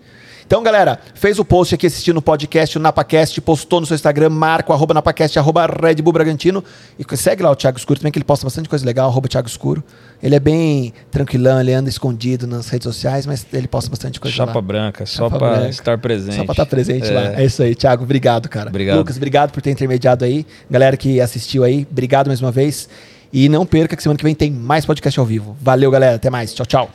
[0.50, 4.32] Então, galera, fez o post aqui assistindo o podcast, o NapaCast, postou no seu Instagram,
[4.32, 6.64] marca o arroba NapaCast, arroba Red Bull Bragantino.
[6.98, 9.48] E segue lá o Thiago Escuro também, que ele posta bastante coisa legal, arroba Thiago
[9.48, 9.84] Escuro.
[10.24, 14.36] Ele é bem tranquilão, ele anda escondido nas redes sociais, mas ele posta bastante coisa
[14.36, 14.62] Chapa lá.
[14.62, 16.38] branca, só para estar presente.
[16.38, 17.14] Só para estar presente é.
[17.14, 17.40] lá.
[17.40, 18.70] É isso aí, Thiago, obrigado, cara.
[18.70, 18.98] Obrigado.
[18.98, 20.48] Lucas, obrigado por ter intermediado aí.
[20.68, 22.90] Galera que assistiu aí, obrigado mais uma vez.
[23.32, 25.56] E não perca que semana que vem tem mais podcast ao vivo.
[25.62, 26.16] Valeu, galera.
[26.16, 26.54] Até mais.
[26.54, 26.90] Tchau, tchau.